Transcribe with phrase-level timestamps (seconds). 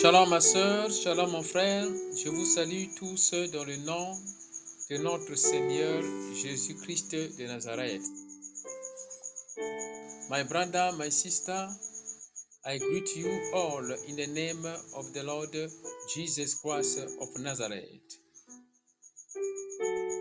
[0.00, 4.16] Shalom ma soeur, shalom mon frère, je vous salue tous dans le nom
[4.88, 6.02] de notre Seigneur
[6.34, 8.00] Jésus-Christ de Nazareth.
[10.30, 11.68] My brother, my sister,
[12.64, 14.64] I greet you all in the name
[14.96, 15.54] of the Lord
[16.14, 18.00] Jesus Christ of Nazareth.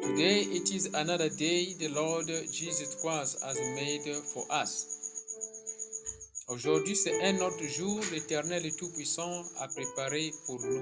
[0.03, 4.98] Today it is another day the Lord Jesus Christ has made for us.
[6.49, 10.81] Aujourd'hui, c'est un autre jour l'Éternel et Tout-Puissant a préparé pour nous.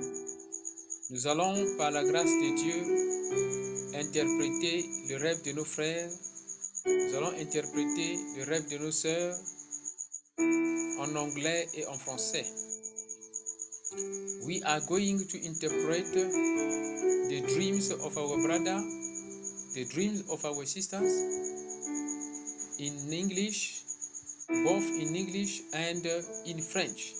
[1.10, 6.10] Nous allons, par la grâce de Dieu, interpréter le rêve de nos frères.
[6.86, 9.36] Nous allons interpréter le rêve de nos sœurs
[11.00, 12.46] en anglais et en français.
[14.46, 18.82] We are going to interpret the dreams of our brother,
[19.74, 21.12] the dreams of our sisters
[22.80, 23.77] in English
[24.48, 27.14] both in English and uh, in French.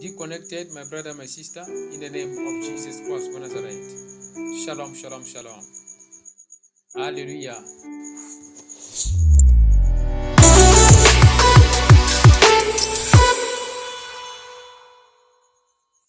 [0.00, 4.64] Be connected, my brother, my sister, in the name of Jesus Christ of Nazareth.
[4.64, 5.62] Shalom, shalom, shalom.
[6.96, 7.58] Hallelujah.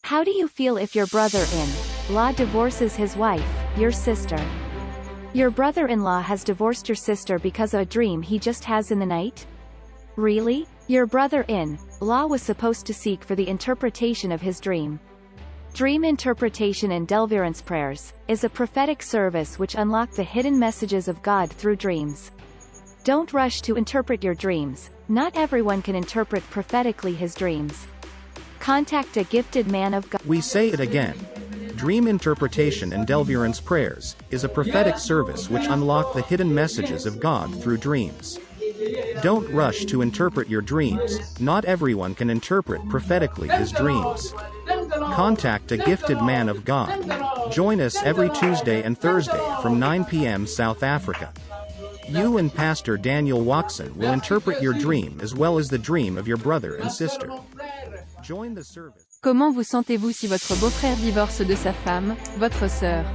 [0.04, 3.46] How do you feel if your brother-in-law divorces his wife,
[3.78, 4.40] your sister?
[5.34, 9.06] Your brother-in-law has divorced your sister because of a dream he just has in the
[9.06, 9.46] night?
[10.16, 10.66] Really?
[10.88, 15.00] Your brother-in-law was supposed to seek for the interpretation of his dream.
[15.74, 21.22] Dream interpretation and deliverance prayers is a prophetic service which unlock the hidden messages of
[21.22, 22.32] God through dreams.
[23.04, 24.90] Don't rush to interpret your dreams.
[25.10, 27.86] Not everyone can interpret prophetically his dreams.
[28.60, 30.22] Contact a gifted man of God.
[30.26, 31.16] We say it again.
[31.76, 37.20] Dream interpretation and deliverance prayers is a prophetic service which unlock the hidden messages of
[37.20, 38.40] God through dreams.
[39.22, 44.34] Don't rush to interpret your dreams, not everyone can interpret prophetically his dreams.
[45.14, 47.52] Contact a gifted man of God.
[47.52, 50.46] Join us every Tuesday and Thursday from 9 p.m.
[50.46, 51.32] South Africa.
[52.08, 56.28] You and Pastor Daniel Watson will interpret your dream as well as the dream of
[56.28, 57.30] your brother and sister.
[58.22, 59.20] Join the service.
[59.22, 63.06] Comment vous sentez-vous si votre beau-frère divorce de sa femme, votre sœur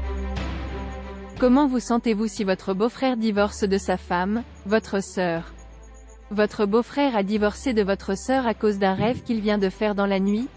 [1.40, 5.54] Comment vous sentez-vous si votre beau-frère divorce de sa femme, votre sœur?
[6.30, 9.94] Votre beau-frère a divorcé de votre sœur à cause d'un rêve qu'il vient de faire
[9.94, 10.48] dans la nuit?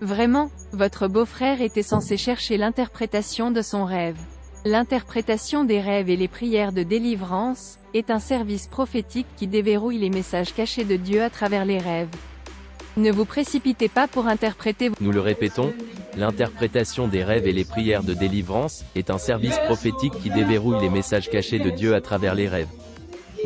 [0.00, 4.18] Vraiment, votre beau-frère était censé chercher l'interprétation de son rêve.
[4.64, 10.10] L'interprétation des rêves et les prières de délivrance, est un service prophétique qui déverrouille les
[10.10, 12.10] messages cachés de Dieu à travers les rêves.
[12.98, 15.72] Ne vous précipitez pas pour interpréter Nous le répétons,
[16.16, 20.90] l'interprétation des rêves et les prières de délivrance, est un service prophétique qui déverrouille les
[20.90, 22.66] messages cachés de Dieu à travers les rêves.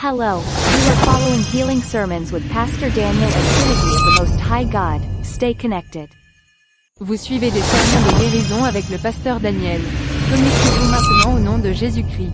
[0.03, 4.65] Hello, you are following Healing Sermons with Pastor Daniel and Trinity of the Most High
[4.65, 5.03] God.
[5.23, 6.09] Stay connected.
[7.01, 9.83] Vous suivez des sermons de guérison avec le pasteur Daniel.
[10.31, 12.33] Connectez-vous maintenant au nom de Jésus-Christ.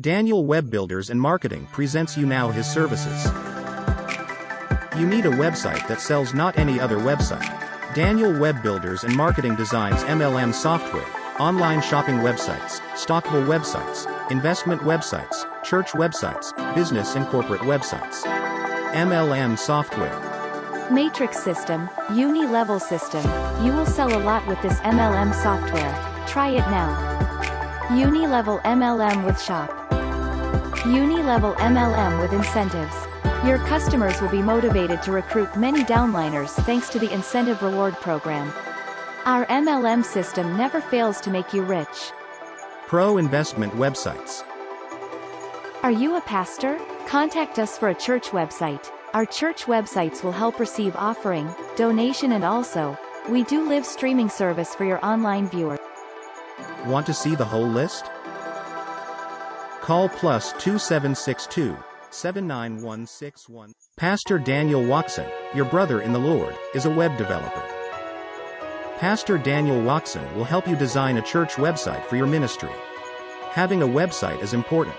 [0.00, 3.26] Daniel Web Builders and Marketing presents you now his services.
[4.96, 7.50] You need a website that sells not any other website.
[7.96, 11.08] Daniel Web Builders and Marketing designs MLM software,
[11.40, 18.22] online shopping websites, stockable websites, investment websites, church websites, business and corporate websites.
[18.92, 20.16] MLM software.
[20.90, 23.22] Matrix system, uni-level system,
[23.64, 26.24] you will sell a lot with this MLM software.
[26.26, 27.96] Try it now.
[27.96, 29.70] Uni-level MLM with shop.
[30.86, 32.94] Uni-level MLM with incentives.
[33.44, 38.52] Your customers will be motivated to recruit many downliners thanks to the incentive reward program.
[39.24, 42.12] Our MLM system never fails to make you rich.
[42.90, 44.42] Pro investment websites.
[45.84, 46.76] Are you a pastor?
[47.06, 48.90] Contact us for a church website.
[49.14, 52.98] Our church websites will help receive offering, donation and also,
[53.28, 55.78] we do live streaming service for your online viewer.
[56.84, 58.06] Want to see the whole list?
[59.82, 61.76] Call plus 2762
[62.10, 63.72] 79161.
[63.98, 67.69] Pastor Daniel Watson, your brother in the Lord, is a web developer.
[69.00, 72.68] Pastor Daniel Watson will help you design a church website for your ministry.
[73.48, 74.94] Having a website is important.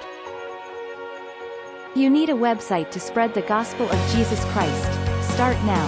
[1.93, 4.91] You need a website to spread the gospel of Jesus Christ.
[5.33, 5.87] Start now.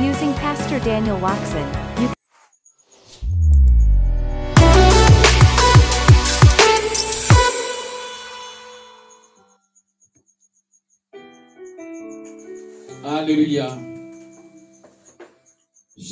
[0.00, 1.66] Using Pastor Daniel Watson,
[2.00, 2.12] you
[13.02, 13.91] Hallelujah.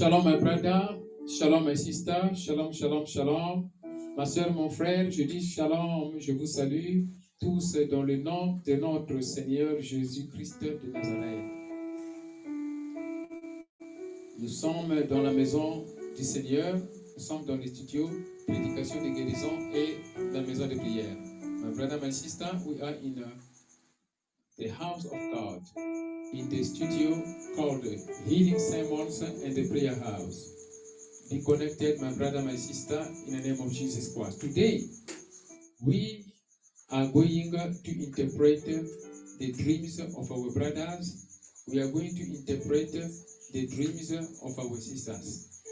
[0.01, 0.97] Shalom, my brother.
[1.29, 2.31] Shalom, my sister.
[2.35, 3.71] Shalom, shalom, shalom.
[4.17, 6.19] Ma soeur, mon frère, je dis shalom.
[6.19, 7.05] Je vous salue
[7.39, 11.45] tous dans le nom de notre Seigneur Jésus-Christ de Nazareth.
[14.39, 15.85] Nous sommes dans la maison
[16.17, 16.77] du Seigneur.
[16.77, 18.09] Nous sommes dans les studios
[18.47, 19.99] prédication de guérison et
[20.33, 21.15] la maison de prière.
[21.63, 23.29] My brother, my sister, we are in uh,
[24.57, 25.61] the house of God.
[26.33, 27.11] In the studio
[27.57, 27.85] called
[28.25, 30.55] Healing Sermons and the Prayer House.
[31.29, 34.41] Be connected, my brother, my sister, in the name of Jesus Christ.
[34.41, 34.83] Today,
[35.85, 36.27] we
[36.91, 41.41] are going to interpret the dreams of our brothers.
[41.67, 45.63] We are going to interpret the dreams of our sisters.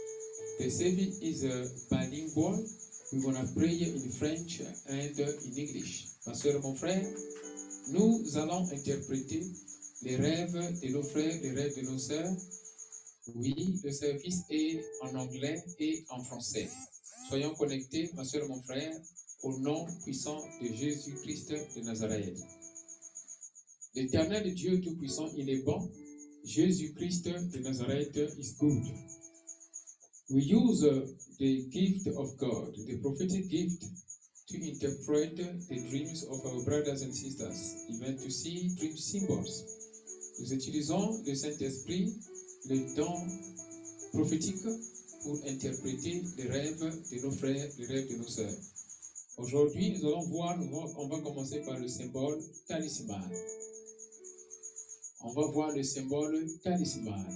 [0.58, 2.64] The service is uh, bilingual.
[3.12, 6.06] We're going to pray in French and in English.
[6.26, 7.06] Ma soeur, mon frère,
[7.90, 9.46] nous allons interpréter
[10.02, 12.34] les rêves de nos frères, les rêves de nos sœurs.
[13.34, 16.68] Oui, le service est en anglais et en français.
[17.28, 18.96] Soyons connectés, ma soeur et mon frère,
[19.42, 22.38] au nom puissant de Jésus-Christ de Nazareth.
[23.94, 25.90] L'éternel Dieu Tout-Puissant, il est bon.
[26.44, 28.84] Jésus-Christ de Nazareth is good.
[30.30, 30.80] We use
[31.38, 33.84] the gift of God, the prophetic gift,
[34.48, 39.77] to interpret the dreams of our brothers and sisters, even to see dream symbols.
[40.40, 42.14] Nous utilisons le Saint-Esprit,
[42.68, 43.12] le don
[44.12, 44.64] prophétique,
[45.22, 48.54] pour interpréter les rêves de nos frères, les rêves de nos sœurs.
[49.36, 50.58] Aujourd'hui, nous allons voir,
[50.96, 53.28] on va commencer par le symbole talisman.
[55.20, 57.26] On va voir le symbole talisman.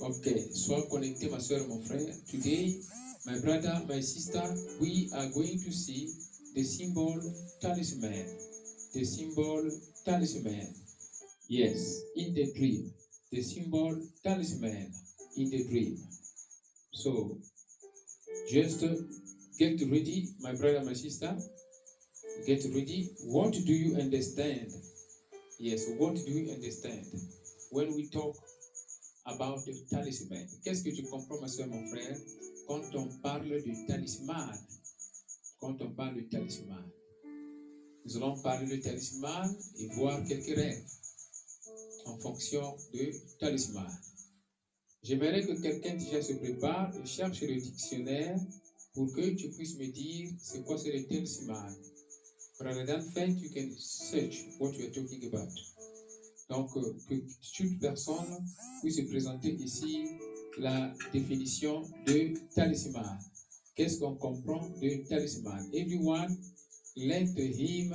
[0.00, 2.14] Ok, sois connecté, ma soeur, mon frère.
[2.30, 2.80] Today,
[3.26, 4.42] my brother, my sister,
[4.80, 6.08] we are going to see
[6.54, 7.20] the symbol
[7.60, 8.26] talisman.
[8.94, 9.70] The symbol
[10.04, 10.79] talisman.
[11.50, 12.92] Yes, in the dream.
[13.32, 14.92] The symbol talisman
[15.36, 15.98] in the dream.
[16.92, 17.38] So,
[18.48, 18.94] just uh,
[19.58, 21.36] get ready, my brother, my sister.
[22.46, 23.10] Get ready.
[23.24, 24.70] What do you understand?
[25.58, 27.06] Yes, what do you understand?
[27.72, 28.36] When we talk
[29.26, 30.46] about the talisman?
[30.64, 32.16] Qu'est-ce que tu comprends, ma soeur, mon frère,
[32.68, 34.56] quand on parle du talisman?
[35.58, 36.84] Quand on parle du talisman.
[38.04, 40.99] Nous allons parler du talisman et voir quelques rêves
[42.10, 43.90] en fonction du talisman.
[45.02, 48.38] J'aimerais que quelqu'un déjà se prépare et cherche le dictionnaire
[48.92, 51.74] pour que tu puisses me dire c'est quoi c'est le talisman.
[52.58, 55.48] Rather than faith, you can search what you are talking about.
[56.50, 57.14] Donc, euh, que
[57.56, 58.44] toute personne
[58.82, 60.04] puisse se présenter ici
[60.58, 63.18] la définition de talisman.
[63.74, 65.70] Qu'est-ce qu'on comprend de talisman?
[65.72, 66.36] Everyone,
[66.96, 67.94] let him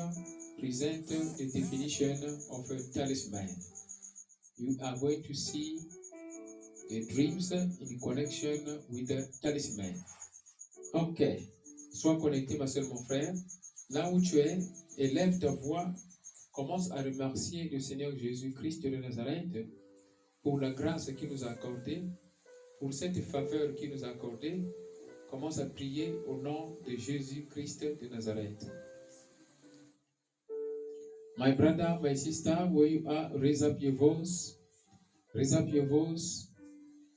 [0.57, 1.05] present
[1.37, 2.15] the definition
[2.49, 3.49] of a talisman.
[4.57, 5.79] You are going to see
[6.89, 9.95] the dreams in connection with the talisman.
[10.93, 11.21] Ok.
[11.91, 13.33] Sois connecté, ma soeur, mon frère.
[13.89, 14.59] Là où tu es,
[14.97, 15.93] élève ta voix.
[16.53, 19.67] Commence à remercier le Seigneur Jésus-Christ de Nazareth
[20.41, 22.03] pour la grâce qu'il nous a accordée,
[22.79, 24.63] pour cette faveur qu'il nous a accordée.
[25.29, 28.71] commence à prier au nom de Jésus-Christ de Nazareth.
[31.37, 34.55] My brother, my sister, where you are, raise up your voice.
[35.33, 36.47] Raise up your voice.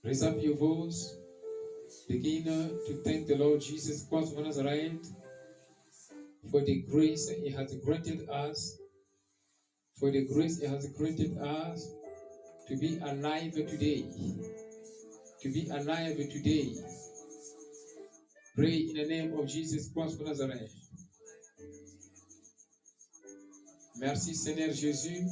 [0.03, 1.17] Raise up your voice.
[2.09, 5.07] Begin uh, to thank the Lord Jesus Christ of Nazareth
[6.51, 8.77] for the grace He has granted us.
[10.01, 11.89] For the grace He has granted us
[12.67, 14.05] to be alive today.
[15.43, 16.75] To be alive today.
[18.57, 20.88] Pray in the name of Jesus Christ of Nazareth.
[24.01, 25.27] Merci Seigneur Jésus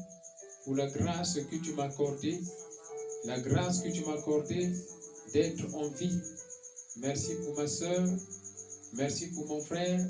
[0.65, 2.41] pour la grâce que tu m'as accordée,
[3.25, 4.73] la grâce que tu m'as accordée
[5.33, 6.19] d'être en vie.
[6.97, 8.05] Merci pour ma soeur,
[8.95, 10.05] merci pour mon frère,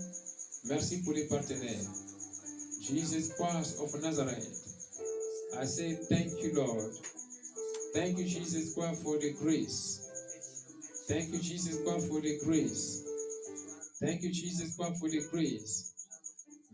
[0.64, 1.84] merci pour les partenaires.
[2.80, 4.48] Jesus Christ of Nazareth,
[5.60, 6.94] I say thank you Lord.
[7.92, 10.00] Thank you Jesus Christ for the grace.
[11.08, 13.04] Thank you Jesus Christ for the grace.
[14.00, 15.95] Thank you Jesus Christ for the grace.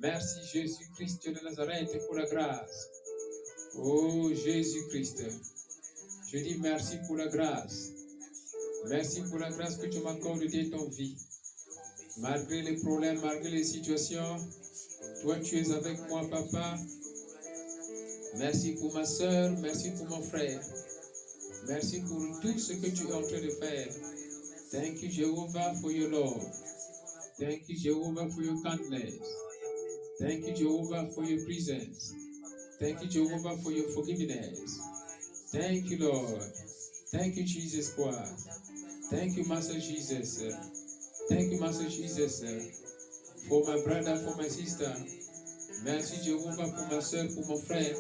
[0.03, 2.89] Merci Jésus-Christ de Nazareth pour la grâce.
[3.77, 5.23] Oh Jésus-Christ,
[6.29, 7.93] je dis merci pour la grâce.
[8.89, 11.17] Merci pour la grâce que tu m'accordes de ton vie.
[12.19, 14.39] Malgré les problèmes, malgré les situations,
[15.23, 16.77] toi tu es avec moi, papa.
[18.39, 20.61] Merci pour ma soeur, merci pour mon frère.
[21.69, 23.89] Merci pour tout ce que tu es en train de faire.
[24.73, 26.45] Thank you, Jehovah, for your love.
[27.39, 29.42] Thank you, Jehovah, for your kindness.
[30.23, 32.15] Thank you, Jehovah, for your presence.
[32.79, 34.79] Thank you, Jehovah, for your forgiveness.
[35.51, 36.43] Thank you, Lord.
[37.11, 38.49] Thank you, Jesus Christ.
[39.11, 40.41] Thank you, Master Jesus.
[41.29, 42.39] Thank you, Master Jesus,
[43.49, 44.95] for my brother, for my sister.
[45.83, 47.97] Merci, Jehovah, pour ma soeur, pour mon frère.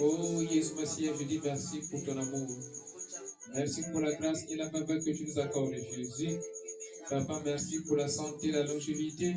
[0.00, 2.48] Oh, Jésus Messie, je dis merci pour ton amour.
[3.54, 6.38] Merci pour la grâce et la faveur que tu nous accordes, Jésus.
[7.10, 9.34] Papa, merci pour la santé, la longévité.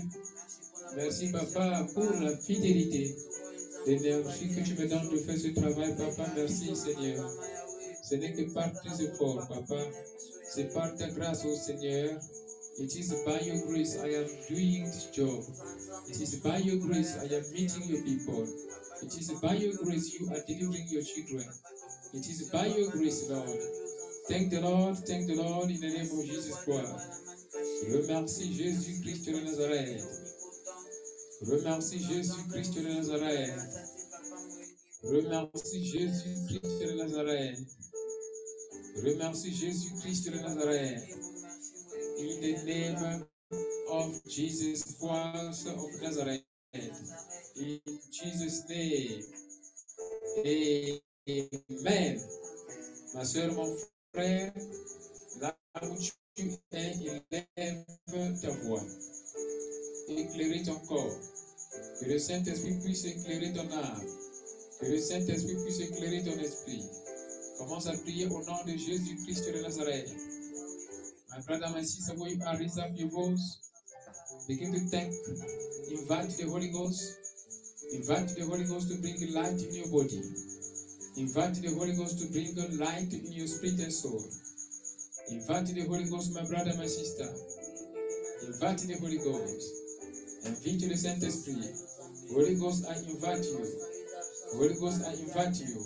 [0.95, 3.15] Merci, Papa, pour la fidélité,
[3.85, 5.95] l'énergie que tu me donnes de faire ce travail.
[5.95, 7.29] Papa, merci, Seigneur.
[8.03, 9.83] Ce n'est que par tes efforts, Papa.
[10.49, 12.19] C'est par ta grâce, oh Seigneur.
[12.79, 15.43] It is by your grace I am doing this job.
[16.07, 18.45] It is by your grace I am meeting your people.
[19.01, 21.45] It is by your grace you are delivering your children.
[22.13, 23.59] It is by your grace, Lord.
[24.29, 27.27] Thank the Lord, thank the Lord in the name of Jesus Christ.
[27.89, 30.16] Remercie Jésus-Christ de Nazareth.
[31.41, 33.53] Remercie Jésus-Christ de Nazareth.
[35.03, 37.59] Remercie Jésus-Christ de Nazareth.
[39.03, 41.03] Remercie Jésus-Christ de Nazareth.
[42.17, 43.25] In the name
[43.91, 46.43] of Jesus Christ of Nazareth.
[47.55, 47.79] In
[48.11, 49.23] Jesus' name.
[50.45, 52.19] Amen.
[53.13, 53.75] Ma soeur, mon
[54.13, 54.53] frère,
[55.39, 55.95] là où
[56.35, 57.85] tu es, élève
[58.41, 58.81] ta voix.
[60.09, 61.19] Éclairer ton corps.
[61.99, 64.05] Que le Saint-Esprit puisse éclairer ton âme.
[64.79, 66.83] Que le Saint-Esprit puisse éclairer ton esprit.
[67.57, 70.09] Commence à prier au nom de Jésus-Christ de Nazareth.
[71.29, 73.57] My brother, my sister, where you raise up your voice.
[74.47, 75.13] Begin to thank.
[75.91, 77.01] Invite the Holy Ghost.
[77.93, 80.21] Invite the Holy Ghost to bring light in your body.
[81.17, 84.21] Invite the Holy Ghost to bring light in your spirit and soul.
[85.29, 87.27] Invite the Holy Ghost, my brother, my sister.
[88.47, 89.75] Invite the Holy Ghost.
[90.45, 91.67] Invite the Saint-Esprit.
[92.31, 93.59] Holy Ghost, I invite you.
[94.55, 95.83] Holy Ghost, I invite you.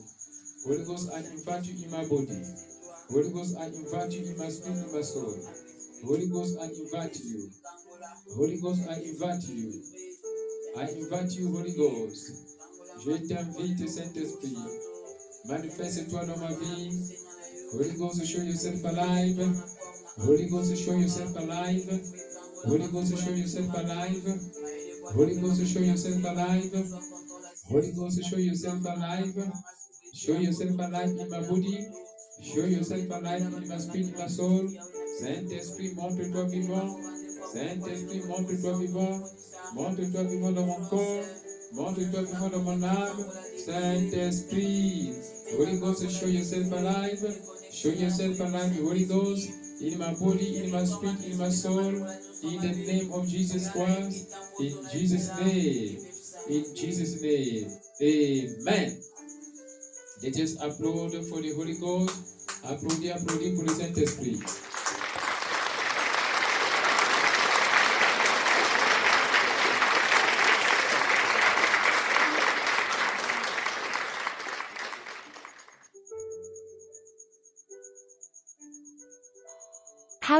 [0.64, 2.38] Holy Ghost, I invite you in my body.
[3.10, 5.34] Holy Ghost, I invite you in my spirit and my soul.
[6.06, 7.50] Holy Ghost, I invite you.
[8.38, 9.82] Holy Ghost, I invite you.
[10.78, 12.46] I invite you, Holy Ghost.
[13.02, 14.58] Je t'invite, Saint-Esprit.
[15.46, 17.10] Manifeste-toi dans ma vie.
[17.74, 19.50] Holy Ghost, show yourself alive.
[20.20, 21.90] Holy Ghost, show yourself alive.
[22.64, 24.40] Holy Ghost, show yourself alive.
[25.16, 26.72] Holy Ghost, show yourself alive.
[27.70, 29.52] Holy Ghost, show yourself alive.
[30.14, 31.88] Show yourself alive in my body.
[32.42, 34.68] Show yourself alive in my spirit, in my soul.
[35.20, 36.98] Saint-Esprit, montre-toi vivant.
[37.54, 39.20] Saint-Esprit, montre-toi vivant.
[39.74, 41.24] Montre-toi vivant dans mon corps.
[41.74, 43.26] Montre-toi vivant dans mon âme.
[43.66, 45.14] Saint-Esprit.
[45.58, 47.26] Holy Ghost, show yourself alive.
[47.72, 49.50] Show yourself alive, Holy Ghost,
[49.82, 51.94] in my body, in my spirit, in my soul.
[52.44, 54.36] In the name of Jesus Christ.
[54.60, 55.98] In Jesus' name.
[56.50, 57.70] In Jesus' name.
[58.02, 58.98] Amen.
[60.24, 62.48] Let us applaud for the Holy Ghost.
[62.64, 64.71] Applaudis, applaudis pour le Saint-Esprit.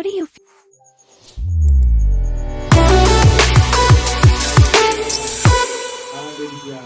[0.04, 0.28] Do you?
[6.16, 6.82] Alléluia.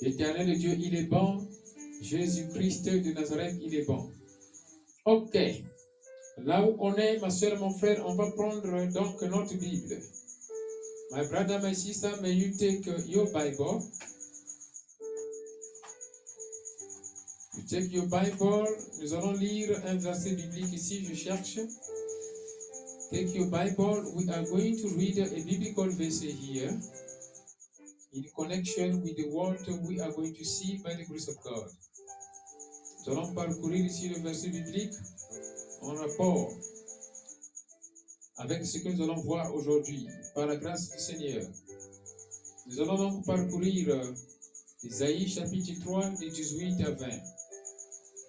[0.00, 1.46] L'éternel Dieu, il est bon.
[2.00, 4.10] Jésus-Christ de Nazareth, il est bon.
[5.04, 5.36] Ok.
[6.38, 10.00] Là où on est, ma soeur, mon frère, on va prendre donc notre Bible.
[11.10, 13.82] My brother, my sister, may you take uh, your Bible.
[17.54, 18.66] You take your Bible.
[19.02, 21.58] Nous allons lire un verset biblique ici, je cherche.
[23.12, 24.12] Take your Bible.
[24.14, 26.70] We are going to read a biblical verse here
[28.12, 31.66] in connection with the word we are going to see by the grace of God.
[33.06, 34.94] Nous allons parcourir ici le verset biblique
[35.82, 36.52] en rapport
[38.36, 41.42] avec ce que nous allons voir aujourd'hui par la grâce du Seigneur.
[42.68, 44.14] Nous allons donc parcourir
[44.84, 47.08] Isaïe chapitre 3 de 18 à 20.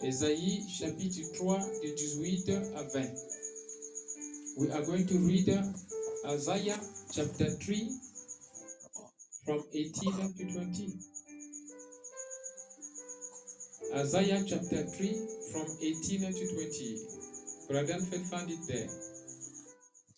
[0.08, 3.31] Isaïe chapitre 3 de 18 à 20.
[4.58, 5.64] We are going to read uh,
[6.30, 6.78] Isaiah
[7.14, 7.92] chapter 3
[9.46, 9.94] from 18
[10.38, 10.94] to 20.
[13.96, 16.98] Isaiah chapter 3 from 18 to 20.
[17.70, 18.90] Brother Fed found it there.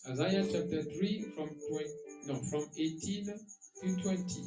[0.10, 1.86] Isaiah chapter 3 from 20,
[2.28, 3.26] no, from 18
[3.82, 4.44] to 20.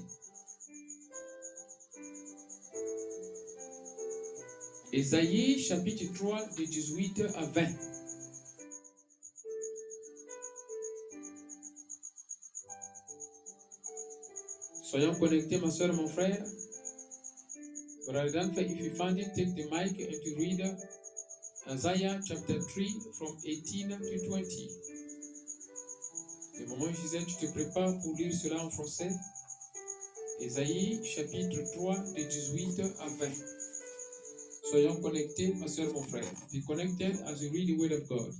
[4.92, 7.95] Isaïe chapitre 3 de 18 à 20.
[14.86, 16.40] Soyons connectés, ma soeur, mon frère.
[18.06, 20.62] Brother Danfe, if you find it, take the mic and to read
[21.68, 24.68] Isaiah chapter 3 from 18 to 20.
[26.60, 29.10] Le moment où Gisèle, tu te prépares pour lire cela en français.
[30.38, 33.26] Isaïe chapitre 3 de 18 à 20.
[34.70, 36.30] Soyons connectés, ma soeur, mon frère.
[36.52, 38.32] Be connected as you read the word of God.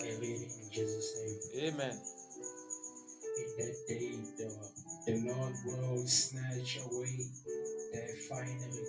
[0.00, 1.74] I read in Jesus' name.
[1.74, 2.11] Amen.
[3.58, 4.48] That day, the,
[5.06, 7.26] the Lord will snatch away
[7.92, 8.86] their finery,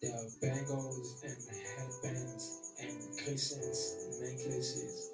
[0.00, 5.10] their bangles and headbands and crescents necklaces,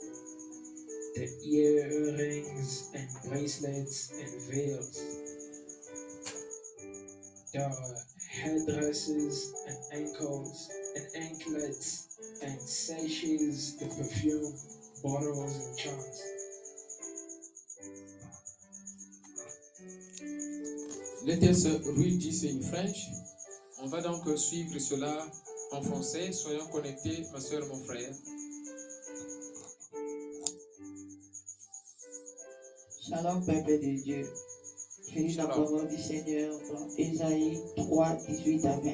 [1.17, 5.05] the earrings and bracelets and veils,
[7.53, 12.09] the headdresses and ankles and anklets
[12.43, 14.55] and sashes, the perfume,
[15.03, 16.30] bottles and charms.
[21.31, 23.07] Read this in French.
[23.81, 25.25] On va donc suivre cela
[25.71, 26.33] en français.
[26.33, 28.13] Soyons connectés, ma soeur, mon frère.
[33.09, 34.29] Shalom, peuple de Dieu.
[35.09, 38.91] Je lis la parole du Seigneur dans Ésaïe 3, 18 à 20.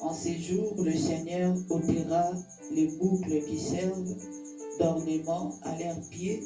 [0.00, 2.32] En ces jours, le Seigneur ôtera
[2.72, 4.16] les boucles qui servent
[4.80, 6.42] d'ornement à leurs pieds,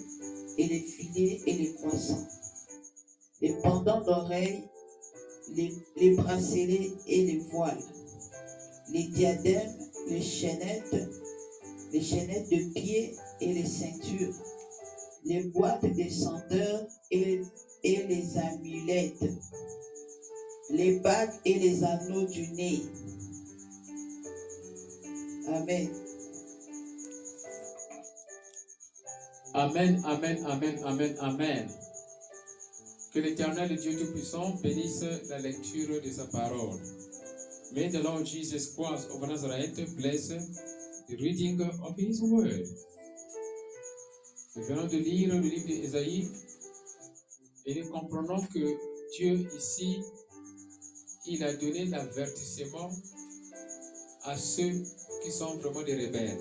[0.58, 2.26] et les filets et les croissants,
[3.40, 4.64] les pendants d'oreilles,
[5.55, 7.83] les, bracelets et les voiles,
[8.92, 9.72] les diadèmes,
[10.09, 11.09] les chaînettes,
[11.92, 14.35] les chaînettes de pied et les ceintures,
[15.24, 17.40] les boîtes des senteurs et,
[17.85, 19.24] et les amulettes,
[20.70, 22.83] les bagues et les anneaux du nez.
[25.46, 25.88] Amen.
[29.55, 31.88] Amen, amen, amen, amen, amen.
[33.12, 36.78] Que l'Éternel Dieu Tout-Puissant bénisse la lecture de sa parole.
[37.72, 42.66] May the Lord Jesus Christ of Nazareth bless the reading of His Word.
[44.56, 46.28] Nous venons de lire le livre d'Ésaïe
[47.64, 48.76] et nous comprenons que
[49.16, 50.02] Dieu ici,
[51.26, 52.90] il a donné l'avertissement
[54.24, 54.82] à ceux
[55.22, 56.40] qui sont vraiment des rebelles.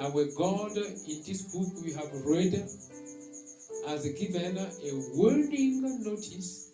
[0.00, 2.66] Our God, in this book we have read,
[3.86, 6.70] has given a warning notice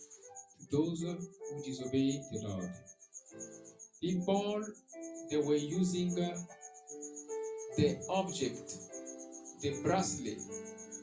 [0.59, 2.71] to those who disobey the Lord.
[4.01, 4.65] People,
[5.31, 6.15] they were using
[7.77, 8.75] the object,
[9.63, 10.39] the bracelet,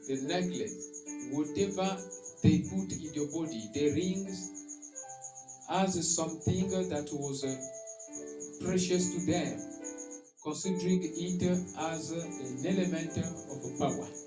[0.08, 1.96] the necklace, whatever
[2.42, 4.50] they put in your body, the rings,
[5.70, 9.74] as something that was uh, precious to them
[10.44, 11.42] considering it
[11.78, 14.23] as an element of power.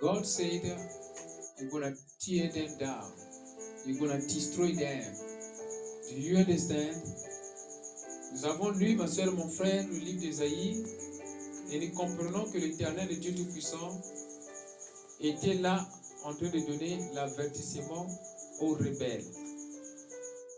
[0.00, 0.62] God said,
[1.58, 3.10] You're going tear them down,
[3.84, 5.12] you're going destroy them.
[6.08, 7.02] Do you understand?
[8.32, 10.84] Nous avons lu, ma soeur, mon frère, le livre d'Ésaïe,
[11.72, 14.00] et nous comprenons que l'Éternel, le Dieu Tout-Puissant,
[15.20, 15.84] était là
[16.24, 18.06] en train de donner l'avertissement
[18.60, 19.24] aux rebelles.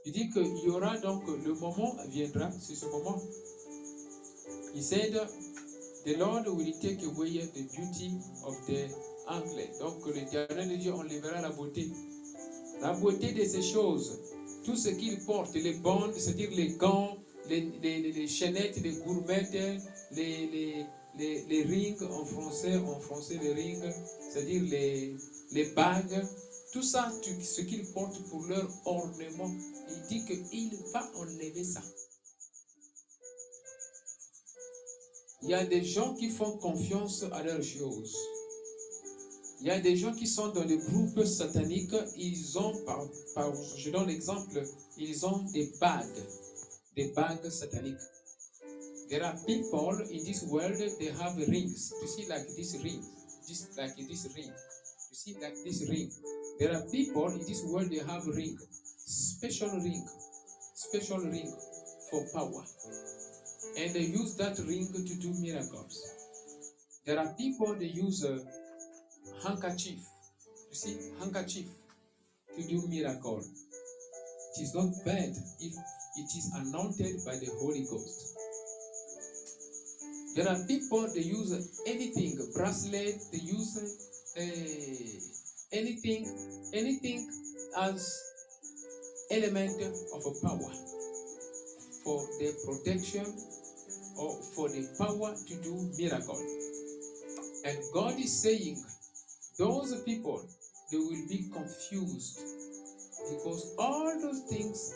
[0.05, 3.19] Il dit qu'il y aura donc, le moment viendra, c'est ce moment,
[4.75, 5.19] He said,
[6.05, 8.89] the Lord will take away the beauty of the
[9.79, 11.89] Donc l'éternel Dieu enlèvera la beauté.
[12.81, 14.21] La beauté de ces choses,
[14.65, 17.17] tout ce qu'il porte, les bandes, c'est-à-dire les gants,
[17.49, 19.53] les, chaînettes, les gourmettes,
[20.13, 20.87] les,
[21.19, 23.93] les, les, rings en français, en français les rings,
[24.31, 25.17] c'est-à-dire les,
[25.53, 26.27] les bagues,
[26.73, 29.51] tout ça, ce qu'ils portent pour leur ornement,
[29.91, 31.83] il dit qu'il va enlever ça.
[35.43, 38.17] Il y a des gens qui font confiance à leurs choses.
[39.61, 43.53] Il y a des gens qui sont dans les groupes sataniques, ils ont, par, par-
[43.77, 44.63] je donne l'exemple,
[44.97, 46.25] ils ont des bagues,
[46.97, 48.01] des bagues sataniques.
[49.11, 51.93] There are people in this world, they have rings.
[52.01, 53.03] You see, like this ring,
[53.47, 54.47] just like this ring.
[55.11, 56.11] You see, like this ring.
[56.59, 58.57] There are people in this world, they have ring,
[59.05, 60.07] special ring,
[60.75, 61.53] special ring
[62.11, 62.65] for power.
[63.77, 66.01] And they use that ring to do miracles.
[67.05, 68.39] There are people, they use a
[69.43, 70.01] handkerchief.
[70.71, 71.67] You see, handkerchief
[72.57, 73.39] to do miracle.
[73.39, 75.75] It is not bad if
[76.17, 78.37] it is anointed by the Holy Ghost.
[80.37, 83.77] There are people they use anything, bracelet, they use
[84.37, 86.27] uh, anything,
[86.73, 87.29] anything
[87.79, 88.23] as
[89.31, 89.81] element
[90.15, 90.73] of a power
[92.05, 93.27] for the protection
[94.19, 96.39] or for the power to do miracle.
[97.65, 98.77] And God is saying,
[99.61, 100.41] those people
[100.91, 102.41] they will be confused
[103.29, 104.95] because all those things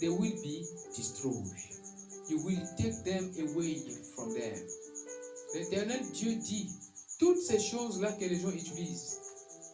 [0.00, 1.48] they will be destroyed.
[2.28, 3.80] You will take them away
[4.14, 4.58] from them.
[5.54, 6.68] L'éternel Dieu dit,
[7.18, 9.18] toutes ces choses-là que les gens utilisent,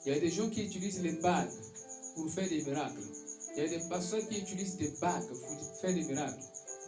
[0.06, 1.50] il y a des gens qui utilisent les bagues
[2.14, 3.02] pour faire des miracles.
[3.56, 6.40] Il y a des personnes qui utilisent des bagues pour faire des miracles.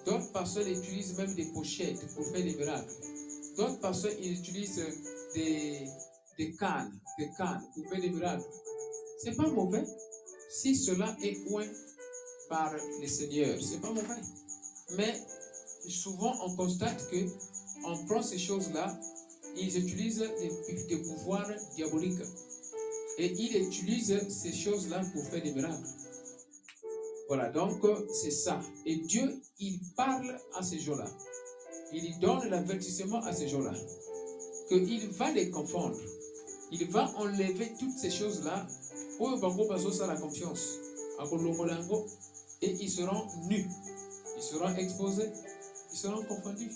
[0.07, 2.95] D'autres personnes utilisent même des pochettes pour faire des miracles.
[3.57, 4.81] D'autres personnes utilisent
[5.35, 5.89] des,
[6.39, 8.45] des cannes, des cannes pour faire des miracles.
[9.19, 9.85] C'est pas mauvais
[10.51, 11.67] si cela est point
[12.49, 13.59] par le Seigneur.
[13.61, 14.21] C'est pas mauvais.
[14.97, 15.15] Mais
[15.89, 17.17] souvent on constate que
[17.85, 18.99] on prend ces choses-là,
[19.57, 22.23] ils utilisent des, des pouvoirs diaboliques
[23.19, 25.87] et ils utilisent ces choses-là pour faire des miracles.
[27.29, 28.61] Voilà, donc c'est ça.
[28.85, 31.07] Et Dieu, il parle à ces gens-là.
[31.93, 33.73] Il donne l'avertissement à ces gens-là
[34.69, 35.97] qu'il va les confondre.
[36.73, 38.67] Il va enlever toutes ces choses-là.
[39.19, 40.79] Bazosala la confiance.
[42.63, 43.67] Et ils seront nus.
[44.37, 45.31] Ils seront exposés.
[45.93, 46.73] Ils seront confondus.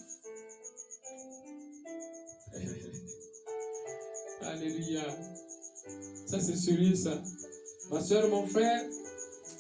[4.43, 5.03] Alléluia.
[6.27, 7.23] Ça, c'est sérieux, ça.
[7.91, 8.85] Ma soeur, mon frère,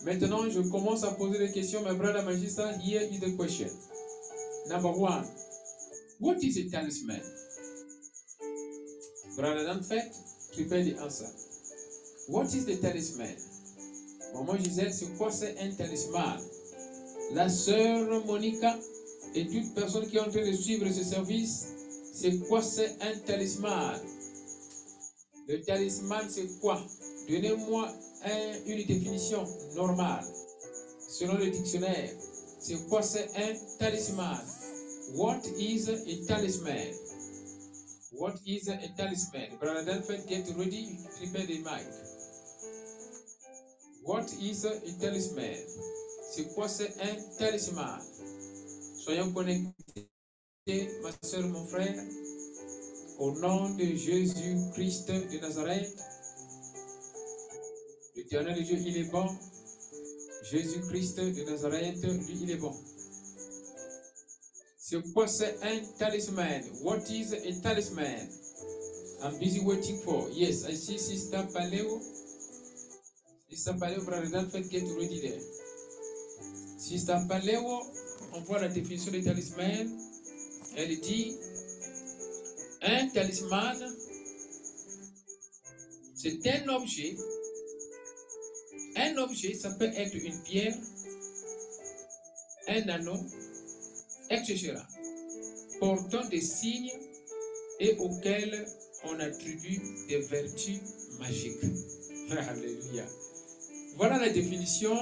[0.04, 1.82] maintenant, je commence à poser des questions.
[1.82, 3.68] My brother, my sister, here is the question.
[4.68, 5.26] Number one,
[6.20, 7.20] what is a talisman?
[9.40, 10.04] Brother Danfet,
[10.52, 11.24] prepare the answer.
[12.28, 13.34] What is the talisman?
[14.34, 16.38] Maman Gisèle, c'est quoi c'est un talisman?
[17.32, 18.76] La sœur Monica
[19.34, 21.64] et toute personne qui est en train de suivre ce service,
[22.12, 23.98] c'est quoi c'est un talisman?
[25.48, 26.78] Le talisman, c'est quoi?
[27.26, 27.88] Donnez-moi
[28.24, 29.42] un- une définition
[29.74, 30.24] normale,
[31.08, 32.10] selon le dictionnaire.
[32.60, 34.38] C'est quoi c'est un talisman?
[35.14, 36.92] What is a talisman?
[38.20, 39.56] What is a talisman?
[39.58, 39.82] Brother
[40.28, 41.86] get ready, prepare the mic.
[44.02, 45.56] What is a talisman?
[46.30, 47.98] C'est quoi c'est un talisman?
[48.98, 50.10] Soyons connectés,
[51.02, 51.96] ma soeur, mon frère,
[53.20, 55.98] au nom de Jésus-Christ de Nazareth.
[58.16, 59.34] L'éternel Dieu, il est bon.
[60.42, 62.74] Jésus-Christ de Nazareth, lui, il est bon.
[64.90, 66.64] C'est quoi c'est un talisman?
[66.82, 68.28] What is a talisman?
[69.22, 70.28] I'm busy waiting for.
[70.32, 72.00] Yes, I see Sister Paleo.
[73.48, 75.40] Sister Paleo, Brother Danford, get ready there.
[76.76, 77.86] Sister Paleo,
[78.34, 79.96] on voit la définition des talisman.
[80.76, 81.36] Elle dit
[82.82, 83.78] un talisman,
[86.16, 87.16] c'est un objet.
[88.96, 90.74] Un objet, ça peut être une pierre,
[92.66, 93.24] un anneau,
[94.30, 94.74] etc.
[95.80, 96.92] Portant des signes
[97.78, 98.66] et auxquels
[99.04, 100.80] on attribue des vertus
[101.18, 101.60] magiques.
[102.30, 103.04] Alléluia.
[103.96, 104.96] Voilà la définition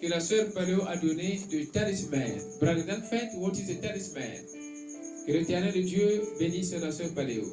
[0.00, 2.40] que la sœur Paléo a donnée de talisman.
[2.60, 2.84] Brother
[3.36, 4.46] what is a talisman?
[5.26, 7.44] Que l'éternel de Dieu bénisse la sœur Paléo.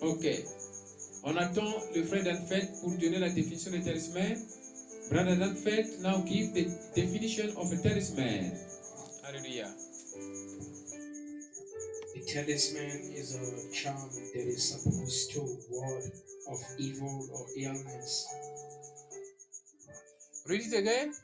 [0.00, 0.26] Ok.
[1.24, 4.36] On attend le frère Danfet pour donner la définition de talisman.
[5.10, 6.64] Brother Danfet, now give the
[6.94, 8.52] definition of a talisman.
[9.34, 9.66] Alléluia.
[12.26, 16.04] talisman is a charm that is supposed to ward
[16.48, 18.28] off evil or illness.
[20.46, 21.14] Read it again.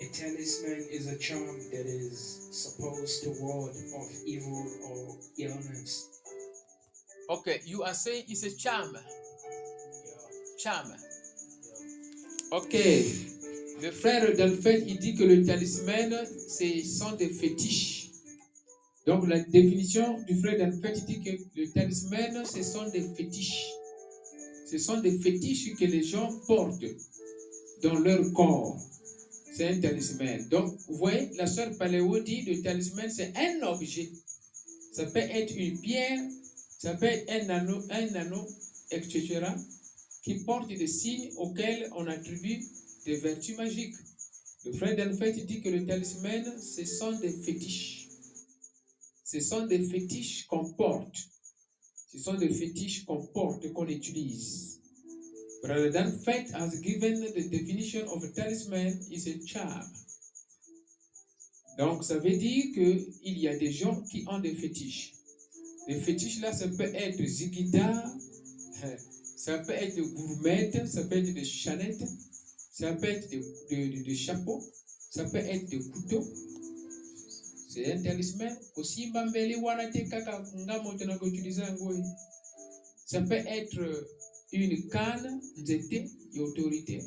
[0.00, 6.08] A talisman is a charm that is supposed to ward off evil or illness.
[7.30, 8.96] Okay, you are saying it's a charm.
[10.58, 10.92] Charm.
[12.50, 13.33] Ok.
[13.84, 16.10] Le frère Delphin, il dit que le talisman,
[16.48, 18.08] ce sont des fétiches.
[19.06, 23.66] Donc la définition du frère Delphin, il dit que le talisman, ce sont des fétiches.
[24.70, 26.82] Ce sont des fétiches que les gens portent
[27.82, 28.80] dans leur corps.
[29.54, 30.48] C'est un talisman.
[30.48, 34.08] Donc, vous voyez, la sœur Paléo dit le talisman, c'est un objet.
[34.92, 36.20] Ça peut être une pierre,
[36.78, 38.48] ça peut être un anneau, un anneau,
[38.90, 39.42] etc.,
[40.22, 42.64] qui porte des signes auxquels on attribue
[43.04, 43.94] des vertus magiques.
[44.64, 48.08] Le frère Delphin dit que le talisman, ce sont des fétiches.
[49.24, 51.16] Ce sont des fétiches qu'on porte.
[52.12, 54.80] Ce sont des fétiches qu'on porte, qu'on utilise.
[55.62, 59.90] Brother Dan Fett has given the definition of a talisman is a charm.
[61.78, 65.14] Donc, ça veut dire qu'il y a des gens qui ont des fétiches.
[65.88, 68.04] Les fétiches là, ça peut être zigida,
[69.36, 72.04] ça peut être gourmette, ça peut être des chanettes,
[72.78, 74.60] ça peut être des, des- des- des chapeaux,
[75.10, 76.24] ça peut être des couteaux.
[77.68, 78.56] C'est un talisman.
[78.74, 81.96] Kosimba mbele wana te kaka ngamo tena kuutiliza ngoi.
[83.06, 84.06] Ça peut être
[84.52, 87.00] une canne, nzete, et autorité.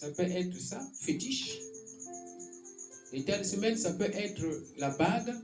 [0.00, 1.58] Ça peut être ça, fétiche.
[3.12, 4.44] Les talismans, ça peut être
[4.78, 5.34] la bague.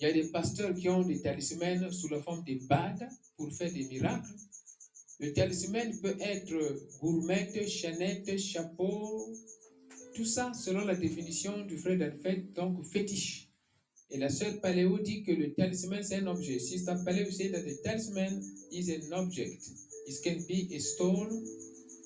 [0.00, 3.52] Il y a des pasteurs qui ont des talismans sous la forme de bagues pour
[3.52, 4.34] faire des miracles.
[5.20, 9.28] Le talisman peut être gourmette, chaînette, chapeau,
[10.14, 13.50] tout ça selon la définition du frère d'Alfred, donc fétiche.
[14.08, 16.58] Et la sœur Paléo dit que le talisman c'est un objet.
[16.58, 19.62] Sister Paléo say that the talisman is an object.
[20.06, 21.44] It can be a stone,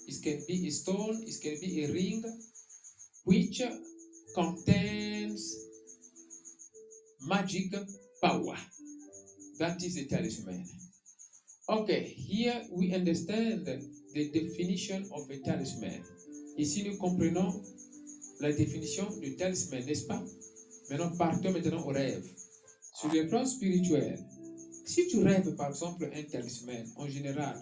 [0.09, 2.25] it can be a stone, it can be a ring,
[3.25, 3.63] which
[4.35, 5.57] contains
[7.21, 7.73] magic
[8.21, 8.57] power.
[9.61, 10.84] That is a talisman.
[11.67, 16.03] Okay, here we understand the definition of a talisman.
[16.59, 17.63] Ici, nous comprenons
[18.41, 20.23] la définition du talisman, n'est-ce pas?
[20.91, 22.23] Maintenant, partons maintenant au rêve.
[22.93, 24.19] Sur le plan spirituel,
[24.85, 27.57] si tu rêves par exemple un talisman en général,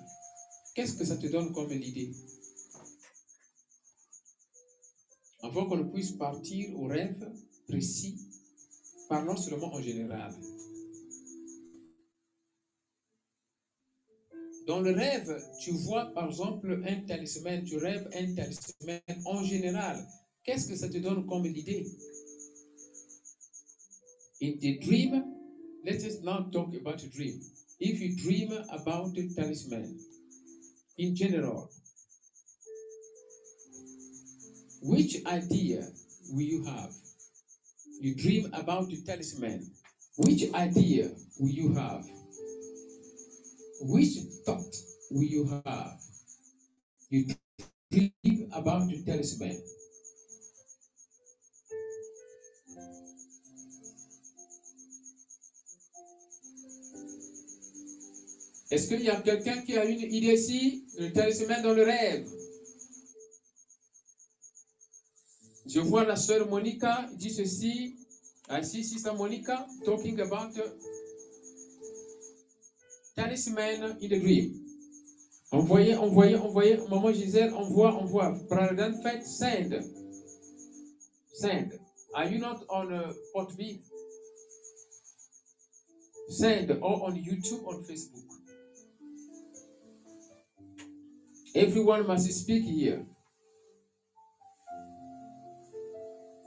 [0.75, 2.13] qu'est-ce que ça te donne comme l'idée?
[5.45, 7.31] Avant qu'on puisse partir au rêve
[7.69, 8.19] précis,
[9.09, 10.35] parlons seulement en général.
[14.67, 20.07] Dans le rêve, tu vois par exemple un talisman, tu rêves un talisman en général.
[20.45, 21.87] Qu'est-ce que ça te donne comme l'idée?
[24.41, 25.25] In the dream,
[25.85, 27.41] let us now talk about a dream.
[27.81, 29.99] If you dream about a talisman,
[30.99, 31.69] in general,
[34.83, 35.89] which idea
[36.31, 36.93] will you have?
[38.01, 39.71] You dream about a talisman.
[40.19, 42.05] Which idea will you have?
[43.85, 44.15] Which
[44.47, 44.77] thought
[45.11, 45.99] will you have?
[47.11, 47.27] You
[47.91, 49.61] dream about the talisman.
[58.71, 60.85] Est-ce qu'il y a quelqu'un qui a une idée ici?
[60.99, 62.27] Le talisman dans le rêve?
[65.67, 67.97] Je vois la sœur Monica dit ceci.
[68.49, 70.53] I see Sister Monica talking about
[73.15, 74.53] talisman in the dream.
[75.53, 76.79] Envoyez, envoyez, envoyez.
[76.89, 78.31] Maman Gisèle, envoie, envoie.
[78.49, 79.83] Brother fait send.
[81.35, 81.79] Send.
[82.15, 83.81] Are you not on uh, Podbean?
[86.29, 88.25] Send or on YouTube, on Facebook.
[91.55, 93.05] Everyone must speak here.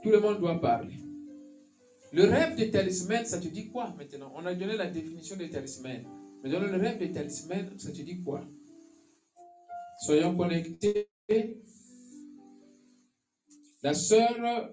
[0.02, 0.98] Tout le monde doit parler.
[2.12, 4.32] Le rêve de talisman, ça te dit quoi maintenant?
[4.34, 6.04] On a donné la définition de talisman.
[6.46, 8.40] Maintenant, le rêve de talisman, ça te dit quoi?
[9.98, 11.08] Soyons connectés.
[13.82, 14.70] La sœur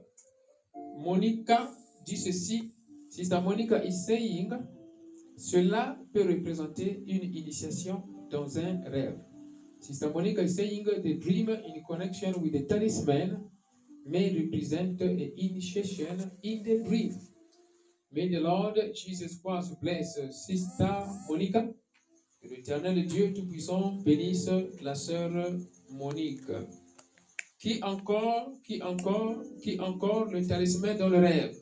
[1.00, 1.72] Monica
[2.06, 2.76] dit ceci.
[3.10, 4.52] Sister Monica is saying,
[5.36, 9.18] cela peut représenter une initiation dans un rêve.
[9.80, 13.50] Sister Monica is saying the dream in connection with the talisman
[14.06, 17.18] may represent an initiation in the dream.
[18.16, 21.68] May the Lord Jesus Christ bless Sister Monica.
[22.40, 24.50] Que l'éternel Dieu Tout-Puissant bénisse
[24.82, 25.32] la sœur
[25.90, 26.52] Monique.
[27.58, 31.56] Qui encore, qui encore, qui encore le talisman dans le rêve?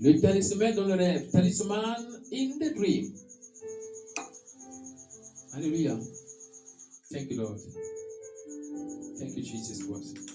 [0.00, 1.30] Le talisman dans le rêve.
[1.30, 3.14] Talisman in the dream.
[5.52, 5.96] Alléluia.
[7.12, 7.60] Thank you, Lord.
[9.18, 10.29] Thank you, Jesus Christ.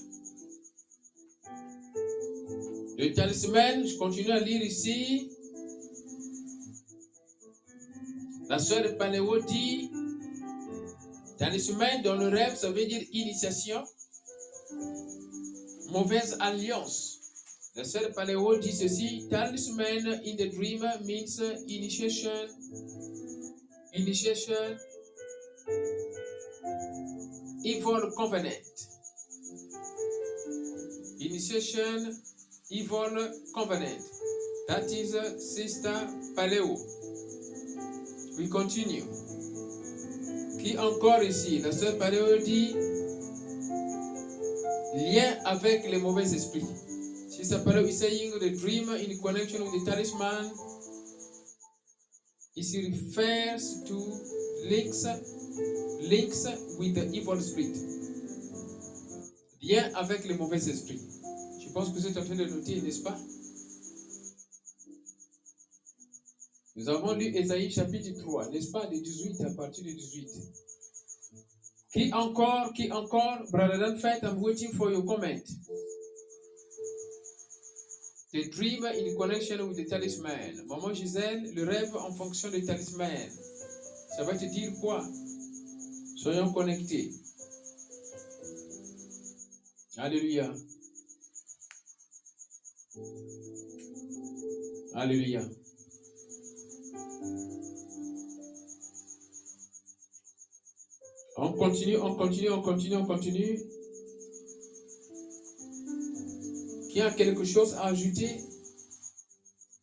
[2.98, 5.30] Le talisman, je continue à lire ici.
[8.48, 9.92] La sœur Paléo dit,
[11.38, 13.84] talisman dans le rêve, ça veut dire initiation,
[15.90, 17.20] mauvaise alliance.
[17.76, 22.48] La sœur Paléo dit ceci, talisman in the dream means initiation,
[23.94, 24.78] initiation,
[27.66, 28.50] evil covenant.
[31.20, 32.14] Initiation,
[32.70, 34.02] evil covenant.
[34.68, 35.94] That is Sister
[36.36, 36.78] Paléo.
[38.38, 39.04] We continue.
[40.60, 41.60] Qui encore ici?
[41.60, 42.76] La sœur Paléo dit
[44.96, 46.66] lien avec les mauvais esprits.
[47.30, 50.52] Sister Paléo is saying the dream in connection with the talisman.
[52.56, 53.96] It refers to
[54.70, 55.06] links,
[56.10, 56.48] links
[56.80, 57.78] with the evil spirit.
[59.62, 61.15] Lien avec les mauvais esprits.
[61.76, 63.20] Pense que vous êtes en train de noter, n'est-ce pas?
[66.78, 70.30] Nous avons lu Ésaïe chapitre 3, n'est-ce pas, de 18 à partir de 18.
[71.92, 75.44] Qui encore, qui encore, Brother Danfet, I'm waiting for your comment?
[78.32, 80.66] The dream in connection with the talisman.
[80.68, 83.30] Maman Gisèle, le rêve en fonction du talisman.
[84.16, 85.06] Ça va te dire quoi?
[86.16, 87.12] Soyons connectés.
[89.98, 90.54] Alléluia.
[94.96, 95.42] Alléluia.
[101.36, 103.60] On continue, on continue, on continue, on continue.
[106.90, 108.40] Qui a quelque chose à ajouter?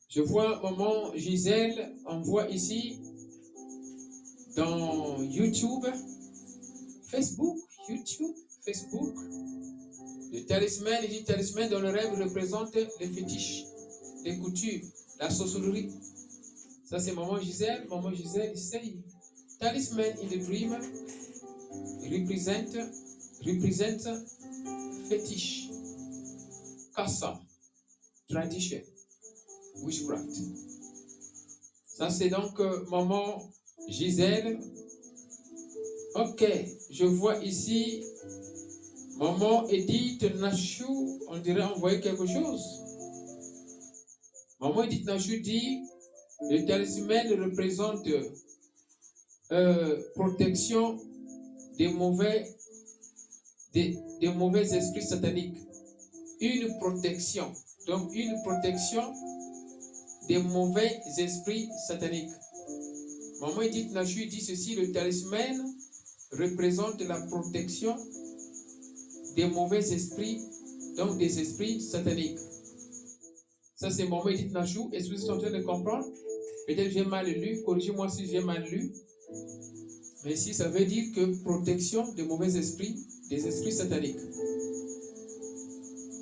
[0.09, 2.98] Je vois maman Gisèle, on voit ici
[4.57, 5.85] dans YouTube,
[7.09, 7.59] Facebook,
[7.90, 9.14] YouTube, Facebook.
[10.33, 13.64] Le talisman, il dit talisman dans le rêve représente les fétiches,
[14.25, 14.90] les coutumes,
[15.23, 15.89] la sorcellerie.
[16.85, 17.87] Ça c'est maman Gisèle.
[17.89, 18.97] Maman Gisèle, il say,
[19.61, 20.77] talisman in the dream
[22.11, 22.77] represent,
[23.47, 24.09] represent
[25.09, 25.69] fetish,
[28.29, 28.81] tradition,
[29.83, 30.29] witchcraft.
[31.87, 33.49] Ça c'est donc euh, maman
[33.89, 34.59] Gisèle.
[36.17, 36.45] Ok,
[36.91, 38.03] je vois ici
[39.19, 42.82] maman Edith Nachou, on dirait envoyer quelque chose.
[44.62, 45.81] Maman Edith Nachou dit
[46.48, 48.07] le talisman représente
[49.51, 50.98] euh, protection
[51.77, 52.46] des mauvais,
[53.75, 55.59] des, des mauvais esprits sataniques.
[56.40, 57.53] Une protection.
[57.88, 59.03] Donc une protection
[60.29, 62.31] des mauvais esprits sataniques.
[63.40, 65.75] Maman Edith Nachu dit ceci, le talisman
[66.31, 67.96] représente la protection
[69.35, 70.40] des mauvais esprits,
[70.96, 72.38] donc des esprits sataniques.
[73.83, 74.90] Ça, c'est Maman Edith Nachou.
[74.92, 76.07] Est-ce que vous êtes en train de comprendre?
[76.68, 78.92] Peut-être j'ai mal lu, corrigez-moi si j'ai mal lu.
[80.25, 82.95] Mais ici, ça veut dire que protection des mauvais esprits,
[83.29, 84.21] des esprits sataniques.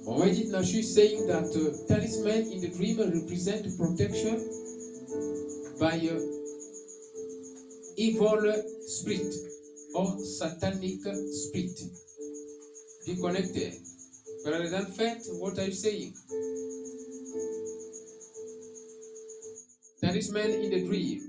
[0.07, 4.39] Maman Edith Nachou saying that uh, talisman in the dream represent protection
[5.79, 6.19] by uh,
[7.99, 8.55] evil
[8.87, 9.35] spirit
[9.93, 11.79] or satanic spirit.
[13.05, 13.75] Be connected.
[14.47, 16.15] Rather than fact, what are you saying?
[20.01, 21.21] Talisman in the dream.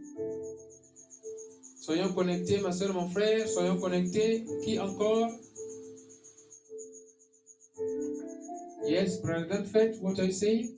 [1.82, 4.46] Soyons connectés, ma soeur, mon frère, soyons connectés.
[4.64, 5.32] Qui encore?
[8.86, 10.70] Yes, Brother Danfet, what I say?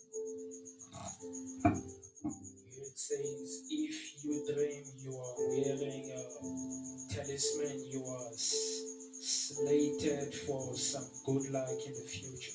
[2.85, 11.05] It says, if you dream you are wearing a talisman, you are slated for some
[11.25, 12.51] good luck in the future,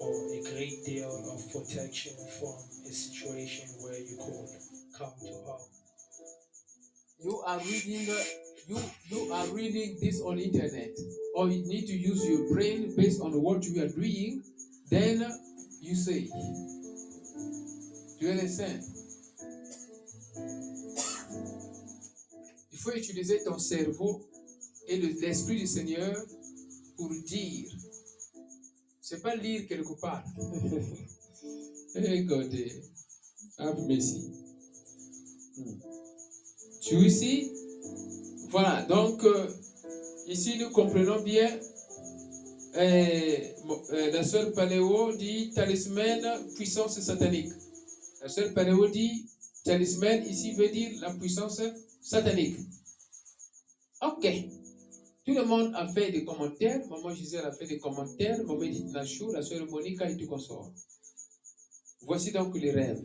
[0.00, 2.54] or a great deal of protection from
[2.88, 4.48] a situation where you could
[4.96, 5.62] come to harm.
[7.22, 8.24] You are reading, uh,
[8.68, 8.78] you
[9.10, 10.96] you are reading this on internet,
[11.34, 14.42] or you need to use your brain based on what you are doing.
[14.90, 15.26] Then
[15.80, 16.28] you say,
[18.20, 18.82] do you understand?
[22.72, 24.22] Il faut utiliser ton cerveau
[24.86, 26.14] et le- l'esprit du Seigneur
[26.96, 27.68] pour dire.
[29.08, 30.22] C'est pas lire quelque part.
[31.94, 32.26] eh,
[33.56, 34.30] have mercy.
[35.56, 35.78] Hmm.
[36.82, 37.50] Tu ici?
[38.50, 39.48] Voilà, donc euh,
[40.26, 41.48] ici nous comprenons bien
[43.64, 46.20] bon, euh, la sœur Paléo dit talisman,
[46.54, 47.52] puissance satanique.
[48.20, 49.26] La sœur Paléo dit
[49.64, 51.62] talisman, ici veut dire la puissance
[52.02, 52.58] satanique.
[54.02, 54.26] Ok.
[55.28, 56.80] Tout le monde a fait des commentaires.
[56.88, 58.42] Maman Gisèle a fait des commentaires.
[58.46, 60.72] Maman Edith Nachou, la sœur Monica et tout consort.
[62.00, 63.04] Voici donc les rêves.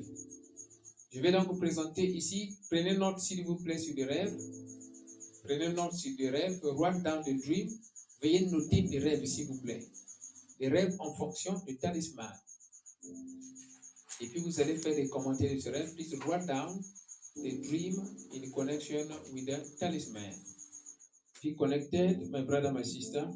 [1.11, 2.55] Je vais donc vous présenter ici.
[2.69, 4.33] Prenez note, s'il vous plaît, sur les rêves.
[5.43, 6.61] Prenez note sur les rêves.
[6.63, 7.69] Write down the dream.
[8.21, 9.85] Veuillez noter les rêves, s'il vous plaît.
[10.61, 12.31] Les rêves en fonction du talisman.
[14.21, 15.93] Et puis vous allez faire des commentaires sur les rêves.
[15.93, 16.81] Please write down
[17.35, 18.01] the dream
[18.33, 20.31] in connection with the talisman.
[21.51, 23.27] Connected, my brother, my sister.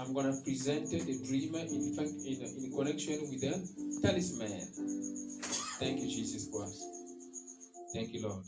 [0.00, 4.66] I'm going to present the dream in, fact, in, in connection with the talisman.
[5.78, 6.82] Thank you, Jesus Christ.
[7.92, 8.42] Thank you, Lord.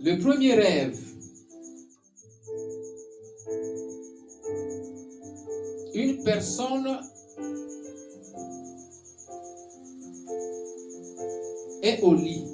[0.00, 0.98] Le premier rêve.
[5.94, 6.98] Une personne
[11.82, 12.51] est au lit.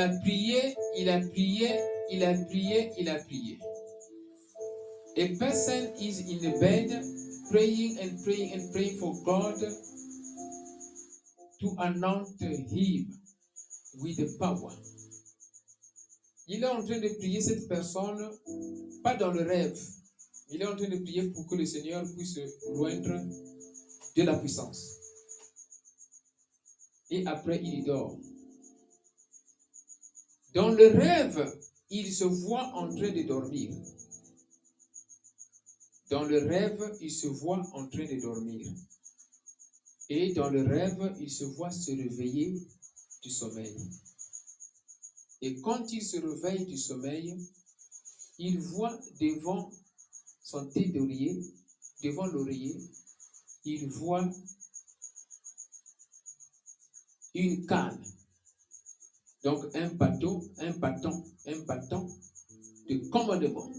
[0.00, 1.78] A prié, il a prié,
[2.10, 3.58] il a prié, il a prié.
[5.16, 6.90] A person is in the bed
[7.50, 9.58] praying and praying and praying for God
[11.60, 13.06] to anoint him
[14.00, 14.72] with the power.
[16.48, 18.28] Il est en train de prier cette personne,
[19.04, 19.78] pas dans le rêve.
[20.48, 22.40] Il est en train de prier pour que le Seigneur puisse
[22.72, 23.20] loindre
[24.16, 24.96] de la puissance.
[27.10, 28.16] Et après, il dort.
[30.54, 33.70] Dans le rêve, il se voit en train de dormir.
[36.10, 38.72] Dans le rêve, il se voit en train de dormir.
[40.08, 42.66] Et dans le rêve, il se voit se réveiller
[43.22, 43.76] du sommeil.
[45.40, 47.36] Et quand il se réveille du sommeil,
[48.38, 49.70] il voit devant
[50.42, 51.40] son tête d'oreiller,
[52.02, 52.90] devant l'oreiller,
[53.64, 54.28] il voit
[57.34, 58.02] une canne.
[59.44, 62.08] Donc un bateau, un bâton, un bâton
[62.88, 63.70] de commandement.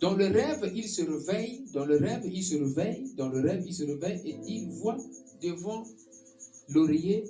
[0.00, 3.62] Dans le rêve, il se réveille, dans le rêve, il se réveille, dans le rêve,
[3.66, 4.96] il se réveille et il voit
[5.42, 5.84] devant
[6.68, 7.24] l'oreiller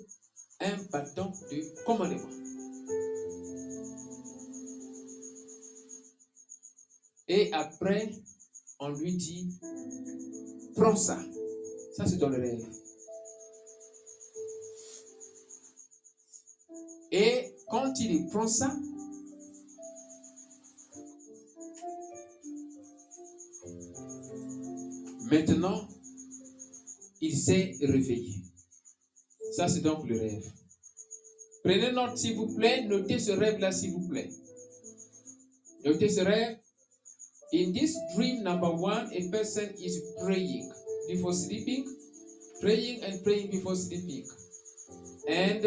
[0.60, 2.28] un bâton de commandement.
[7.28, 8.10] Et après,
[8.78, 9.58] on lui dit,
[10.74, 11.18] prends ça.
[11.96, 12.79] Ça, c'est dans le rêve.
[17.12, 18.76] Et quand il prend ça,
[25.30, 25.88] maintenant,
[27.20, 28.34] il s'est réveillé.
[29.52, 30.52] Ça, c'est donc le rêve.
[31.64, 32.84] Prenez note, s'il vous plaît.
[32.86, 34.30] Notez ce rêve-là, s'il vous plaît.
[35.84, 36.58] Notez ce rêve.
[37.52, 40.70] In this dream, number one, a person is praying
[41.08, 41.84] before sleeping,
[42.60, 44.24] praying and praying before sleeping.
[45.28, 45.66] And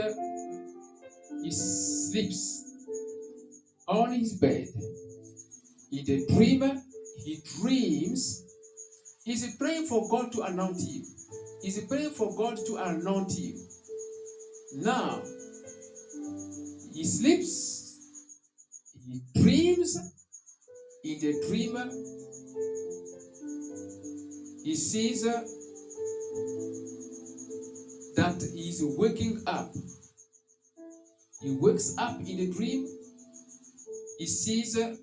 [1.44, 2.64] he sleeps
[3.88, 4.68] on his bed.
[5.92, 6.82] In the dream,
[7.24, 8.44] he dreams.
[9.26, 11.04] He's praying for God to anoint him.
[11.62, 13.56] He's praying for God to anoint him.
[14.76, 15.22] Now,
[16.94, 18.00] he sleeps,
[19.06, 19.98] he dreams.
[21.04, 21.76] In the dream,
[24.64, 25.24] he sees
[28.16, 29.74] that he's waking up.
[31.44, 32.88] He wakes up in a dream.
[34.18, 34.96] He sees uh,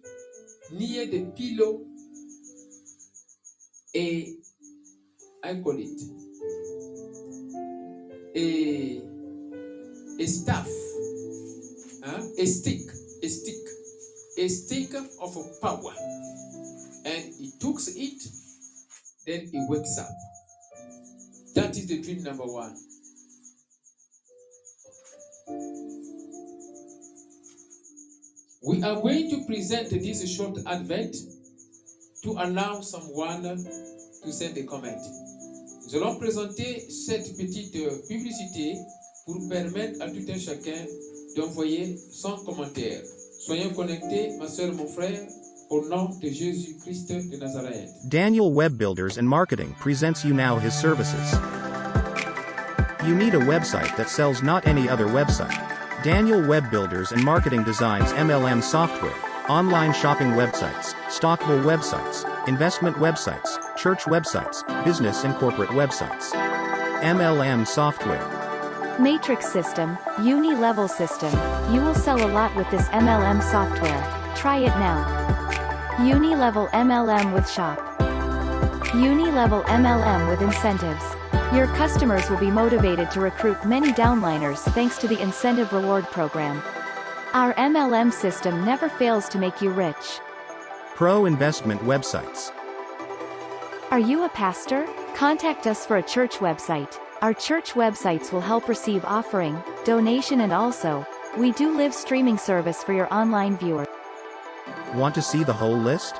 [0.73, 1.83] near the pillow
[3.95, 4.35] a,
[5.45, 6.01] I call it,
[8.35, 9.03] a,
[10.19, 10.69] a staff,
[12.39, 12.89] a stick,
[13.23, 13.69] a stick,
[14.39, 15.93] a stick of power.
[17.05, 18.23] And he takes it,
[19.27, 20.09] then he wakes up.
[21.55, 22.77] That is the dream number one.
[28.63, 31.17] We are going to present this short advert
[32.23, 35.01] to allow someone to send a comment.
[35.87, 38.77] Nous allons présenter cette petite euh, publicité
[39.25, 40.85] pour permettre à tout un chacun
[41.37, 43.01] d'envoyer son commentaire.
[43.47, 45.27] Soyez connectés, ma soeur, mon frère,
[45.71, 47.89] au nom de Jésus-Christ de Nazareth.
[48.11, 51.33] Daniel Web Builders and Marketing presents you now his services.
[53.07, 55.70] You need a website that sells not any other website.
[56.03, 59.13] Daniel Web Builders and Marketing designs MLM software,
[59.51, 66.31] online shopping websites, stockable websites, investment websites, church websites, business and corporate websites.
[67.03, 68.27] MLM software.
[68.99, 71.33] Matrix system, uni-level system,
[71.71, 74.35] you will sell a lot with this MLM software.
[74.35, 75.99] Try it now.
[76.03, 77.79] Uni-level MLM with shop.
[78.95, 81.20] Uni-level MLM with incentives.
[81.53, 86.63] Your customers will be motivated to recruit many downliners thanks to the incentive reward program.
[87.33, 90.21] Our MLM system never fails to make you rich.
[90.95, 92.53] Pro investment websites.
[93.91, 94.87] Are you a pastor?
[95.17, 96.97] Contact us for a church website.
[97.21, 101.05] Our church websites will help receive offering, donation and also,
[101.37, 103.89] we do live streaming service for your online viewer.
[104.95, 106.15] Want to see the whole list?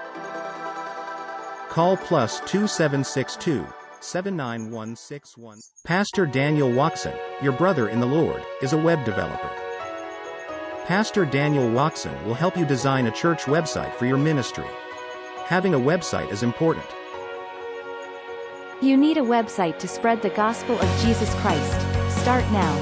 [1.69, 3.65] Call plus 2762
[4.03, 5.59] 79161.
[5.85, 9.51] Pastor Daniel Watson, your brother in the Lord, is a web developer.
[10.87, 14.67] Pastor Daniel Watson will help you design a church website for your ministry.
[15.45, 16.87] Having a website is important.
[18.81, 21.81] You need a website to spread the gospel of Jesus Christ.
[22.21, 22.75] Start now.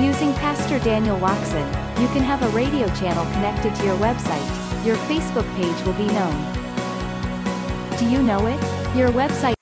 [0.00, 1.66] Using Pastor Daniel Watson,
[2.00, 4.86] you can have a radio channel connected to your website.
[4.86, 6.38] Your Facebook page will be known.
[7.98, 8.96] Do you know it?
[8.96, 9.54] Your website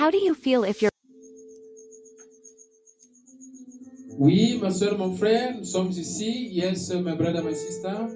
[0.00, 0.90] How do you feel if your
[4.18, 6.48] Oui, ma soeur, mon frère, nous sommes ici.
[6.52, 8.08] Yes, my brother, my sister.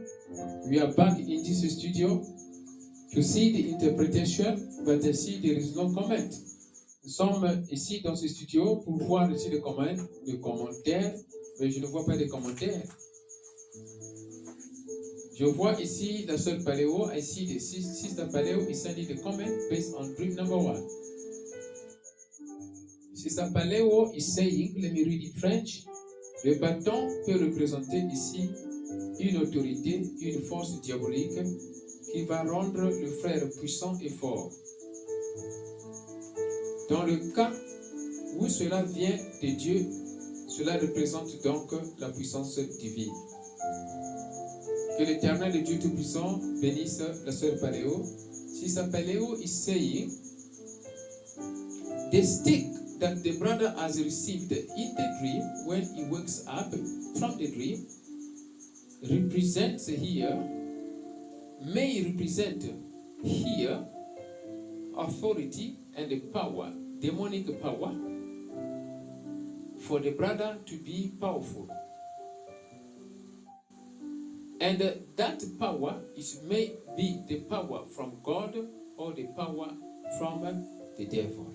[0.66, 2.24] We are back in this studio
[3.12, 4.56] to see the interpretation,
[4.86, 6.32] but I see there is no comment.
[7.04, 11.14] Nous sommes ici dans ce studio pour voir ici les commentaires, les commentaires,
[11.60, 12.80] mais je ne vois pas de commentaires.
[15.36, 19.20] Je vois ici la sœur Paléo, I see the sis- sister Paléo is sending the
[19.22, 20.82] comment based on dream number one.
[23.24, 25.86] Sister Paléo is saying, let me read in French,
[26.44, 28.50] le bâton peut représenter ici
[29.18, 31.32] une autorité, une force diabolique
[32.12, 34.52] qui va rendre le frère puissant et fort.
[36.90, 37.50] Dans le cas
[38.36, 39.86] où cela vient de Dieu,
[40.46, 43.14] cela représente donc la puissance divine.
[44.98, 48.04] Que l'éternel Dieu Tout-Puissant bénisse la sœur Paléo.
[48.52, 50.10] Sister Paléo is saying,
[52.12, 56.70] the stick that the brother has received in the dream when he wakes up
[57.18, 57.86] from the dream
[59.10, 60.34] represents here,
[61.62, 62.64] may represent
[63.22, 63.84] here
[64.96, 67.92] authority and the power, demonic power,
[69.86, 71.68] for the brother to be powerful.
[74.60, 74.78] And
[75.16, 78.56] that power is may be the power from God
[78.96, 79.68] or the power
[80.18, 80.64] from
[80.96, 81.53] the devil.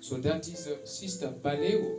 [0.00, 1.98] So that is uh, Sister Baleo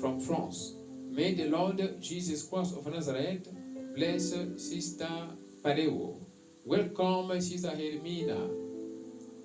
[0.00, 0.76] from France.
[1.10, 3.48] May the Lord Jesus Christ of Nazareth
[3.94, 5.28] bless Sister
[5.62, 6.16] Paleo.
[6.64, 8.48] Welcome, Sister Hermina.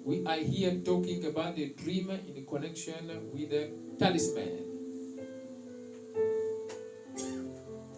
[0.06, 3.70] We are here talking about the dream in connection with the
[4.00, 4.70] talisman.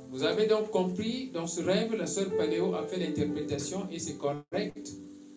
[0.10, 4.18] Vous avez donc compris, dans ce rêve, la sœur Paléo a fait l'interprétation et c'est
[4.18, 4.90] correct.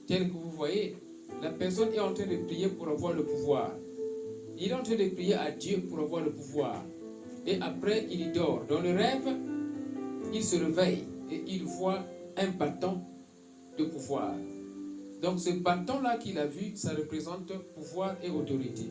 [0.06, 0.96] Tel que vous voyez,
[1.42, 3.72] la personne est en train de prier pour avoir le pouvoir.
[4.60, 6.84] Il est en train de prier à Dieu pour avoir le pouvoir.
[7.46, 8.64] Et après, il dort.
[8.68, 9.28] Dans le rêve,
[10.34, 12.04] il se réveille et il voit
[12.36, 13.00] un bâton
[13.78, 14.34] de pouvoir.
[15.22, 18.84] Donc ce bâton-là qu'il a vu, ça représente pouvoir et autorité.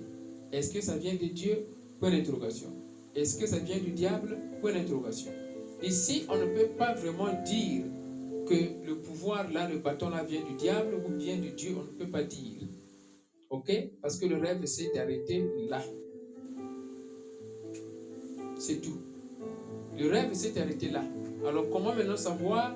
[0.51, 1.67] Est-ce que ça vient de Dieu?
[1.99, 2.69] Point d'interrogation.
[3.15, 4.37] Est-ce que ça vient du diable?
[4.61, 5.31] Point d'interrogation.
[5.83, 7.83] Ici, on ne peut pas vraiment dire
[8.47, 11.83] que le pouvoir là, le bâton là vient du diable ou vient de Dieu, on
[11.83, 12.61] ne peut pas dire.
[13.49, 13.71] Ok?
[14.01, 15.81] Parce que le rêve, c'est d'arrêter là.
[18.57, 18.97] C'est tout.
[19.97, 21.03] Le rêve, c'est d'arrêter là.
[21.47, 22.75] Alors, comment maintenant savoir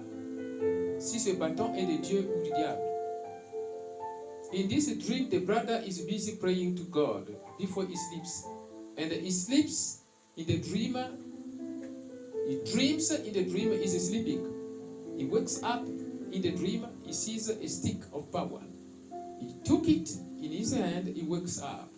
[0.99, 2.82] si ce bâton est de Dieu ou du diable?
[4.53, 8.45] In this dream, the brother is busy praying to God before he sleeps.
[8.97, 10.03] And he sleeps
[10.38, 10.97] in the dream.
[12.47, 14.45] He dreams in the dream, he's sleeping.
[15.17, 15.86] He wakes up
[16.32, 18.61] in the dream, he sees a stick of power.
[19.39, 20.09] He took it
[20.42, 21.94] in his hand, he wakes up.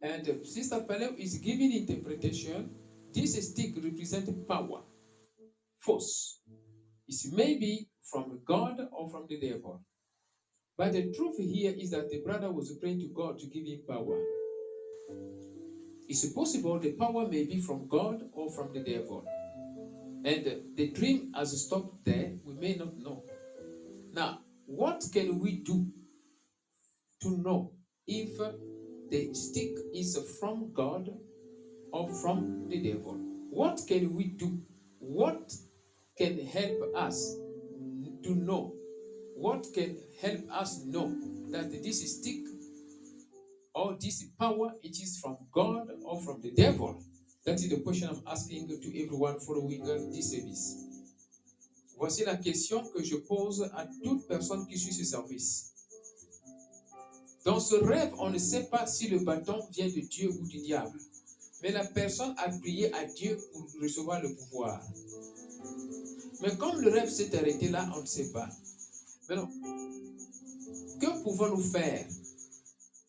[0.00, 2.70] And Sister Paleo is giving interpretation.
[3.12, 4.82] This stick represents power,
[5.80, 6.40] force.
[7.06, 9.82] It may be from God or from the devil.
[10.76, 13.80] But the truth here is that the brother was praying to God to give him
[13.88, 14.22] power.
[16.08, 19.24] It's possible the power may be from God or from the devil.
[20.24, 23.24] And the dream has stopped there, we may not know.
[24.12, 25.86] Now, what can we do
[27.20, 27.72] to know
[28.06, 28.38] if
[29.10, 31.10] the stick is from God
[31.92, 33.16] or from the devil?
[33.50, 34.60] What can we do?
[34.98, 35.52] What
[36.16, 37.36] can help us
[38.24, 38.74] to know
[39.38, 41.14] what can help us know
[41.50, 42.42] that this stick
[43.72, 47.00] or this power it is from God or from the devil?
[47.46, 50.84] That is the question I'm asking to everyone following this service.
[51.96, 55.72] Voici la question que je pose à toute personne qui suit ce service.
[57.48, 60.58] Dans ce rêve, on ne sait pas si le bâton vient de Dieu ou du
[60.58, 61.00] diable.
[61.62, 64.86] Mais la personne a prié à Dieu pour recevoir le pouvoir.
[66.42, 68.50] Mais comme le rêve s'est arrêté là, on ne sait pas.
[69.30, 69.50] Maintenant,
[71.00, 72.06] que pouvons-nous faire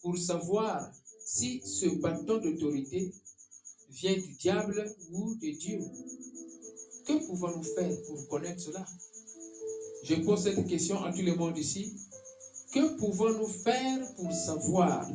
[0.02, 0.90] pour savoir
[1.26, 3.12] si ce bâton d'autorité
[3.90, 5.82] vient du diable ou de Dieu?
[7.06, 8.86] Que pouvons-nous faire pour connaître cela?
[10.04, 11.94] Je pose cette question à tout le monde ici.
[12.72, 15.08] Que pouvons-nous faire pour savoir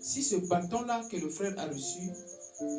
[0.00, 2.10] si ce bâton-là que le frère a reçu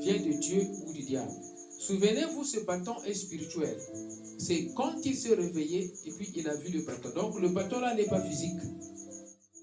[0.01, 1.31] vient de Dieu ou du diable?
[1.79, 3.75] Souvenez-vous, ce bâton est spirituel.
[4.37, 7.09] C'est quand il s'est réveillé et puis il a vu le bâton.
[7.15, 8.59] Donc le bâton-là n'est pas physique.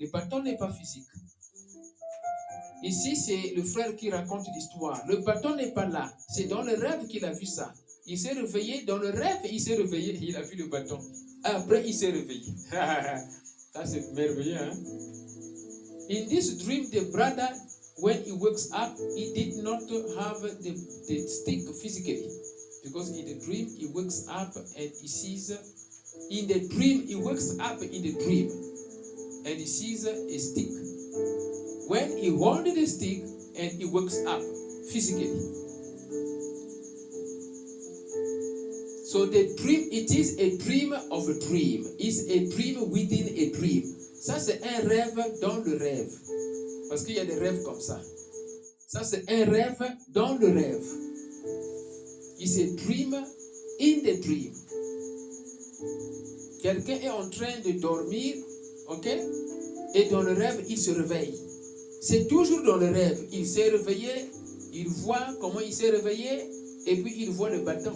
[0.00, 1.06] Le bâton n'est pas physique.
[2.82, 5.04] Ici, c'est le frère qui raconte l'histoire.
[5.06, 6.12] Le bâton n'est pas là.
[6.30, 7.72] C'est dans le rêve qu'il a vu ça.
[8.06, 10.98] Il s'est réveillé, dans le rêve, il s'est réveillé il a vu le bâton.
[11.44, 12.52] Après, il s'est réveillé.
[13.78, 14.74] Hein?
[16.10, 17.48] In this dream, the brother,
[17.98, 19.82] when he wakes up, he did not
[20.18, 20.74] have the,
[21.06, 22.26] the stick physically.
[22.82, 25.50] Because in the dream, he wakes up and he sees,
[26.30, 28.50] in the dream, he wakes up in the dream
[29.46, 30.70] and he sees a stick.
[31.86, 33.22] When he holds the stick
[33.58, 34.42] and he wakes up
[34.90, 35.67] physically.
[39.09, 41.82] So the dream, it is a dream of a dream.
[41.98, 43.96] It's a dream within a dream.
[44.20, 46.12] Ça, c'est un rêve dans le rêve.
[46.90, 48.02] Parce qu'il y a des rêves comme ça.
[48.86, 49.82] Ça, c'est un rêve
[50.12, 50.84] dans le rêve.
[52.38, 53.14] It's a dream
[53.80, 54.52] in the dream.
[56.61, 58.34] Quelqu'un est en train de dormir,
[58.88, 59.06] ok?
[59.94, 61.34] Et dans le rêve, il se réveille.
[62.02, 63.24] C'est toujours dans le rêve.
[63.32, 64.11] Il s'est réveillé,
[64.74, 66.28] il voit comment il s'est réveillé,
[66.86, 67.94] et puis il voit le bâton.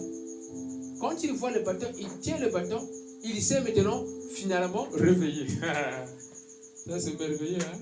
[1.02, 2.88] Quand il voit le bâton, il tient le bâton,
[3.24, 5.48] il s'est maintenant finalement réveillé.
[6.86, 7.78] Ça, c'est merveilleux, hein?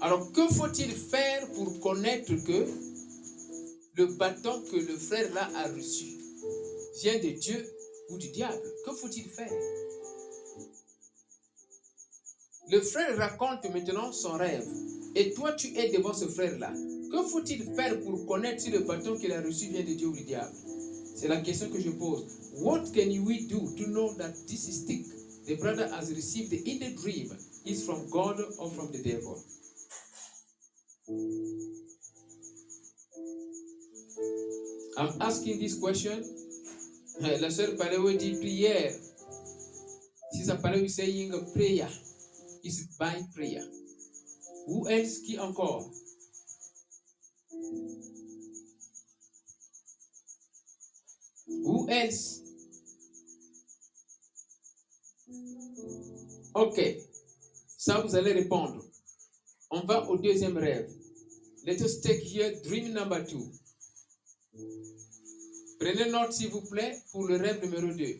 [0.00, 2.66] Alors, que faut-il faire pour connaître que
[3.96, 6.06] le bâton que le frère là a reçu
[7.02, 7.68] vient de Dieu
[8.10, 8.62] ou du diable?
[8.86, 9.50] Que faut-il faire?
[12.70, 14.68] Le frère raconte maintenant son rêve.
[15.16, 16.72] Et toi, tu es devant ce frère-là.
[17.10, 20.16] Que faut-il faire pour connaître si le bâton qu'il a reçu vient de Dieu ou
[20.16, 20.54] du diable?
[21.14, 22.26] C'est la question que je pose.
[22.54, 25.06] What can we do to know that this stick
[25.46, 27.30] the brother has received in the dream
[27.64, 29.42] is from God or from the devil?
[34.98, 36.22] I'm asking this question.
[37.20, 38.92] La sœur Paléo dit prière.
[40.32, 41.88] Sister Paléo is saying prayer.
[42.62, 43.64] Is by prayer.
[44.66, 45.90] Who else qui encore?
[51.46, 52.42] Who else?
[56.54, 56.80] Ok.
[57.76, 58.84] Ça, vous allez répondre.
[59.70, 60.90] On va au deuxième rêve.
[61.64, 63.52] Let us take here dream number two.
[65.78, 68.18] Prenez note, s'il vous plaît, pour le rêve numéro 2.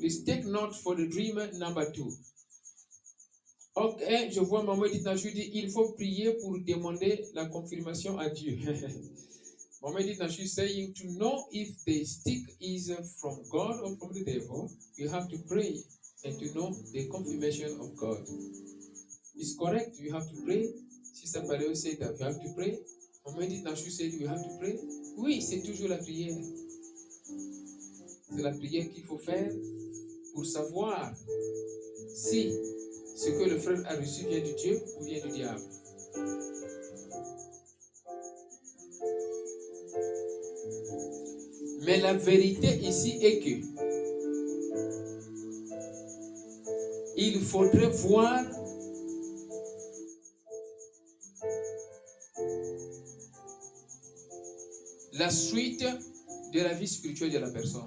[0.00, 2.10] Please take note for the dream number two.
[3.80, 4.02] Ok,
[4.32, 8.58] je vois Maman Edith Nachou dit il faut prier pour demander la confirmation à Dieu.
[9.82, 14.24] Maman Edith Nachou saying to know if the stick is from God or from the
[14.24, 15.76] devil, you have to pray
[16.24, 18.18] and to know the confirmation of God.
[19.36, 20.66] It's correct, you have to pray.
[21.12, 22.80] Sister Paleo said that you have to pray.
[23.26, 24.76] Maman Edith Nachou said you have to pray.
[25.16, 26.36] Oui, c'est toujours la prière.
[28.34, 29.52] C'est la prière qu'il faut faire
[30.34, 31.14] pour savoir
[32.12, 32.52] si
[33.18, 35.60] ce que le frère a reçu vient de Dieu ou vient du diable.
[41.84, 43.66] Mais la vérité ici est que
[47.16, 48.44] il faudrait voir
[55.14, 55.84] la suite
[56.52, 57.86] de la vie spirituelle de la personne.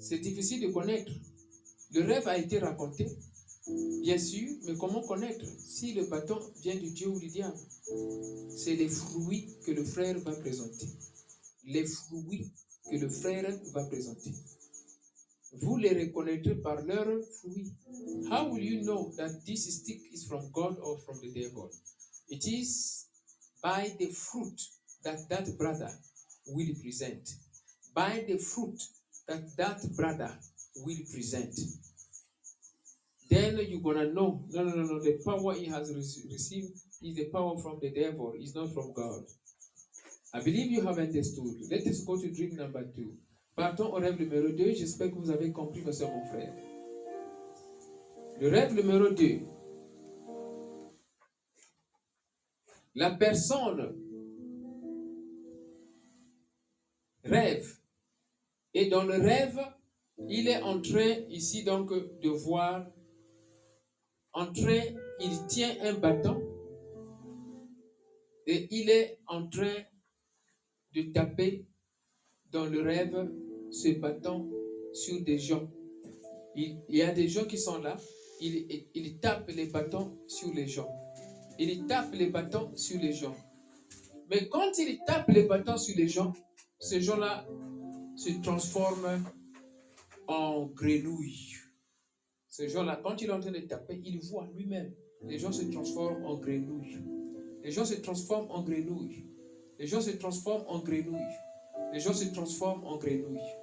[0.00, 1.12] C'est difficile de connaître.
[1.92, 3.08] Le rêve a été raconté,
[4.02, 7.58] bien sûr, mais comment connaître si le bâton vient du Dieu ou du diable
[8.56, 10.86] C'est les fruits que le frère va présenter.
[11.64, 12.52] Les fruits
[12.88, 14.32] que le frère va présenter.
[15.60, 17.72] Vous les reconnaîtrez par leurs fruits.
[18.30, 21.70] How will you know that this stick is from God or from the devil?
[22.28, 23.08] It is
[23.60, 24.60] by the fruit
[25.02, 25.90] that that brother
[26.46, 27.36] will present.
[27.92, 28.80] By the fruit
[29.26, 30.38] that that brother
[30.76, 31.54] will present.
[33.28, 34.44] Then you're gonna know.
[34.50, 35.00] No, no, no, no.
[35.00, 38.32] The power he has rec- received is the power from the devil.
[38.36, 39.24] It's not from God.
[40.32, 41.54] I believe you have understood.
[41.70, 43.16] Let us go to dream number two.
[43.56, 44.74] Partons au rêve numéro 2.
[44.74, 46.54] J'espère que vous avez compris, ma soeur, mon frère.
[48.40, 49.40] Le rêve numéro 2.
[52.94, 53.94] La personne
[57.24, 57.76] rêve.
[58.72, 59.60] Et dans le rêve,
[60.28, 62.86] il est en train ici donc de voir,
[64.32, 64.80] en train,
[65.20, 66.40] il tient un bâton
[68.46, 69.74] et il est en train
[70.94, 71.66] de taper
[72.50, 73.30] dans le rêve
[73.70, 74.50] ce bâton
[74.92, 75.68] sur des gens.
[76.56, 77.96] Il, y a des gens qui sont là,
[78.40, 80.88] il, il- il tape les bâtons sur les gens.
[81.58, 83.36] Il tape les bâtons sur les gens.
[84.30, 86.32] Mais quand il tape les bâtons sur les gens,
[86.78, 87.46] ces gens-là
[88.16, 89.22] se transforment
[90.30, 91.56] en grenouilles.
[92.48, 94.92] Ces gens-là, quand il est en train de taper, il voit lui-même.
[95.22, 96.98] Les gens se transforment en grenouilles.
[97.62, 99.26] Les gens se transforment en grenouilles.
[99.78, 101.36] Les gens se transforment en grenouilles.
[101.92, 103.56] Les gens se transforment en grenouilles.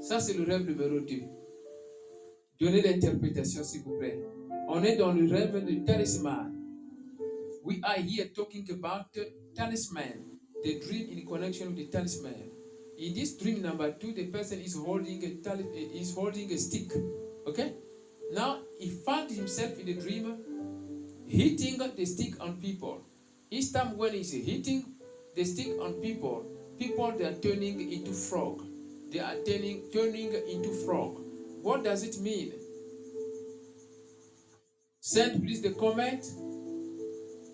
[0.00, 1.22] Ça, c'est le rêve numéro 2.
[2.60, 4.20] Donnez l'interprétation, s'il vous plaît.
[4.68, 6.54] On est dans le rêve de talisman.
[7.64, 9.06] We are here talking about
[9.54, 12.47] talisman, the dream in connection with the talisman.
[12.98, 15.30] In this dream number two, the person is holding a
[15.96, 16.90] is holding a stick.
[17.46, 17.74] Okay?
[18.32, 20.36] Now he found himself in the dream
[21.28, 23.02] hitting the stick on people.
[23.50, 24.84] Each time when he's hitting
[25.36, 26.44] the stick on people,
[26.76, 28.66] people they are turning into frog.
[29.12, 31.20] They are turning turning into frog.
[31.62, 32.52] What does it mean?
[34.98, 36.24] Send please the comment.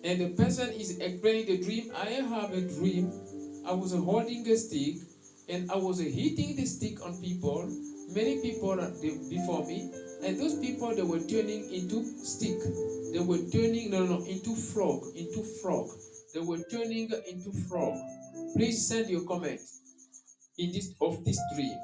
[0.03, 1.91] And the person is explaining the dream.
[1.95, 3.11] I have a dream.
[3.67, 4.97] I was holding a stick
[5.49, 7.69] and I was hitting the stick on people.
[8.13, 9.89] Many people the- before me,
[10.23, 12.59] and those people they were turning into stick.
[13.11, 15.89] They were turning no no into frog, into frog.
[16.33, 17.97] They were turning into frog.
[18.55, 19.59] Please send your comment
[20.57, 21.77] in this of this dream.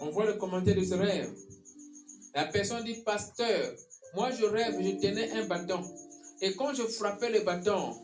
[0.00, 1.30] On voit le commentaire de ce rêve.
[2.34, 3.74] La personne dit pasteur,
[4.14, 5.82] moi je rêve, je tenais un bâton.
[6.42, 7.94] Et quand je frappais le bâton,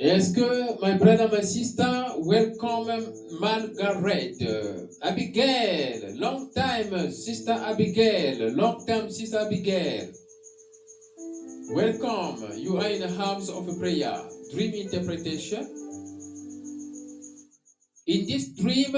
[0.00, 2.88] Est-ce que, my brother, my sister, welcome
[3.38, 4.34] Margaret,
[5.02, 10.08] Abigail, long time, sister Abigail, long time, sister Abigail.
[11.74, 14.16] Welcome, you are in the house of prayer,
[14.50, 15.68] dream interpretation.
[18.06, 18.96] In this dream,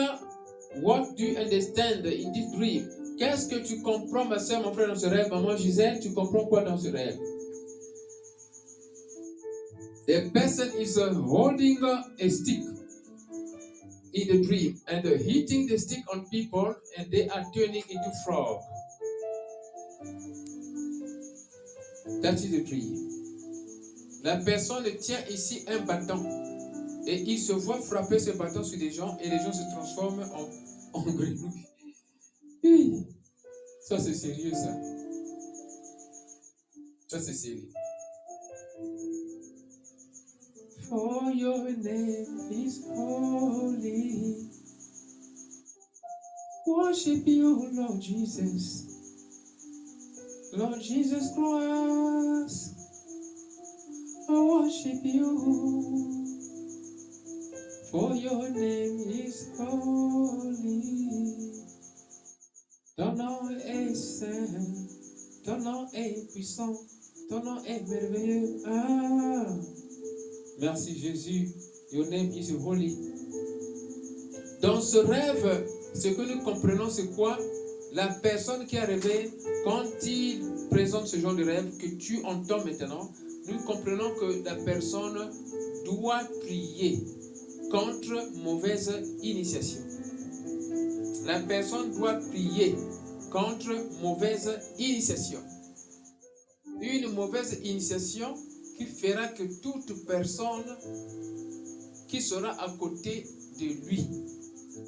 [0.82, 2.88] what do you understand in this dream?
[3.18, 5.30] Qu'est-ce que tu comprends, ma soeur, mon frère, dans ce rêve?
[5.30, 7.18] Maman Gisèle, tu comprends quoi dans ce rêve?
[10.07, 11.78] The person is holding
[12.20, 12.64] a stick
[14.14, 18.61] in the dream and hitting the stick on people and they are turning into frog.
[22.22, 23.09] That is the dream.
[24.24, 26.24] La personne tient ici un bâton
[27.07, 30.24] et il se voit frapper ce bâton sur des gens et les gens se transforment
[30.34, 30.48] en,
[30.98, 31.66] en grenouilles.
[32.62, 33.07] Oui.
[33.80, 34.76] Ça, c'est sérieux, ça.
[37.09, 37.71] Ça, c'est sérieux.
[40.93, 44.51] For your name is holy.
[46.66, 48.84] Worship you, Lord Jesus.
[50.53, 52.76] Lord Jesus Christ.
[54.28, 56.28] I worship you.
[57.90, 60.93] For your name is holy.
[62.99, 64.76] Ton nom est saint,
[65.47, 66.76] ton nom est puissant,
[67.30, 68.62] ton nom est merveilleux.
[68.66, 69.81] Ah.
[70.59, 71.48] Merci Jésus.
[71.92, 72.96] Your name is holy.
[74.61, 77.38] Dans ce rêve, ce que nous comprenons, c'est quoi?
[77.92, 79.30] La personne qui a rêvé,
[79.64, 80.40] quand il
[80.70, 83.11] présente ce genre de rêve que tu entends maintenant,
[83.48, 85.30] nous comprenons que la personne
[85.84, 87.03] doit prier
[87.70, 88.92] contre mauvaise
[89.22, 89.80] initiation.
[91.26, 92.74] La personne doit prier
[93.30, 95.40] contre mauvaise initiation.
[96.80, 98.34] Une mauvaise initiation
[98.86, 100.64] fera que toute personne
[102.08, 103.26] qui sera à côté
[103.58, 104.06] de lui,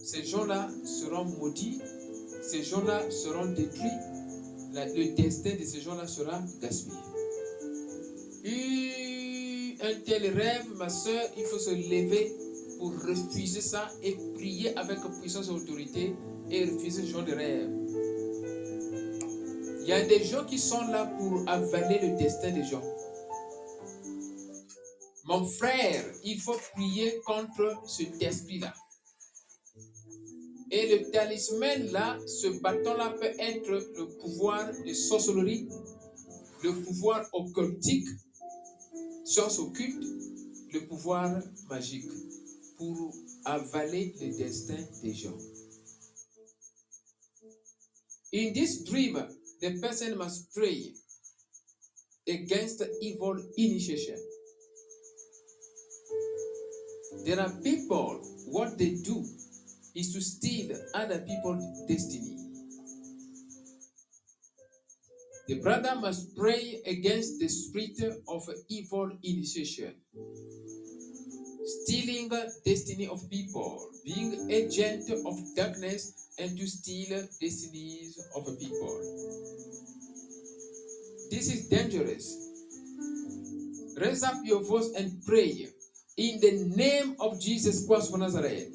[0.02, 1.80] ces gens-là seront maudits,
[2.42, 3.98] ces gens-là seront détruits,
[4.72, 6.98] le destin de ces gens-là sera gaspillé.
[9.82, 12.34] Un tel rêve, ma soeur, il faut se lever
[12.78, 16.14] pour refuser ça et prier avec puissance et autorité
[16.50, 17.70] et refuser ce genre de rêve.
[19.82, 22.82] Il y a des gens qui sont là pour avaler le destin des gens.
[25.24, 28.74] Mon frère, il faut prier contre cet esprit-là.
[30.70, 35.68] Et le talisman là, ce bâton-là peut être le pouvoir de sorcellerie,
[36.62, 38.06] le pouvoir occultique,
[39.24, 40.04] science occulte,
[40.72, 42.10] le pouvoir magique
[42.76, 43.14] pour
[43.44, 45.38] avaler le destin des gens.
[48.34, 49.14] In this dream,
[49.60, 50.92] the person must pray
[52.26, 54.18] against evil initiation.
[57.24, 59.24] There are people, what they do
[59.94, 62.38] is to steal other people's destiny.
[65.46, 69.94] The brother must pray against the spirit of evil initiation,
[71.64, 72.30] stealing
[72.64, 79.00] destiny of people, being agent of darkness, and to steal destinies of people.
[81.30, 82.40] This is dangerous.
[83.98, 85.68] Raise up your voice and pray
[86.16, 88.68] in the name of Jesus Christ of Nazareth.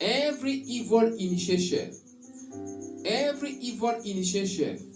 [0.00, 1.94] Every evil initiation,
[3.04, 4.90] every evil initiation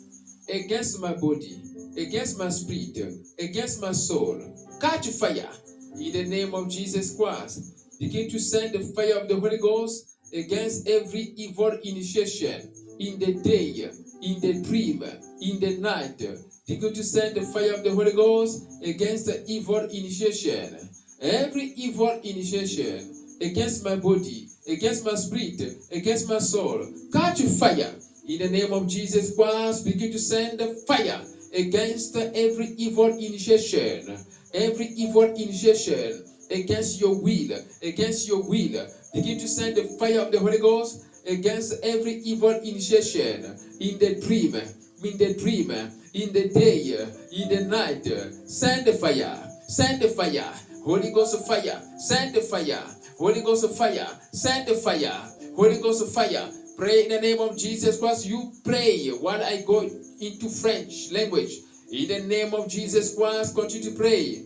[0.52, 1.62] against my body,
[1.96, 4.40] against my spirit, against my soul,
[4.80, 5.48] catch fire
[5.94, 7.98] in the name of Jesus Christ.
[8.00, 12.68] Begin to send the fire of the Holy Ghost against every evil initiation
[12.98, 13.90] in the day,
[14.22, 15.04] in the dream,
[15.40, 16.20] in the night.
[16.66, 20.85] Begin to send the fire of the Holy Ghost against the evil initiation.
[21.20, 27.94] Every evil initiation against my body, against my spirit, against my soul, catch fire
[28.28, 29.84] in the name of Jesus Christ.
[29.84, 31.20] Begin to send the fire
[31.54, 34.18] against every evil initiation,
[34.52, 38.86] every evil initiation against your will, against your will.
[39.14, 44.20] Begin to send the fire of the Holy Ghost against every evil initiation in the
[44.20, 44.54] dream,
[45.02, 45.70] in the dream,
[46.12, 48.04] in the day, in the night.
[48.48, 49.36] Send the fire,
[49.66, 50.52] send the fire,
[50.86, 52.78] Holy Ghost of fire, send the fire,
[53.18, 55.18] Holy Ghost of fire, send the fire,
[55.56, 56.48] Holy Ghost of fire.
[56.76, 58.24] Pray in the name of Jesus Christ.
[58.24, 59.80] You pray while I go
[60.20, 61.50] into French language.
[61.90, 64.44] In the name of Jesus Christ, continue to pray.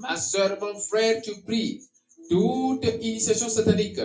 [0.00, 1.86] Ma soeur, mon frère, tu pries.
[2.28, 4.00] Toute initiation satanique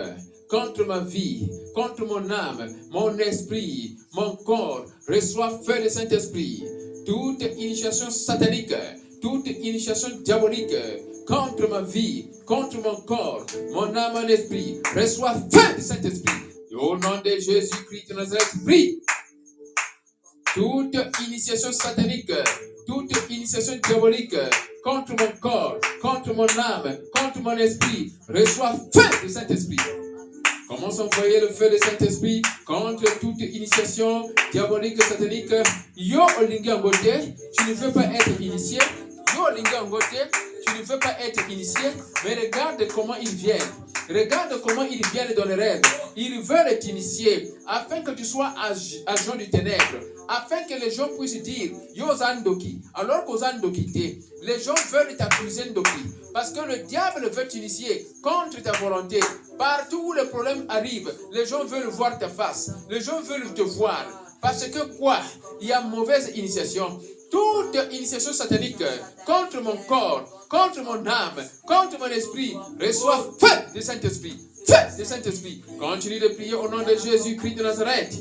[0.48, 6.64] contre ma vie, contre mon âme, mon esprit, mon corps, reçois feu le Saint-Esprit.
[7.08, 8.76] Toute initiation satanique,
[9.20, 10.76] toute initiation diabolique
[11.28, 16.34] contre ma vie, contre mon corps, mon âme, mon esprit, reçois feu du Saint-Esprit.
[16.76, 19.00] Au nom de Jésus-Christ de Nazareth, prie.
[20.54, 20.96] Toute
[21.28, 22.32] initiation satanique,
[22.86, 24.36] toute initiation diabolique
[24.84, 29.78] contre mon corps, contre mon âme, contre mon esprit, reçois feu du Saint-Esprit.
[30.68, 35.54] Commence à envoyer le feu du Saint-Esprit contre toute initiation diabolique, satanique.
[35.96, 36.98] Yo olingi angote,
[37.58, 38.80] tu ne veux pas être initié.
[40.66, 41.82] Tu ne veux pas être initié.
[42.24, 43.60] Mais regarde comment ils viennent.
[44.10, 45.82] Regarde comment ils viennent dans les rêves.
[46.16, 50.00] Ils veulent t'initier afin que tu sois ag- agent du ténèbre.
[50.28, 52.82] Afin que les gens puissent dire Yo Zandoki.
[52.94, 55.90] Alors qu'aux Zandoki, les gens veulent t'accuser Ndoki.
[56.34, 59.20] Parce que le diable veut t'initier contre ta volonté.
[59.58, 62.72] Partout où le problème arrive, les gens veulent voir ta face.
[62.90, 64.06] Les gens veulent te voir.
[64.42, 65.20] Parce que quoi?
[65.62, 67.00] Il y a mauvaise initiation.
[67.34, 68.84] Toute initiation satanique
[69.26, 74.38] contre mon corps, contre mon âme, contre mon esprit, reçoit feu du Saint-Esprit.
[74.68, 75.64] Feu du Saint-Esprit.
[75.80, 78.20] Continue de prier au nom de Jésus-Christ de Nazareth.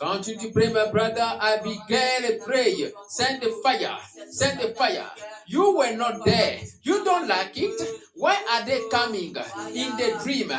[0.00, 2.38] Continue to pray, my brother Abigail.
[2.44, 2.92] Pray.
[3.08, 3.96] Send the fire.
[4.30, 5.06] Send the fire.
[5.46, 6.58] You were not there.
[6.82, 7.80] You don't like it.
[8.14, 9.36] Why are they coming
[9.72, 10.52] in the dream?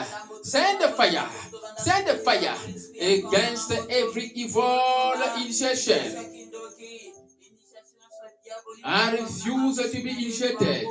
[0.44, 1.28] Send the fire.
[1.78, 2.56] Send the fire
[3.02, 6.39] against every evil initiation.
[8.84, 10.88] I refuse to be initiated.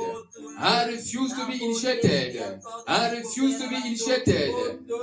[0.59, 2.61] I refuse to be initiated.
[2.87, 4.53] I refuse to be initiated.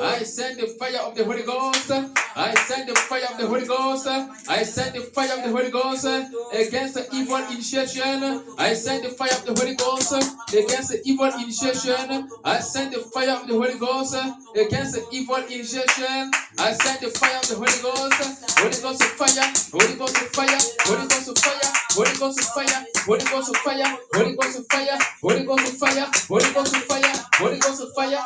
[0.00, 1.90] I send the fire of the Holy Ghost.
[1.90, 4.06] I send the fire of the Holy Ghost.
[4.06, 6.04] I send the fire of the Holy Ghost
[6.52, 8.42] against the evil initiation.
[8.58, 10.12] I send the fire of the Holy Ghost
[10.52, 12.28] against the evil initiation.
[12.44, 14.14] I send the fire of the Holy Ghost
[14.54, 16.30] against the evil initiation.
[16.58, 18.58] I send the fire of the Holy Ghost.
[18.58, 19.52] Holy Ghost fire.
[19.72, 20.58] Holy Ghost fire.
[20.84, 21.72] Holy Ghost fire.
[21.96, 22.75] Holy Ghost fire.
[23.06, 23.86] Holy Ghost of fire.
[24.14, 24.98] Holy Ghost of fire.
[25.22, 26.06] Holy Ghost of fire.
[26.28, 27.12] Holy Ghost of fire.
[27.38, 28.20] Holy Ghost of fire.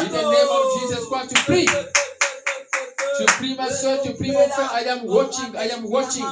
[0.00, 1.66] In the name of Jesus Christ, to pray.
[3.18, 6.24] Tu pries ma soeur, tu pries mon frère, I am watching, I am watching.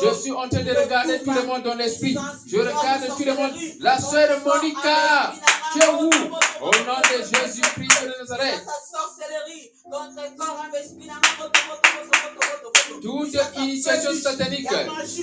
[0.00, 2.16] Je suis en train de regarder tout le monde dans l'esprit.
[2.46, 3.52] Je regarde tout le monde.
[3.80, 5.32] La soeur Monica,
[5.72, 6.10] tu es où?
[6.60, 8.64] Au nom de Jésus-Christ de Nazareth.
[13.00, 14.68] Toute initiation satanique,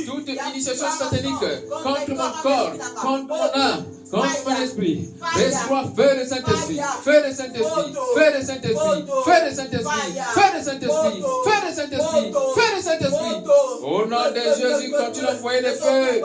[0.05, 1.69] toute initiation satanique.
[1.83, 7.33] Contre mon corps, contre mon âme, contre mon esprit, reçois feu de Saint-Esprit, feu de
[7.33, 12.81] Saint-Esprit, feu de Saint-Esprit, feu de Saint-Esprit, feu de Saint-Esprit, feu de Saint-Esprit, feu de
[12.81, 13.43] Saint-Esprit.
[13.83, 16.23] Au nom de Jésus, continue d'envoyer le feu.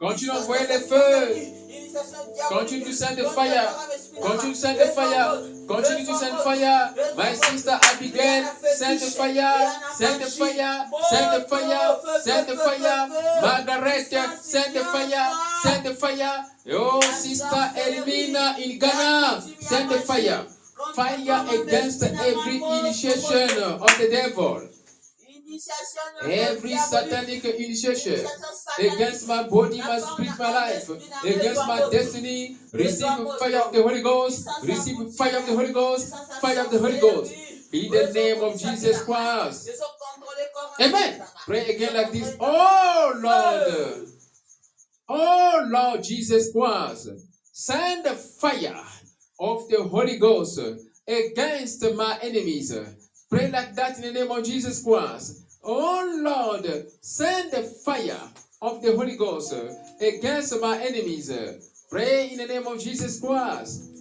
[0.00, 1.52] Continue d'envoyer le feu.
[2.48, 3.68] Continue to send the fire.
[4.20, 5.40] Continue send the fire.
[5.66, 6.94] Continue to send fire.
[7.16, 8.44] My sister Abigail,
[8.74, 9.72] send the fire.
[9.94, 10.86] Send the fire.
[11.10, 11.96] Send the fire.
[12.20, 13.08] Send the fire.
[13.42, 14.06] Margaret,
[14.40, 15.32] send the fire.
[15.62, 16.44] Send the fire.
[16.70, 20.44] Oh, sister Elmina in Ghana, send the fire.
[20.94, 24.68] Fire against every initiation of the devil.
[26.22, 28.26] Every satanic initiation
[28.78, 30.90] against my body, my spirit, my life,
[31.24, 36.14] against my destiny, receive fire of the Holy Ghost, receive fire of the Holy Ghost,
[36.40, 37.32] fire of the Holy Ghost.
[37.72, 39.70] In the name of Jesus Christ.
[40.80, 41.22] Amen.
[41.44, 42.36] Pray again like this.
[42.40, 44.08] Oh Lord.
[45.08, 47.08] Oh Lord Jesus Christ.
[47.52, 48.82] Send the fire
[49.38, 50.60] of the Holy Ghost
[51.06, 52.72] against my enemies.
[53.28, 55.42] Pray like that in the name of Jesus Christ.
[55.64, 58.20] Oh Lord, send the fire
[58.62, 59.54] of the Holy Ghost
[60.00, 61.30] against my enemies.
[61.90, 63.92] Pray in the name of Jesus Christ.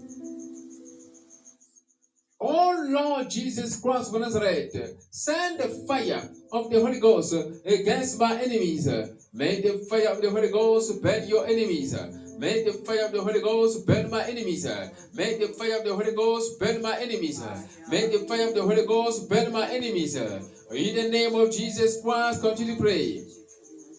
[2.39, 4.75] Oh Lord Jesus Christ of Nazareth,
[5.09, 7.33] send the fire of the Holy Ghost
[7.65, 8.87] against my enemies.
[9.33, 11.95] May the fire of the Holy Ghost burn your enemies.
[12.37, 14.65] May the fire of the Holy Ghost burn my enemies.
[15.13, 17.41] May the fire of the Holy Ghost burn my enemies.
[17.89, 20.15] May the fire of the Holy Ghost burn my enemies.
[20.15, 23.23] In the name of Jesus Christ, continue to pray.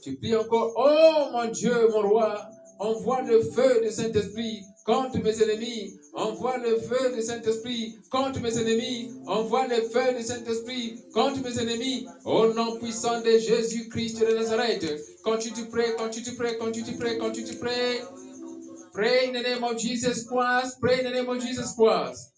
[0.05, 2.39] Tu pries encore, oh mon Dieu, mon roi,
[2.79, 5.99] envoie le feu du Saint-Esprit contre mes ennemis.
[6.15, 9.11] Envoie le feu du Saint-Esprit contre mes ennemis.
[9.27, 12.07] Envoie le feu du Saint-Esprit contre mes ennemis.
[12.25, 14.85] Au nom puissant de Jésus-Christ de Nazareth.
[15.25, 18.01] Continue to pray, continue to pray, continue to pray, continue to pray.
[18.97, 20.81] Pray in the name of Jesus Christ.
[20.81, 22.33] Pray in the name of Jesus Christ.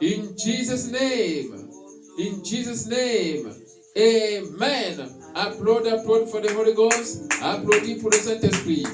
[0.00, 1.68] In Jesus' name.
[2.16, 3.52] In Jesus' name.
[3.98, 5.00] Amen.
[5.34, 7.28] Applaud, applaud for the Holy Ghost.
[7.42, 8.86] Applaudis pour le Saint-Esprit.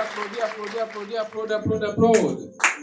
[0.00, 2.75] Applaudis, applaudis, applaudis, applaudis, applaudis, applaudis.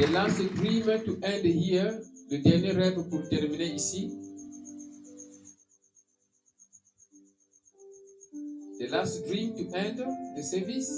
[0.00, 4.10] The last dream to end here, le dernier rêve pour terminer ici.
[8.78, 10.90] The last dream to end the service,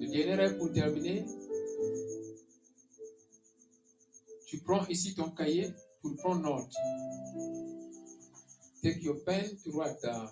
[0.00, 1.24] le dernier rêve pour terminer.
[4.48, 5.72] Tu prends ici ton cahier
[6.02, 6.74] pour prendre note.
[8.82, 10.28] Take your pen to write down.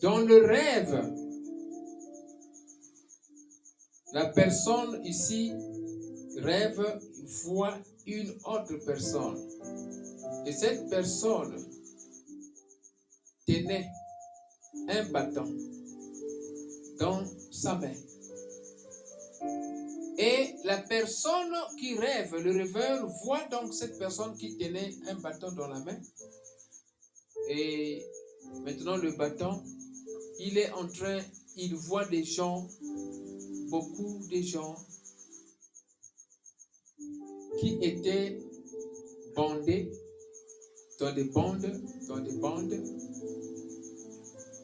[0.00, 1.27] Dans le rêve,
[4.12, 5.52] La personne ici
[6.38, 7.00] rêve,
[7.44, 9.38] voit une autre personne.
[10.46, 11.56] Et cette personne
[13.46, 13.86] tenait
[14.88, 15.44] un bâton
[16.98, 17.94] dans sa main.
[20.16, 25.52] Et la personne qui rêve, le rêveur, voit donc cette personne qui tenait un bâton
[25.52, 25.98] dans la main.
[27.48, 28.04] Et
[28.64, 29.62] maintenant le bâton,
[30.40, 31.20] il est en train,
[31.56, 32.66] il voit des gens,
[33.68, 34.76] beaucoup de gens
[37.60, 38.38] qui étaient
[39.34, 39.90] bandés
[40.98, 42.82] dans des bandes, dans des bandes,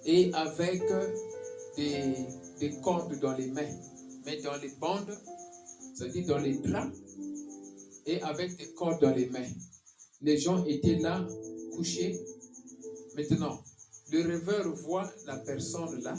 [0.05, 0.83] et avec
[1.77, 2.15] des,
[2.61, 3.75] des cordes dans les mains,
[4.25, 5.17] mais dans les bandes,
[5.95, 6.97] c'est-à-dire dans les draps,
[8.07, 9.49] et avec des cordes dans les mains.
[10.21, 11.27] Les gens étaient là,
[11.73, 12.19] couchés.
[13.17, 13.63] Maintenant,
[14.11, 16.15] le rêveur voit la personne là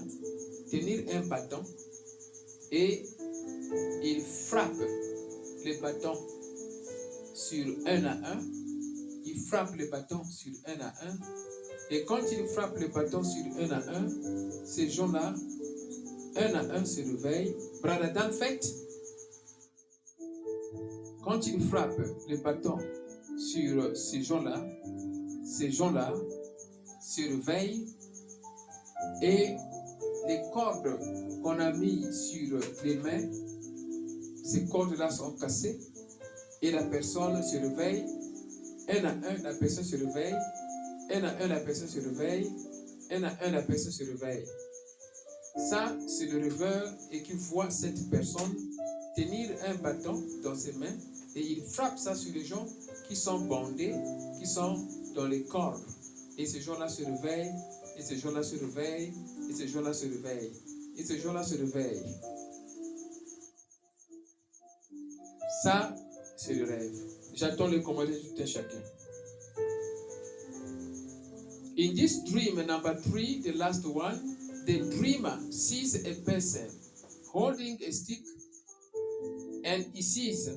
[0.69, 1.63] tenir un bâton
[2.75, 3.05] et
[4.03, 4.77] il frappe
[5.63, 6.13] le bâton
[7.33, 8.43] sur un à un.
[9.23, 11.17] Il frappe le bâton sur un à un.
[11.89, 14.07] Et quand il frappe le bâton sur un à un,
[14.65, 15.33] ces gens-là,
[16.35, 17.55] un à un se réveillent.
[17.81, 18.59] Bradadan fait,
[21.23, 21.97] quand il frappe
[22.27, 22.77] le bâton
[23.37, 24.61] sur ces gens-là,
[25.45, 26.13] ces gens-là
[27.01, 27.87] se réveillent
[29.21, 29.55] et
[30.27, 30.99] les cordes
[31.41, 33.29] qu'on a mis sur les mains,
[34.43, 35.79] ces cordes-là sont cassées
[36.61, 38.05] et la personne se réveille.
[38.87, 40.35] Un à un, la personne se réveille.
[41.11, 42.51] Un à un, la personne se réveille.
[43.11, 44.45] Un à un, la personne se réveille.
[45.69, 48.53] Ça, c'est le rêveur et qui voit cette personne
[49.15, 50.97] tenir un bâton dans ses mains
[51.35, 52.65] et il frappe ça sur les gens
[53.07, 53.93] qui sont bandés,
[54.39, 55.83] qui sont dans les cordes.
[56.37, 57.53] Et ces gens-là se réveillent,
[57.97, 59.13] et ces gens-là se réveillent,
[59.49, 60.53] et ces gens-là se réveillent,
[60.97, 62.15] et ces gens-là se réveillent.
[65.63, 65.95] Ça,
[66.37, 66.93] c'est le rêve.
[67.33, 68.81] J'attends le commandement de tout un chacun.
[71.77, 76.69] In this dream, number three, the last one, the dreamer sees a person
[77.33, 78.21] holding a stick
[79.65, 80.49] and he sees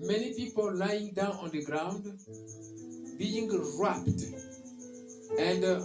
[0.00, 2.04] many people lying down on the ground
[3.18, 4.08] being wrapped
[5.38, 5.84] and uh,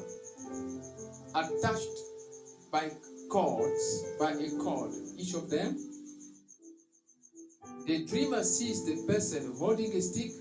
[1.36, 2.07] attached
[2.72, 2.92] by
[3.30, 5.78] cords, by a cord, each of them.
[7.86, 10.32] The dreamer sees the person holding a stick.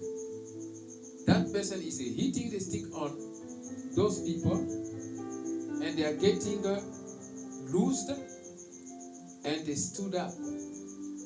[1.27, 3.17] That person is hitting the stick on
[3.95, 6.81] those people, and they are getting uh,
[7.71, 8.11] loosed,
[9.45, 10.33] and they stood up.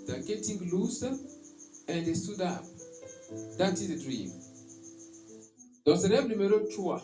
[0.07, 2.65] They are getting loosed, and they stood up.
[3.59, 4.31] That is the dream.
[5.87, 7.03] Dans ce rêve numéro 3,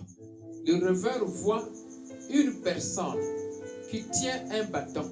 [0.66, 1.66] le rêveur voit
[2.30, 3.35] une personne
[3.90, 5.10] qui tient un bâton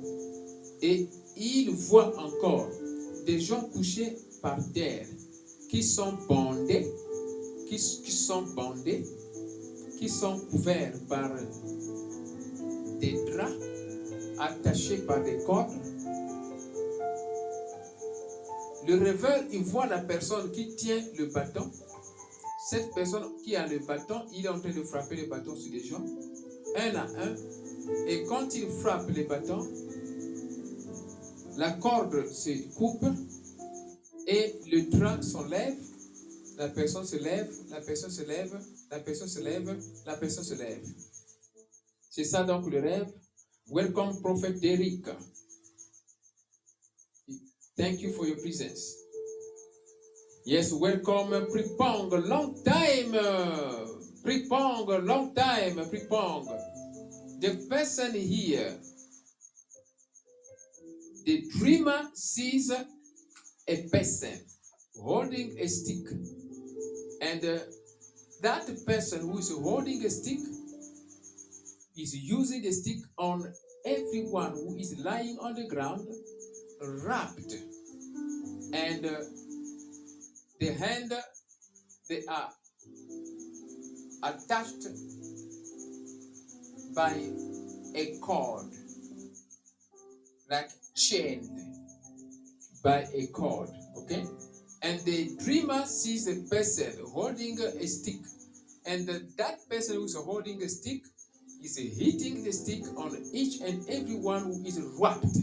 [0.82, 2.68] et il voit encore
[3.26, 5.06] des gens couchés par terre
[5.68, 6.86] qui sont bandés,
[7.66, 9.04] qui, sont bandés,
[9.98, 11.30] qui sont couverts par
[13.00, 13.54] des draps
[14.38, 15.72] attachés par des cordes.
[18.86, 21.70] Le rêveur, il voit la personne qui tient le bâton.
[22.68, 25.72] Cette personne qui a le bâton, il est en train de frapper le bâton sur
[25.72, 26.04] les gens,
[26.76, 27.34] un à un.
[28.06, 29.66] Et quand il frappe le bâton,
[31.56, 33.04] la corde se coupe
[34.26, 35.76] et le drap s'enlève.
[36.56, 38.56] La personne se lève, la personne se lève,
[38.90, 40.86] la personne se lève, la personne se lève.
[42.10, 43.12] C'est ça donc le rêve.
[43.68, 45.04] Welcome, Prophet Derek.
[47.76, 48.94] Thank you for your presence.
[50.46, 52.10] Yes, welcome, Pripong.
[52.28, 53.16] Long time.
[54.22, 56.46] Pripong, long time, Pripong.
[57.44, 58.74] The person here,
[61.26, 62.72] the dreamer sees
[63.68, 64.40] a person
[64.98, 66.06] holding a stick.
[67.20, 67.58] And uh,
[68.40, 70.38] that person who is holding a stick
[71.98, 73.52] is using the stick on
[73.84, 76.08] everyone who is lying on the ground,
[76.80, 77.52] wrapped.
[78.72, 79.20] And uh,
[80.60, 81.12] the hand,
[82.08, 82.48] they are
[84.22, 84.86] attached
[86.94, 87.30] by
[87.94, 88.66] a cord,
[90.50, 91.50] like chained
[92.82, 93.70] by a cord.
[93.98, 94.24] Okay?
[94.82, 98.20] And the dreamer sees a person holding a stick,
[98.86, 101.02] and that person who's holding a stick
[101.62, 105.36] is hitting the stick on each and every one who is wrapped.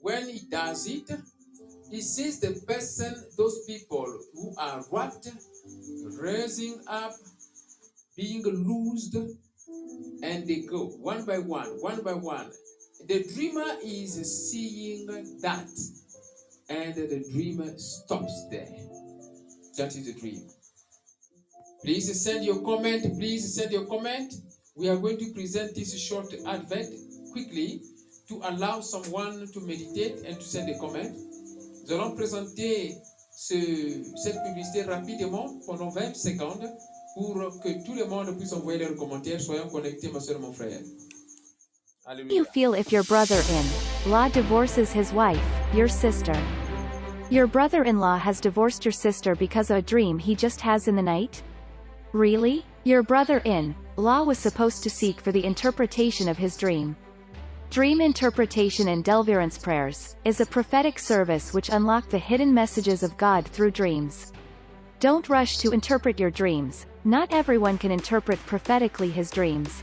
[0.00, 1.10] When he does it,
[1.90, 5.28] he sees the person, those people who are wrapped,
[6.18, 7.12] raising up,
[8.16, 9.16] being loosed,
[10.22, 12.50] and they go one by one, one by one.
[13.06, 15.06] The dreamer is seeing
[15.42, 15.68] that.
[16.68, 18.68] and the dreamer stops there.
[19.76, 20.42] That is the dream.
[21.84, 23.02] Please send your comment.
[23.18, 24.34] Please send your comment.
[24.74, 26.86] We are going to present this short advert
[27.32, 27.82] quickly
[28.28, 31.14] to allow someone to meditate and to send a comment.
[31.86, 32.96] Nous allons présenter
[33.30, 36.66] ce- cette publicité rapidement pendant 20 secondes
[37.16, 39.40] pour que tout le monde puisse envoyer leurs commentaires.
[39.40, 40.82] Soyons connectés, ma soeur, mon frère.
[42.06, 45.42] How do you feel if your brother-in-law divorces his wife,
[45.74, 46.36] your sister?
[47.30, 51.02] Your brother-in-law has divorced your sister because of a dream he just has in the
[51.02, 51.42] night?
[52.12, 52.64] Really?
[52.84, 56.94] Your brother-in-law was supposed to seek for the interpretation of his dream.
[57.70, 63.16] Dream interpretation and deliverance prayers is a prophetic service which unlock the hidden messages of
[63.16, 64.32] God through dreams.
[64.98, 66.86] Don't rush to interpret your dreams.
[67.04, 69.82] Not everyone can interpret prophetically his dreams.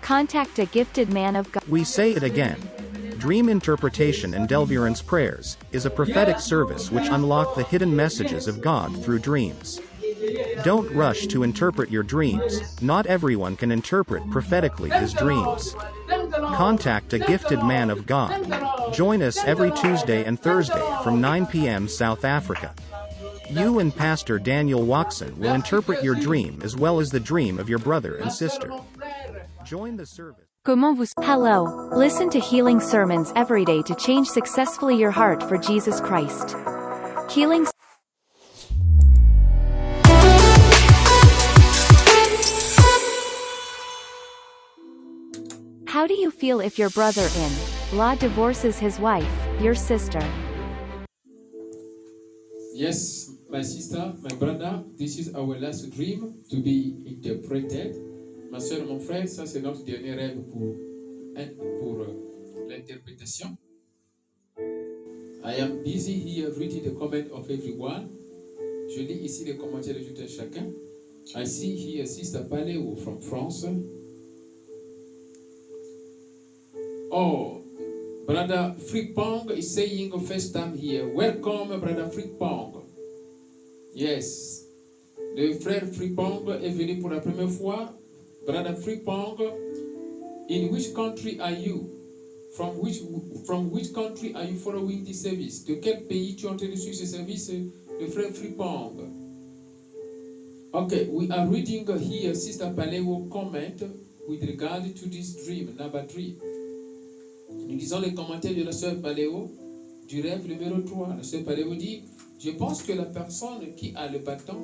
[0.00, 1.62] Contact a gifted man of God.
[1.68, 2.60] We say it again.
[3.18, 8.60] Dream interpretation and deliverance prayers is a prophetic service which unlock the hidden messages of
[8.60, 9.80] God through dreams.
[10.64, 12.82] Don't rush to interpret your dreams.
[12.82, 15.76] Not everyone can interpret prophetically his dreams.
[16.32, 18.92] Contact a gifted man of God.
[18.92, 21.86] Join us every Tuesday and Thursday from 9 p.m.
[21.86, 22.74] South Africa.
[23.52, 27.68] You and Pastor Daniel Watson will interpret your dream as well as the dream of
[27.68, 28.72] your brother and sister.
[29.62, 30.46] Join the service.
[30.64, 31.64] Comment vous Hello.
[31.94, 36.56] Listen to healing sermons every day to change successfully your heart for Jesus Christ.
[37.30, 37.66] Healing
[45.86, 49.30] How do you feel if your brother-in-law divorces his wife,
[49.60, 50.26] your sister?
[52.74, 57.94] Yes, my sister, my brother, this is our last dream to be interpreted.
[58.50, 60.74] Ma soeur, mon frère, ça c'est notre dernier rêve pour,
[61.36, 61.48] hein,
[61.78, 63.54] pour euh, l'interprétation.
[65.44, 68.08] I am busy here reading the comment of everyone.
[68.88, 70.72] Je lis ici les commentaires de tout un chacun.
[71.36, 73.66] I see here Sister Paleo from France.
[77.10, 77.62] Oh,
[78.26, 81.06] Brother Frippong is saying first time here.
[81.06, 82.81] Welcome, Brother Frippong.
[83.94, 84.66] Yes.
[85.36, 87.94] Le frère Frippong est venu pour la première fois.
[88.46, 89.38] Brother Frippong,
[90.48, 91.88] in which country are you?
[92.56, 93.00] From which,
[93.46, 95.64] from which country are you following this service?
[95.64, 97.50] De quel pays tu de suivre ce service,
[98.00, 99.10] le frère Frippong?
[100.74, 103.82] Okay, we are reading here Sister Paleo comment
[104.26, 106.36] with regard to this dream, number three.
[107.50, 109.50] Nous lisons les commentaires de la sœur Paléo
[110.08, 111.16] du rêve numéro 3.
[111.16, 112.02] La sœur Paléo dit
[112.42, 114.56] Je pense que la personne qui a le bâton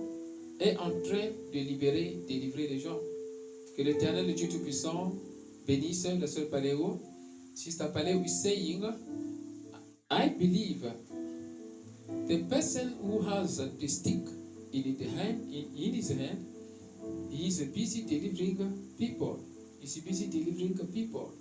[0.59, 2.99] est en train de libérer, délivrer les gens.
[3.77, 5.15] Que l'éternel, le Dieu Tout-Puissant,
[5.65, 6.99] bénisse la sœur Paléo.
[7.55, 8.83] Sister Paléo is saying
[10.11, 10.91] I believe
[12.27, 14.27] the person who has the stick
[14.73, 16.45] in, the hand, in, in his hand
[17.31, 19.39] he is busy delivering people.
[19.81, 21.33] He's busy delivering people.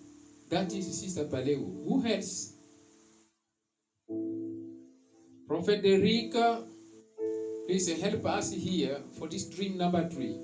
[0.50, 1.58] That is Sister Paleo.
[1.88, 2.57] Who else?
[5.48, 6.34] Prophet Derek,
[7.66, 10.36] please help us here for this dream number three.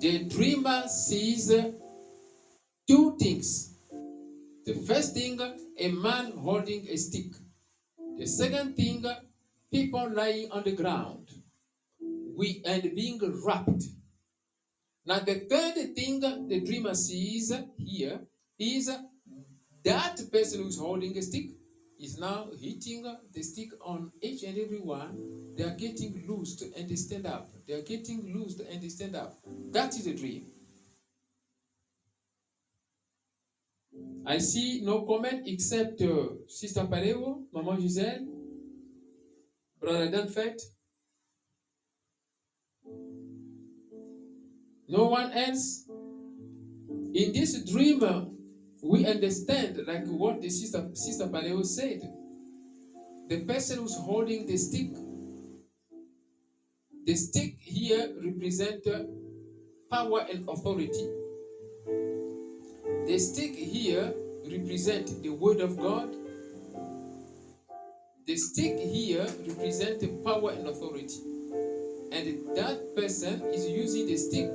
[0.00, 1.48] The dreamer sees
[2.86, 3.74] two things.
[4.66, 5.40] The first thing,
[5.78, 7.32] a man holding a stick.
[8.18, 9.06] The second thing,
[9.72, 11.26] people lying on the ground,
[12.36, 13.84] we and being wrapped.
[15.06, 18.20] Now, the third thing the dreamer sees here
[18.58, 18.90] is
[19.84, 21.59] that person who's holding a stick
[22.00, 25.54] is now hitting the stick on each and every one.
[25.56, 27.50] They are getting loosed and they stand up.
[27.66, 29.38] They are getting loosed and they stand up.
[29.70, 30.46] That is a dream.
[34.26, 38.26] I see no comment except uh, Sister Paleo, Mama Giselle,
[39.80, 40.60] Brother Dunfett.
[44.88, 45.86] No one else.
[47.12, 48.24] In this dream, uh,
[48.82, 52.00] we understand like what the sister sister Paleo said.
[53.28, 54.90] The person who's holding the stick,
[57.06, 59.04] the stick here represent uh,
[59.90, 61.08] power and authority.
[63.06, 64.12] The stick here
[64.50, 66.14] represent the word of God.
[68.26, 71.20] The stick here represent the power and authority.
[72.12, 74.52] And that person is using the stick,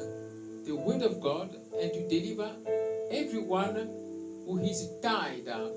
[0.66, 2.52] the word of God, and to deliver
[3.12, 4.05] everyone
[4.46, 5.74] who is tied down,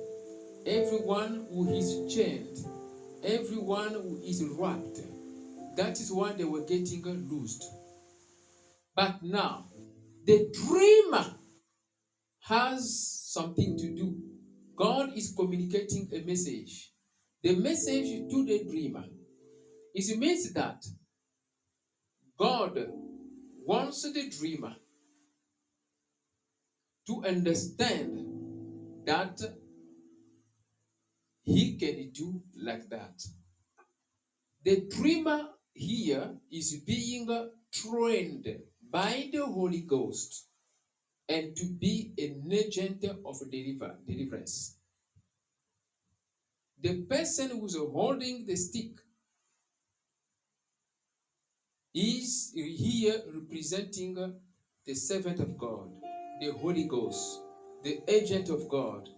[0.67, 2.59] everyone who is chained,
[3.25, 5.01] everyone who is wrapped.
[5.77, 7.65] That is why they were getting loosed.
[8.95, 9.67] But now,
[10.25, 11.35] the dreamer
[12.41, 14.17] has something to do.
[14.77, 16.93] God is communicating a message.
[17.43, 19.05] The message to the dreamer
[19.95, 20.85] is means that
[22.39, 22.89] God
[23.65, 24.75] wants the dreamer
[27.07, 28.28] to understand
[29.09, 29.41] that
[31.43, 33.23] he can do like that.
[34.63, 37.27] The dreamer here is being
[37.73, 38.47] trained
[38.91, 40.49] by the Holy Ghost
[41.27, 44.77] and to be an agent of deliver, deliverance.
[46.79, 48.91] The person who's holding the stick
[51.95, 54.15] is here representing
[54.85, 55.89] the servant of God,
[56.43, 57.41] the Holy Ghost,
[57.83, 59.09] the agent of God,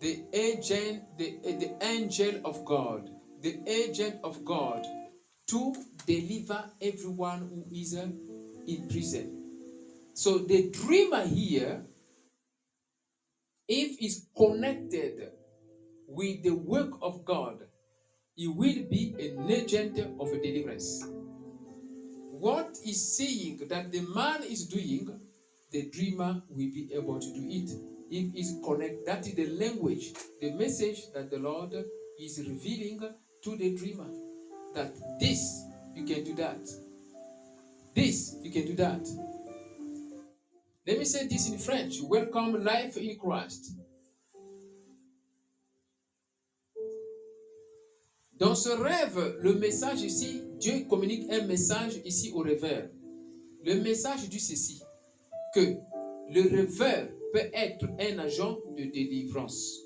[0.00, 3.10] the agent, the, the angel of God,
[3.40, 4.86] the agent of God
[5.48, 5.74] to
[6.06, 9.42] deliver everyone who is in prison.
[10.14, 11.84] So the dreamer here,
[13.68, 15.30] if is connected
[16.08, 17.58] with the work of God,
[18.34, 21.06] he will be an agent of deliverance.
[22.30, 25.20] What is saying that the man is doing,
[25.72, 27.70] the dreamer will be able to do it.
[28.10, 31.72] If is connect, that is the language, the message that the Lord
[32.20, 33.00] is revealing
[33.42, 34.08] to the dreamer.
[34.74, 36.60] That this you can do that.
[37.94, 39.08] This you can do that.
[40.86, 42.02] Let me say this in French.
[42.02, 43.72] Welcome life in Christ.
[48.36, 52.88] Dans ce rêve, le message ici, Dieu communique un message ici au rêveur.
[53.64, 54.82] Le message dit ceci,
[55.54, 55.76] que
[56.30, 59.80] le rêveur peut être un agent de délivrance.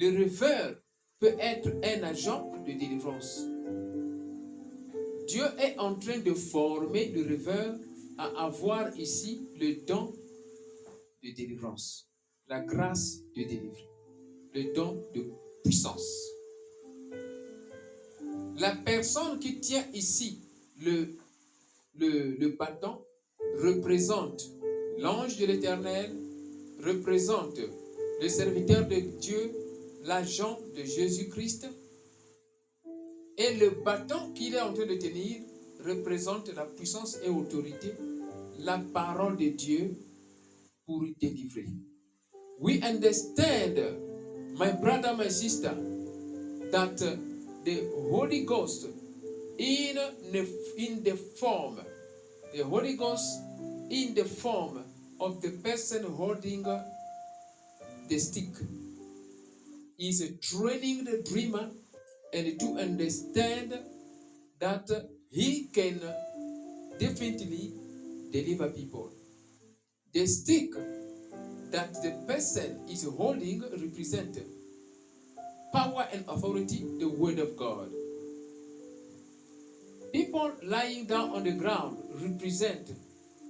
[0.00, 0.76] Le rêveur
[1.18, 3.42] peut être un agent de délivrance.
[5.26, 7.76] Dieu est en train de former le rêveur
[8.18, 10.12] à avoir ici le don
[11.22, 12.08] de délivrance,
[12.48, 13.88] la grâce de délivrer,
[14.54, 15.30] le don de
[15.64, 16.30] puissance.
[18.58, 20.40] La personne qui tient ici
[20.80, 21.16] le,
[21.94, 23.02] le, bâton
[23.62, 24.50] représente
[24.98, 26.10] l'ange de l'Éternel,
[26.82, 27.58] représente
[28.20, 29.52] le serviteur de Dieu,
[30.04, 31.68] l'agent de Jésus-Christ.
[33.38, 35.42] Et le bâton qu'il est en train de tenir
[35.84, 37.92] représente la puissance et autorité,
[38.60, 39.94] la parole de Dieu
[40.86, 41.66] pour délivrer.
[42.58, 43.78] We understand,
[44.58, 45.74] my brother, my sister,
[46.72, 46.96] that
[47.64, 48.86] the Holy Ghost
[49.58, 49.96] in
[50.32, 50.46] the,
[50.78, 51.80] in the form,
[52.54, 53.42] the Holy Ghost
[53.90, 54.84] in the form
[55.20, 58.54] of the person holding the stick
[59.98, 61.68] is training the dreamer
[62.32, 63.78] and to understand
[64.60, 64.88] that
[65.30, 66.00] he can
[66.98, 67.72] definitely
[68.32, 69.10] deliver people.
[70.12, 70.70] The stick
[71.70, 74.38] that the person is holding represents
[75.72, 77.90] power and authority, the word of God.
[80.12, 82.90] People lying down on the ground represent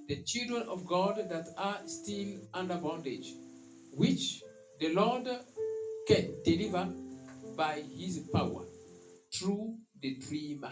[0.09, 3.33] the children of God that are still under bondage,
[3.93, 4.43] which
[4.79, 5.29] the Lord
[6.07, 6.89] can deliver
[7.57, 8.65] by his power
[9.35, 10.71] through the dreamer.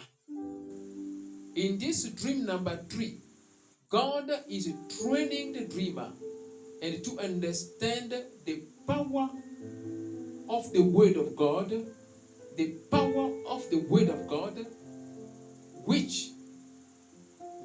[1.57, 3.21] In this dream number three,
[3.89, 6.13] God is training the dreamer
[6.83, 9.31] and to understand the power
[10.49, 11.71] of the word of God,
[12.57, 14.67] the power of the word of God,
[15.87, 16.31] which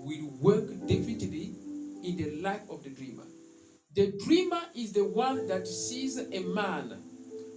[0.02, 1.59] will work definitely
[2.04, 3.24] in the life of the dreamer.
[3.96, 7.02] The dreamer is the one that sees a man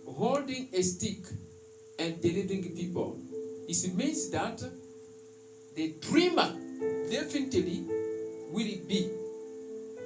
[0.06, 1.24] holding a stick
[1.98, 3.18] and delivering people.
[3.68, 4.62] It means that
[5.76, 6.52] the dreamer
[7.10, 7.84] definitely
[8.50, 9.10] will be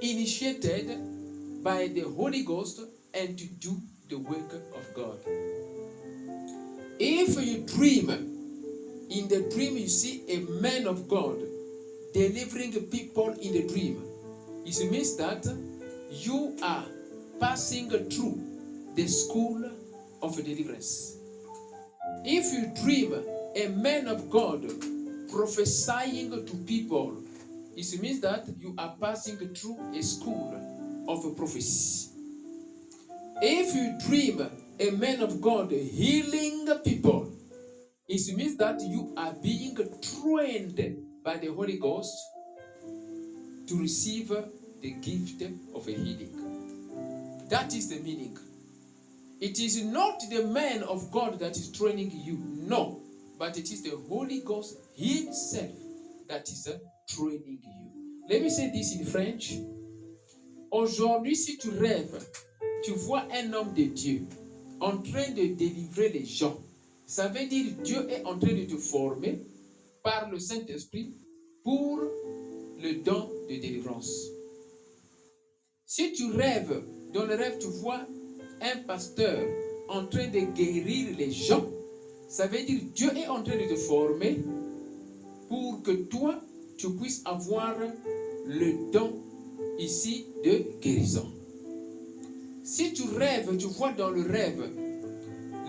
[0.02, 2.80] initiated by the Holy Ghost
[3.14, 5.18] and to do the work of God.
[6.98, 8.10] If you dream,
[9.10, 11.38] in the dream you see a man of God
[12.12, 14.05] delivering people in the dream,
[14.66, 15.46] it means that
[16.10, 16.84] you are
[17.38, 18.42] passing through
[18.94, 19.70] the school
[20.22, 21.16] of deliverance.
[22.24, 23.14] If you dream
[23.54, 24.64] a man of God
[25.30, 27.22] prophesying to people,
[27.76, 32.10] it means that you are passing through a school of prophecy.
[33.40, 37.32] If you dream a man of God healing people,
[38.08, 42.16] it means that you are being trained by the Holy Ghost
[43.66, 44.32] to receive
[44.80, 45.42] the gift
[45.74, 47.46] of a healing.
[47.48, 48.36] That is the meaning.
[49.40, 53.00] It is not the man of God that is training you, no,
[53.38, 55.76] but it is the Holy Ghost Himself
[56.28, 56.78] that is uh,
[57.08, 58.24] training you.
[58.28, 59.54] Let me say this in French.
[60.70, 62.24] Aujourd'hui, si tu rêves,
[62.82, 64.26] tu vois un homme de Dieu
[64.80, 66.58] en train de délivrer les gens,
[67.06, 69.38] Ça veut dire Dieu est en train de te former
[70.02, 71.14] par le Saint-Esprit
[71.62, 74.26] pour le don de délivrance.
[75.88, 76.82] Si tu rêves,
[77.14, 78.00] dans le rêve tu vois
[78.60, 79.38] un pasteur
[79.88, 81.64] en train de guérir les gens,
[82.28, 84.40] ça veut dire Dieu est en train de te former
[85.48, 86.40] pour que toi,
[86.76, 87.76] tu puisses avoir
[88.46, 89.12] le don
[89.78, 91.32] ici de guérison.
[92.64, 94.68] Si tu rêves, tu vois dans le rêve,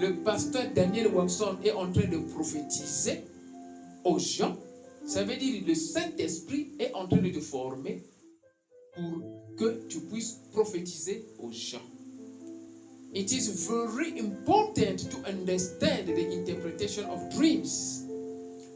[0.02, 3.22] le pasteur Daniel Watson est en train de prophétiser
[4.04, 4.58] aux gens,
[5.06, 8.02] ça veut dire le Saint-Esprit est en train de te former
[8.96, 9.22] pour
[9.58, 11.82] que tu puisses prophétiser aux gens.
[13.14, 18.04] It is very important to understand the interpretation of dreams.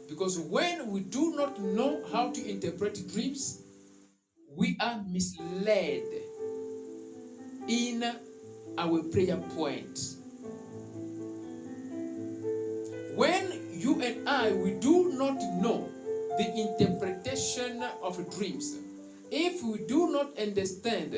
[0.08, 3.62] Because when we do not know how to interpret dreams,
[4.56, 6.02] we are misled
[7.68, 8.04] in
[8.78, 9.98] our prayer point.
[13.14, 15.88] When you and I, we do not know
[16.38, 18.76] the interpretation of dreams,
[19.32, 21.12] if we do not understand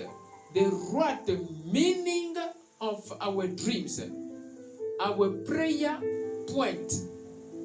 [0.54, 1.28] the right
[1.66, 2.36] meaning
[2.80, 4.00] of our dreams,
[5.00, 5.98] our prayer
[6.46, 6.92] point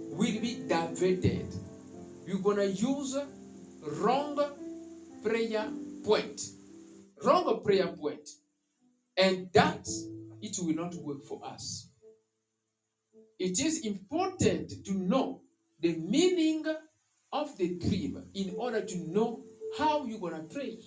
[0.10, 1.54] will be diverted.
[2.26, 3.16] You're gonna use
[3.84, 4.40] wrong
[5.24, 5.70] prayer
[6.04, 6.42] point.
[7.24, 7.94] Wrong prayer.
[9.18, 9.88] And that
[10.42, 11.90] it will not work for us.
[13.38, 15.42] It is important to know
[15.80, 16.66] the meaning
[17.32, 19.44] of the dream in order to know
[19.78, 20.80] how you're gonna pray?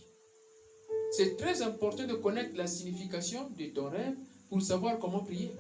[1.12, 4.16] C'est très important de connaître la signification de ton rêve
[4.48, 5.54] pour savoir comment prier.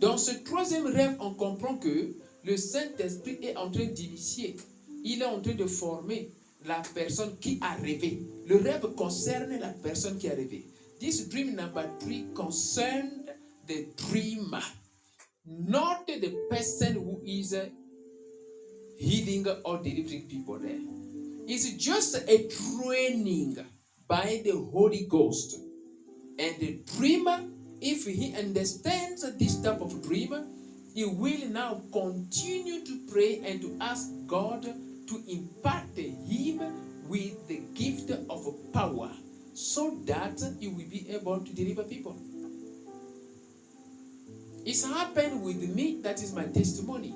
[0.00, 2.14] Dans ce troisième rêve, on comprend que
[2.44, 4.56] le Saint-Esprit est en train d'initier,
[5.02, 6.30] il est en train de former
[6.66, 8.22] la personne qui a rêvé.
[8.46, 10.66] Le rêve concerne la personne qui a rêvé.
[11.00, 13.34] This dream number three concerned
[13.66, 14.62] the dreamer,
[15.46, 17.54] not the person who is
[18.98, 20.80] healing or delivering people there.
[21.48, 23.64] It's just a training
[24.08, 25.56] by the Holy Ghost.
[26.38, 27.40] And the dreamer,
[27.80, 30.44] if he understands this type of dreamer,
[30.94, 36.62] he will now continue to pray and to ask God to impart him
[37.08, 39.10] with the gift of power
[39.54, 42.18] so that he will be able to deliver people.
[44.64, 47.14] It's happened with me, that is my testimony.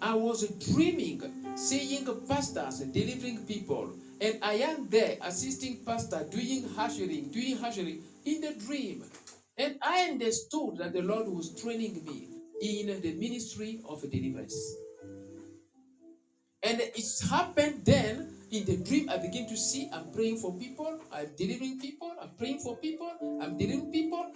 [0.00, 1.22] I was dreaming,
[1.54, 8.40] seeing pastors delivering people, and I am there assisting pastor doing ushering, doing ushering in
[8.40, 9.04] the dream.
[9.58, 12.28] And I understood that the Lord was training me
[12.62, 14.56] in the ministry of deliverance.
[16.62, 19.10] And it's happened then in the dream.
[19.10, 23.10] I begin to see I'm praying for people, I'm delivering people, I'm praying for people,
[23.42, 24.30] I'm delivering people.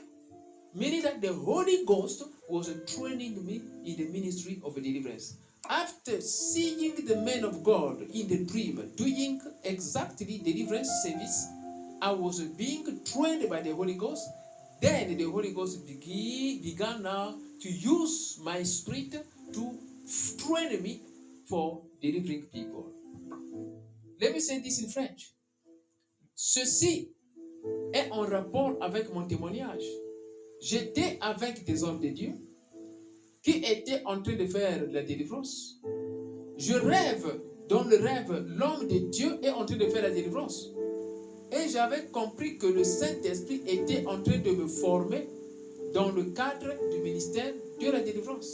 [0.74, 5.38] Meaning that the Holy Ghost was training me in the ministry of deliverance.
[5.68, 11.48] After seeing the man of God in the dream doing exactly deliverance service,
[12.00, 14.28] I was being trained by the Holy Ghost.
[14.80, 19.24] Then the Holy Ghost began, began now to use my spirit
[19.54, 19.78] to
[20.38, 21.02] train me
[21.48, 22.92] for delivering people.
[24.20, 25.32] Let me say this in French.
[26.34, 27.08] Ceci
[27.92, 29.84] est en rapport avec mon témoignage.
[30.60, 32.34] J'étais avec des hommes de Dieu
[33.46, 35.80] qui étaient en train de faire la délivrance.
[36.58, 37.26] Je rêve,
[37.68, 40.72] dans le rêve, l'homme de Dieu est en train de faire la délivrance.
[41.52, 45.28] Et j'avais compris que le Saint-Esprit était en train de me former
[45.94, 48.52] dans le cadre du ministère de la délivrance.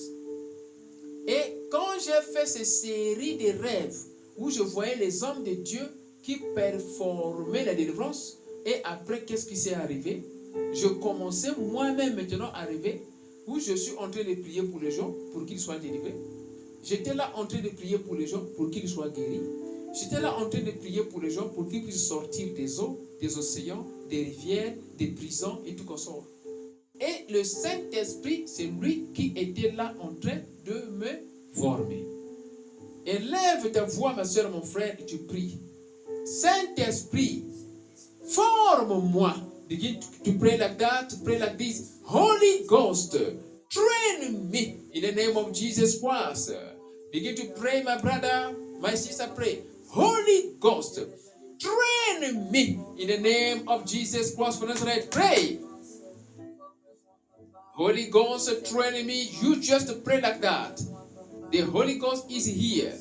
[1.26, 3.96] Et quand j'ai fait ces séries de rêves
[4.36, 5.88] où je voyais les hommes de Dieu
[6.22, 10.22] qui performaient la délivrance, et après, qu'est-ce qui s'est arrivé?
[10.74, 13.06] Je commençais moi-même maintenant à rêver
[13.60, 16.14] je suis en train de prier pour les gens pour qu'ils soient délivrés.
[16.84, 19.40] J'étais là en train de prier pour les gens pour qu'ils soient guéris.
[19.94, 22.98] J'étais là en train de prier pour les gens pour qu'ils puissent sortir des eaux,
[23.20, 26.24] des océans, des rivières, des prisons et tout consort.
[27.00, 31.08] Et le Saint-Esprit, c'est lui qui était là en train de me
[31.52, 32.04] former.
[33.04, 35.58] Élève ta voix, ma soeur, mon frère, et tu pries.
[36.24, 37.44] Saint-Esprit,
[38.24, 39.34] forme-moi.
[39.72, 41.96] Begin to pray like that, to pray like this.
[42.04, 43.16] Holy Ghost,
[43.70, 46.52] train me in the name of Jesus Christ.
[47.10, 49.62] Begin to pray, my brother, my sister, pray.
[49.88, 51.00] Holy Ghost,
[51.58, 55.10] train me in the name of Jesus Christ for Nazareth.
[55.10, 55.60] Pray.
[57.72, 59.30] Holy Ghost, train me.
[59.40, 60.82] You just pray like that.
[61.50, 62.92] The Holy Ghost is here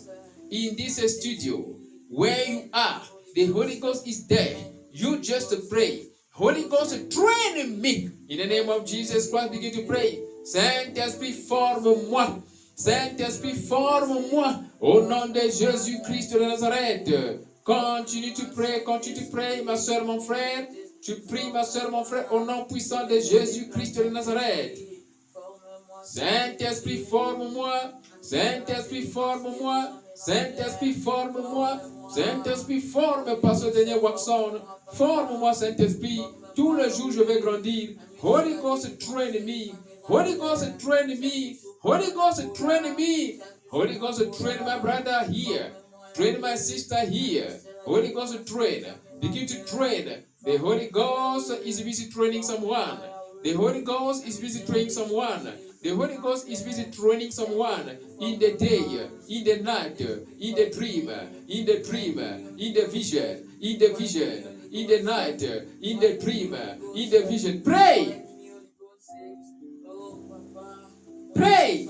[0.49, 1.65] in this studio
[2.07, 3.01] where you are.
[3.35, 4.55] The Holy Ghost is there.
[4.93, 6.07] You just pray.
[6.41, 9.51] Holy Ghost, train me in the name of Jesus Christ.
[9.51, 10.23] Begin to pray.
[10.43, 12.41] Saint-Esprit, forme-moi.
[12.75, 14.63] Saint-Esprit, forme-moi.
[14.79, 17.07] Au nom de Jésus-Christ de Nazareth.
[17.63, 20.67] Continue de prier, continue de prier, ma soeur, mon frère.
[21.03, 24.79] Tu pries, ma soeur, mon frère, au nom puissant de Jésus-Christ de Nazareth.
[26.03, 27.75] Saint-Esprit, forme-moi.
[28.19, 29.91] Saint-Esprit, forme-moi.
[30.15, 31.79] Saint-Esprit, forme-moi.
[32.13, 34.61] Saint-Esprit, forme Pasteur Daniel Waxon.
[34.93, 36.21] Forme-moi, Saint-Esprit.
[36.55, 37.91] Tous les jours, je vais grandir.
[38.21, 39.73] Holy Ghost, train me.
[40.03, 41.57] Holy Ghost, train me.
[41.81, 43.39] Holy Ghost, train me.
[43.71, 45.71] Holy Ghost, train my brother here.
[46.13, 47.49] Train my sister here.
[47.85, 48.85] Holy Ghost, train.
[49.21, 50.23] Begin to train.
[50.43, 52.99] The Holy Ghost is busy training someone.
[53.43, 55.47] The Holy Ghost is busy training someone.
[55.81, 60.69] The Holy Ghost is busy training someone in the day, in the night, in the
[60.69, 61.09] dream,
[61.47, 66.53] in the dream, in the vision, in the vision, in the night, in the dream,
[66.53, 67.61] in the vision.
[67.63, 68.21] Pray!
[71.33, 71.89] Pray!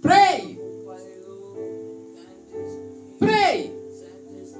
[0.00, 0.58] Pray!
[3.18, 3.70] Pray!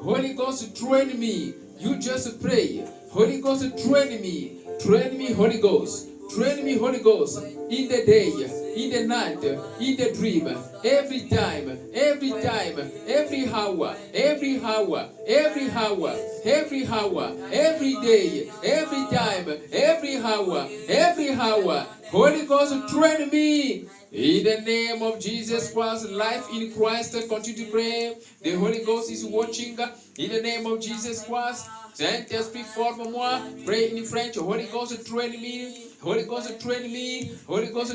[0.03, 1.55] Holy Ghost, train me.
[1.78, 2.86] You just pray.
[3.11, 4.62] Holy Ghost, train me.
[4.81, 6.09] Train me, Holy Ghost.
[6.35, 7.43] Train me, Holy Ghost.
[7.43, 8.32] In the day,
[8.74, 10.49] in the night, in the dream.
[10.85, 19.16] Every time, every time, every hour, every hour, every hour, every hour, every day, every
[19.16, 21.86] time, every hour, every hour.
[22.13, 23.87] Holy Ghost, train me.
[24.13, 28.17] In the name of Jesus Christ, life in Christ, continue to pray.
[28.43, 29.79] The Holy Ghost is watching.
[30.19, 33.41] In the name of Jesus Christ, Saint-Esprit, forme-moi.
[33.65, 34.37] Pray in French.
[34.37, 35.87] Holy Ghost, train me.
[36.05, 37.31] Holy Ghost, train me.
[37.49, 37.93] Holy Ghost.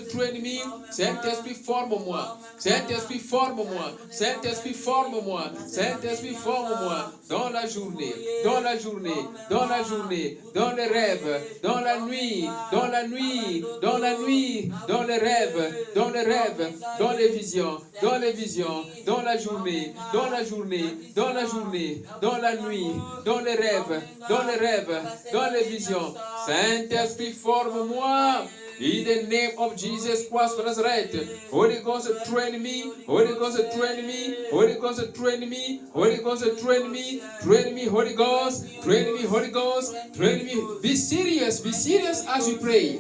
[0.92, 2.38] Saint-Esprit, forme-moi.
[2.58, 3.92] Saint-Esprit, forme-moi.
[4.10, 5.52] Saint-Esprit, forme-moi.
[5.68, 7.12] Saint-Esprit, forme-moi.
[7.30, 8.14] Dans la journée,
[8.46, 9.12] dans la journée,
[9.50, 14.72] dans la journée, dans les rêves, dans la nuit, dans la nuit, dans la nuit,
[14.88, 19.94] dans les rêves, dans les rêves, dans les visions, dans les visions, dans la journée,
[20.14, 20.86] dans la journée,
[21.16, 22.92] dans la journée, dans la nuit,
[23.26, 25.02] dans les rêves, dans les rêves,
[25.34, 26.14] dans les visions.
[26.46, 27.97] Saint-Esprit, forme-moi.
[28.80, 34.06] In the name of Jesus Christ of Nazareth, Holy Ghost train me, Holy Ghost train
[34.06, 39.24] me, Holy Ghost train me, Holy Ghost train me, train me, Holy Ghost, train me,
[39.24, 40.62] Holy Ghost, train me.
[40.84, 43.00] Be serious, be serious as you pray.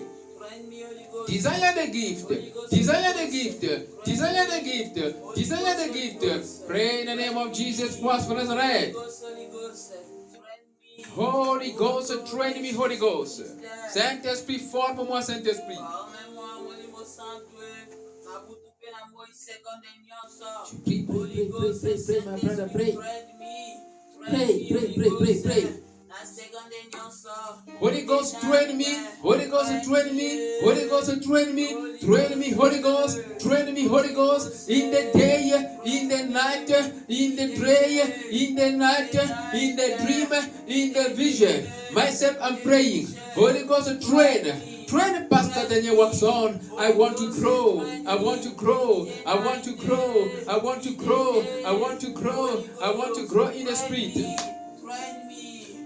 [1.27, 2.29] Desire the gift,
[2.71, 3.61] desire the gift,
[4.03, 6.67] desire the gift, desire the gift.
[6.67, 8.95] Pray in the name of Jesus Christ of Nazareth.
[11.05, 13.43] Holy Ghost, train me, Holy Ghost.
[13.89, 15.77] Saint-Esprit, forme-moi, Saint-Esprit.
[20.83, 22.97] Prie, prie, my brother, pray.
[24.29, 25.86] Pray, pray, pray, pray, pray.
[27.79, 28.85] Holy Ghost, train me.
[29.21, 30.59] Holy Ghost, train me.
[30.61, 31.97] Holy Ghost, train me.
[31.99, 33.21] Train me, Holy Ghost.
[33.39, 34.69] Train me, Holy Ghost.
[34.69, 36.69] In the day, in the night,
[37.07, 39.13] in the day, in the night,
[39.53, 40.31] in the dream,
[40.67, 41.67] in the vision.
[41.93, 43.07] Myself, I'm praying.
[43.35, 44.85] Holy Ghost, train.
[44.87, 46.61] Train Pastor Daniel Watson.
[46.79, 47.85] I want to grow.
[48.07, 49.07] I want to grow.
[49.25, 50.31] I want to grow.
[50.47, 51.43] I want to grow.
[51.65, 52.63] I want to grow.
[52.81, 54.56] I want to grow in the spirit.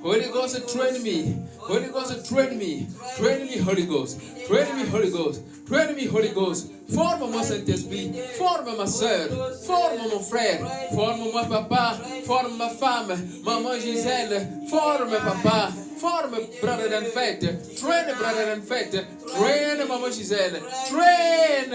[0.02, 1.36] Holy Ghost, train me.
[1.60, 2.88] Holy Ghost, train me.
[3.18, 4.20] Train me, Holy Ghost.
[4.48, 5.42] Train me, Holy Ghost.
[5.68, 6.72] Train me, Holy Ghost.
[6.94, 8.12] Forme-moi, Saint-Esprit.
[8.38, 9.30] Forme ma soeur.
[9.66, 10.60] Forme mon um frère.
[10.94, 11.98] Forme-moi, papa.
[12.26, 13.16] Forme ma femme.
[13.44, 14.48] Maman Gisèle.
[14.70, 15.72] Forme um papa.
[15.98, 17.78] Forme um brother and fête.
[17.80, 19.06] Train brother and fête.
[19.36, 20.60] Train Maman Gisèle.
[20.90, 21.70] Train.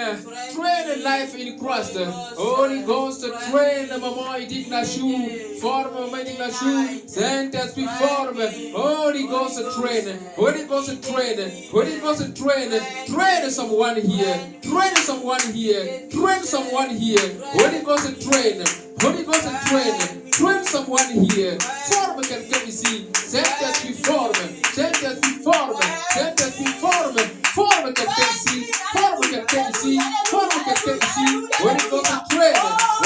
[0.55, 1.97] Train life in Christ.
[2.37, 5.59] Holy Ghost, train Maman Edith Nachou.
[5.61, 7.09] Forme Maman Edith Nachou.
[7.09, 8.43] Saint-Esprit, forme.
[8.75, 10.19] Holy Ghost, train.
[10.37, 11.51] Holy Ghost, train.
[11.71, 12.71] Holy Ghost, train.
[13.07, 14.39] Train someone here.
[14.63, 16.09] Train someone here.
[16.11, 17.31] Train someone here.
[17.55, 18.59] Holy Ghost and train.
[18.99, 19.95] Holy Ghost and train.
[20.33, 21.57] Train someone here.
[21.87, 23.07] Form can come see.
[23.15, 24.35] Set that we form.
[24.75, 25.79] Set that we form.
[26.11, 27.15] Set that we form.
[27.55, 28.67] Form can come see.
[28.99, 30.01] Form can come see.
[30.27, 31.31] Form can come see.
[31.55, 32.55] Holy Ghost and train.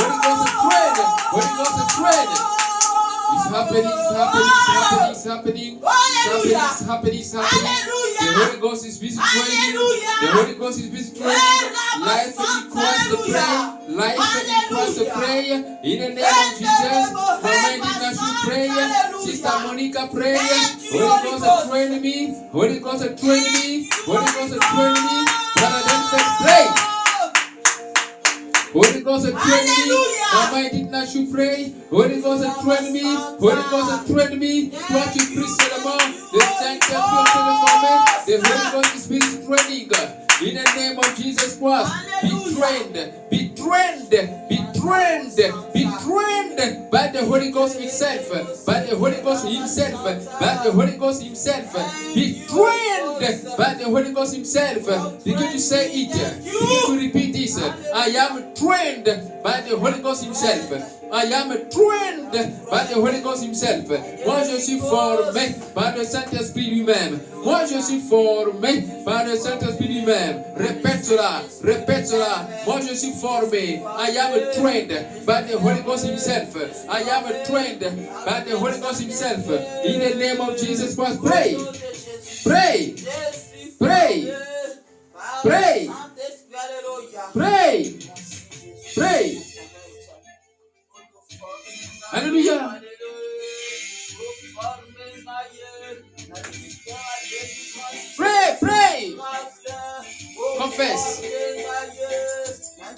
[0.00, 0.96] Holy Ghost and train.
[1.36, 2.28] Holy Ghost and train.
[3.48, 5.80] Happening, it's happening, happening, happening.
[5.80, 6.54] Happening,
[6.86, 8.00] happening, happening.
[8.20, 9.74] The Holy Ghost is busy training.
[10.20, 11.36] The Holy Ghost is busy training.
[12.00, 13.78] Life Christ the prayer.
[13.88, 14.16] Life
[14.68, 15.78] Christ the prayer.
[15.82, 17.12] In the name of Jesus.
[17.12, 17.40] Mama
[17.74, 18.86] International prayer.
[19.20, 20.38] Sister Monica prayer.
[20.92, 22.34] Holy Ghost train me.
[22.52, 23.88] Holy Ghost train me.
[24.04, 25.16] Holy Ghost train me.
[25.56, 26.89] Brother Denford pray.
[28.72, 29.90] Holy Ghost, train me.
[30.32, 31.74] Mama Edith you pray.
[31.90, 33.02] Holy Ghost, train me.
[33.02, 34.70] Holy Ghost, train me.
[34.70, 35.14] Pries
[35.58, 35.98] seulement.
[36.32, 37.96] Le Saint-Esprit en train de former.
[38.26, 39.90] The Holy Ghost is being training.
[40.40, 41.92] In the name of Jesus Christ,
[42.22, 44.08] be trained, be trained,
[44.48, 45.36] be trained,
[45.80, 50.96] be trained by the Holy Ghost Himself, by the Holy Ghost Himself, by the Holy
[50.96, 51.72] Ghost Himself.
[52.14, 55.24] Be trained by the Holy Ghost Himself.
[55.24, 56.12] Begin to say it.
[56.44, 57.58] Begin to repeat this.
[57.58, 59.06] I am trained
[59.42, 60.96] by the Holy Ghost Himself.
[61.12, 62.32] I am trained
[62.70, 63.88] by the Holy Ghost Himself.
[64.26, 67.18] Moi, je suis formé par le Saint-Esprit lui-même.
[67.44, 70.44] Moi, je suis formé par le Saint-Esprit lui-même.
[70.56, 72.48] Répète cela, répète cela.
[72.66, 73.82] Moi, je suis formé.
[73.98, 74.92] I am trained
[75.26, 76.56] by the Holy Ghost Himself.
[76.88, 77.80] I am trained
[78.26, 79.48] by the Holy Ghost Himself.
[79.84, 81.56] In the name of Jesus Christ, pray.
[82.44, 82.94] Pray.
[83.78, 84.34] Pray.
[85.42, 85.90] Pray.
[87.32, 87.98] Pray.
[88.94, 89.42] Pray.
[92.12, 92.80] Alléluia.
[98.16, 99.14] Pray, pray.
[100.58, 101.20] Confess.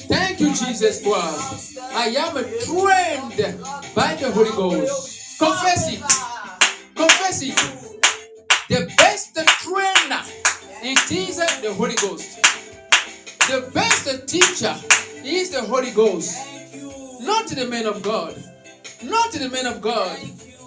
[0.01, 1.79] Thank you, Jesus Christ.
[1.79, 3.57] I am trained
[3.95, 5.39] by the Holy Ghost.
[5.39, 6.01] Confess it.
[6.95, 7.57] Confess it.
[8.69, 10.23] The best trainer,
[10.83, 12.41] is the Holy Ghost.
[13.49, 14.75] The best teacher
[15.25, 16.39] is the Holy Ghost,
[17.21, 18.43] not the man of God.
[19.03, 20.17] Not the man of God.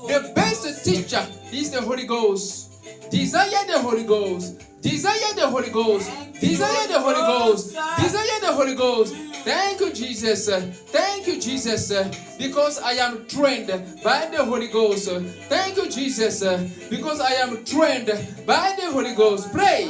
[0.07, 2.74] The best teacher is the Holy Ghost.
[3.09, 4.61] Desire the Holy Ghost.
[4.81, 6.11] Desire the Holy Ghost.
[6.39, 7.75] Desire the Holy Ghost.
[7.97, 9.15] Desire the Holy Ghost.
[9.43, 10.49] Thank you, Jesus.
[10.91, 11.91] Thank you, Jesus.
[12.37, 13.67] Because I am trained
[14.03, 15.09] by the Holy Ghost.
[15.49, 16.41] Thank you, Jesus.
[16.89, 18.07] Because I am trained
[18.45, 19.51] by the Holy Ghost.
[19.51, 19.87] Pray.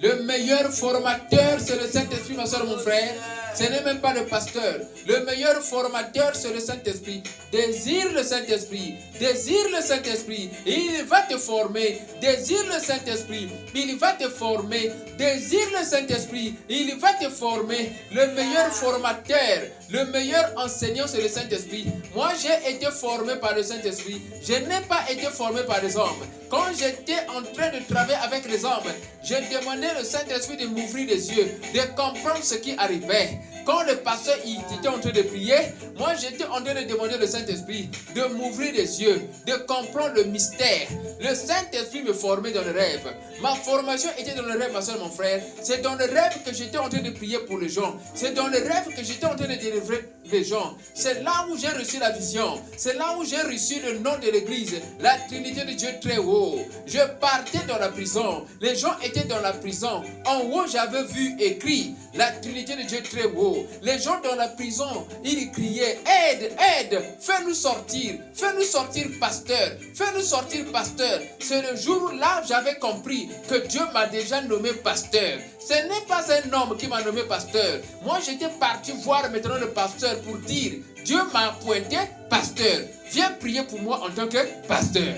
[0.00, 3.14] Le meilleur formateur, c'est le Saint-Esprit, ma soeur, mon frère.
[3.54, 4.80] Ce n'est même pas le pasteur.
[5.06, 7.22] Le meilleur formateur, c'est le Saint-Esprit.
[7.52, 8.94] Désire le Saint-Esprit.
[9.20, 10.50] Désire le Saint-Esprit.
[10.66, 12.00] Il va te former.
[12.20, 13.48] Désire le Saint-Esprit.
[13.74, 14.90] Il va te former.
[15.16, 16.54] Désire le Saint-Esprit.
[16.68, 17.92] Il va te former.
[18.12, 21.86] Le meilleur formateur, le meilleur enseignant, c'est le Saint-Esprit.
[22.14, 24.20] Moi, j'ai été formé par le Saint-Esprit.
[24.42, 26.26] Je n'ai pas été formé par les hommes.
[26.50, 31.08] Quand j'étais en train de travailler avec les hommes, j'ai demandé au Saint-Esprit de m'ouvrir
[31.08, 33.40] les yeux, de comprendre ce qui arrivait.
[33.64, 35.56] Quand le pasteur il était en train de prier,
[35.96, 40.24] moi j'étais en train de demander au Saint-Esprit de m'ouvrir les yeux, de comprendre le
[40.24, 40.86] mystère.
[41.20, 43.06] Le Saint-Esprit me formait dans le rêve.
[43.40, 45.42] Ma formation était dans le rêve, ma soeur, mon frère.
[45.62, 47.96] C'est dans le rêve que j'étais en train de prier pour les gens.
[48.14, 50.76] C'est dans le rêve que j'étais en train de délivrer les gens.
[50.94, 52.60] C'est là où j'ai reçu la vision.
[52.76, 56.58] C'est là où j'ai reçu le nom de l'église, la Trinité de Dieu très haut.
[56.86, 58.44] Je partais dans la prison.
[58.60, 60.02] Les gens étaient dans la prison.
[60.26, 63.66] En haut, j'avais vu écrit la Trinité de Dieu très haut.
[63.82, 65.98] Les gens dans la prison, ils criaient
[66.30, 71.20] Aide, aide, fais-nous sortir, fais-nous sortir, pasteur, fais-nous sortir, pasteur.
[71.40, 75.38] C'est le jour-là j'avais compris que Dieu m'a déjà nommé pasteur.
[75.66, 77.80] Ce n'est pas un homme qui m'a nommé pasteur.
[78.02, 80.72] Moi, j'étais parti voir maintenant le pasteur pour dire
[81.04, 81.96] Dieu m'a appointé
[82.30, 82.80] pasteur.
[83.12, 85.14] Viens prier pour moi en tant que pasteur.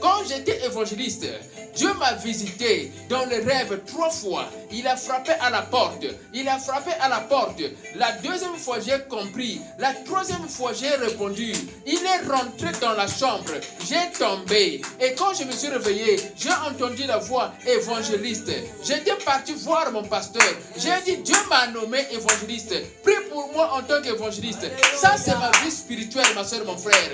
[0.00, 1.26] Quand j'étais évangéliste,
[1.74, 4.46] Dieu m'a visité dans le rêve trois fois.
[4.72, 6.06] Il a frappé à la porte.
[6.32, 7.60] Il a frappé à la porte.
[7.94, 9.60] La deuxième fois, j'ai compris.
[9.78, 11.52] La troisième fois, j'ai répondu.
[11.86, 13.52] Il est rentré dans la chambre.
[13.86, 14.80] J'ai tombé.
[15.00, 18.50] Et quand je me suis réveillé, j'ai entendu la voix évangéliste.
[18.82, 20.42] J'étais parti voir mon pasteur.
[20.76, 22.74] J'ai dit, Dieu m'a nommé évangéliste.
[23.02, 24.66] Prie pour moi en tant qu'évangéliste.
[24.96, 27.10] Ça, c'est ma vie spirituelle, ma soeur, mon frère.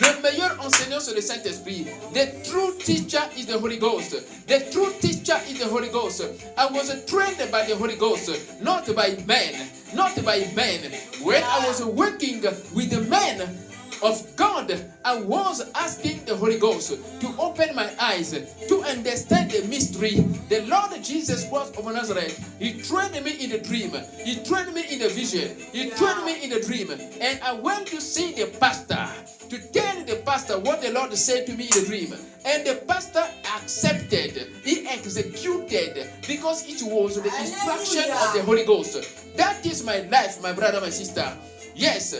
[0.00, 1.86] Le meilleur enseignant, c'est le Saint-Esprit.
[2.12, 4.16] The true teacher is the Holy Ghost.
[4.46, 6.22] The true teacher is the Holy Ghost.
[6.56, 9.54] I was trained by the Holy Ghost, not by men.
[9.94, 10.92] Not by men.
[11.22, 12.42] When I was working
[12.74, 13.58] with the men,
[14.02, 14.72] of God,
[15.04, 16.90] I was asking the Holy Ghost
[17.20, 18.30] to open my eyes
[18.68, 20.16] to understand the mystery.
[20.48, 23.92] The Lord Jesus Christ of Nazareth, He trained me in the dream,
[24.24, 27.86] He trained me in the vision, He trained me in the dream, and I went
[27.88, 29.08] to see the pastor
[29.48, 32.14] to tell the pastor what the Lord said to me in the dream.
[32.44, 33.24] And the pastor
[33.56, 39.36] accepted, he executed because it was the instruction of the Holy Ghost.
[39.36, 41.36] That is my life, my brother, my sister.
[41.74, 42.14] Yes,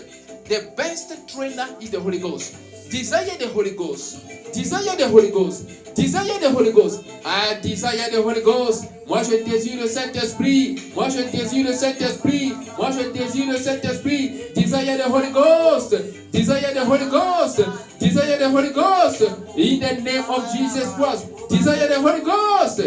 [0.48, 2.56] the best trainer is the Holy Ghost.
[2.90, 4.52] Desire the Holy Ghost.
[4.52, 5.94] Desire the Holy Ghost.
[5.94, 7.04] Desire the Holy Ghost.
[7.24, 8.84] I desire the Holy Ghost.
[9.06, 10.92] Moi, je désire le Saint-Esprit.
[10.94, 12.52] Moi, je désire le Saint-Esprit.
[12.78, 14.32] Moi, je désire le Saint-Esprit.
[14.54, 15.96] Desire the Holy Ghost.
[16.32, 17.62] Desire the Holy Ghost.
[17.98, 19.22] Desire the Holy Ghost.
[19.56, 21.26] In the name of Jesus Christ.
[21.50, 22.80] Desire the Holy Ghost.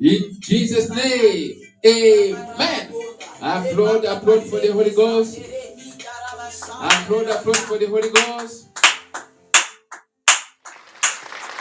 [0.00, 1.54] In Jesus' name.
[1.84, 2.92] Amen.
[3.40, 5.38] Applaud, applaud for the Holy Ghost.
[6.80, 8.68] Applaud, applaud for the Holy Ghost.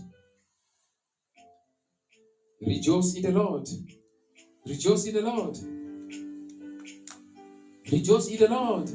[2.67, 3.69] Rejoice in the Lord.
[4.67, 5.57] Rejoice in the Lord.
[7.93, 8.91] Rejoice in the Lord.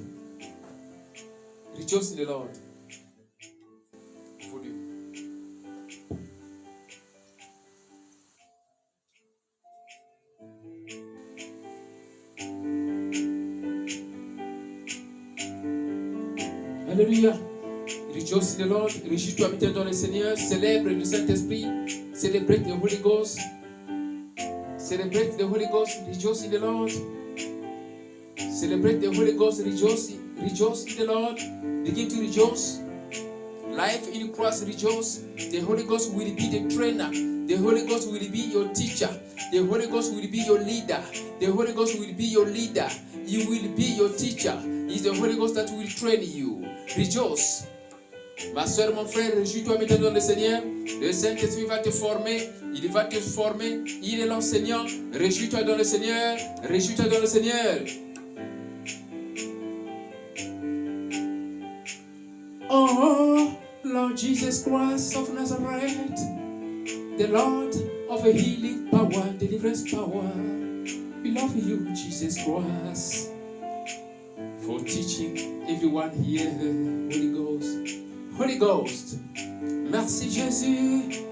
[1.78, 2.58] Rejoice in the Lord.
[16.92, 17.34] Alléluia.
[18.14, 18.92] Rejoice in the Lord.
[19.10, 20.38] Réjouis-toi maintenant dans le Seigneur.
[20.38, 21.66] Célèbre le Saint-Esprit.
[22.14, 23.40] Celebrate the Holy Ghost.
[24.78, 26.02] Celebrate the Holy Ghost.
[26.06, 26.92] Rejoice in the Lord.
[28.36, 29.64] Celebrate the Holy Ghost.
[29.64, 31.38] Rejoice, rejoice in the Lord.
[31.86, 32.82] Begin to rejoice.
[33.70, 35.24] Life in Christ, rejoice.
[35.38, 37.10] The Holy Ghost will be the trainer.
[37.48, 39.10] The Holy Ghost will be your teacher.
[39.54, 41.02] The Holy Ghost will be your leader.
[41.40, 42.90] The Holy Ghost will be your leader.
[43.26, 44.60] He will be your teacher.
[44.94, 46.51] It's the Holy Ghost that will train you.
[46.98, 47.66] Rejoice.
[48.54, 50.62] Ma soeur, mon frère, réjouis-toi maintenant dans le Seigneur.
[51.02, 52.50] Le Saint-Esprit va te former.
[52.74, 53.82] Il va te former.
[54.02, 54.86] Il est l'enseignant.
[55.14, 56.38] Réjouis-toi dans le Seigneur.
[56.64, 57.80] Réjouis-toi dans le Seigneur.
[62.74, 63.52] Oh,
[63.84, 66.18] Lord Jesus Christ of Nazareth,
[67.18, 67.76] the Lord
[68.10, 70.32] of a healing power, deliverance power.
[71.22, 73.32] We love you, Jesus Christ,
[74.62, 76.50] for teaching everyone here,
[77.10, 77.98] Holy Ghost.
[78.38, 79.18] Holy Ghost,
[79.90, 81.24] merci Jésus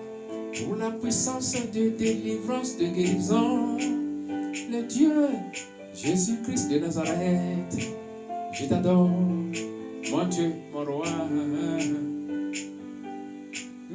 [0.53, 3.77] pour la puissance de délivrance, de guérison.
[4.71, 5.27] Le Dieu,
[5.93, 7.77] Jésus-Christ de Nazareth,
[8.51, 11.05] je t'adore, mon Dieu, mon roi.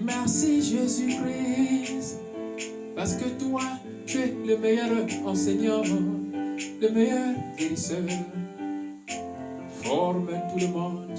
[0.00, 2.20] Merci Jésus-Christ,
[2.94, 3.62] parce que toi,
[4.06, 4.90] tu es le meilleur
[5.26, 5.82] enseignant,
[6.80, 8.04] le meilleur guérisseur.
[9.84, 11.10] Forme tout le monde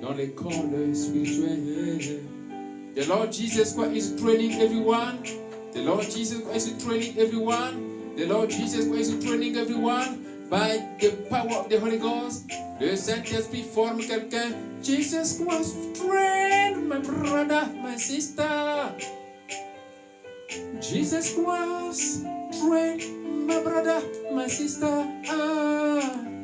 [0.00, 2.20] dans l'école spirituelle.
[2.94, 5.18] The Lord Jesus Christ is training everyone.
[5.72, 8.14] The Lord Jesus Christ is training everyone.
[8.16, 12.48] The Lord Jesus Christ is training everyone by the power of the Holy Ghost.
[12.80, 14.54] Le Saint-Esprit forme quelqu'un.
[14.80, 18.94] Jesus Christ train my brother, my sister.
[20.80, 22.22] Jesus Christ
[22.62, 24.00] train my brother,
[24.32, 25.04] my sister.
[25.28, 26.35] Ah.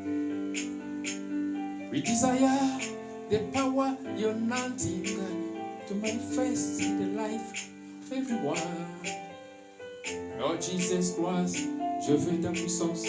[1.93, 2.81] We desire
[3.29, 5.05] the power you're anointing
[5.87, 7.69] to manifest in the life
[8.07, 8.57] of everyone.
[10.41, 11.69] Lord Jesus Christ,
[12.07, 13.05] je veux ta puissance,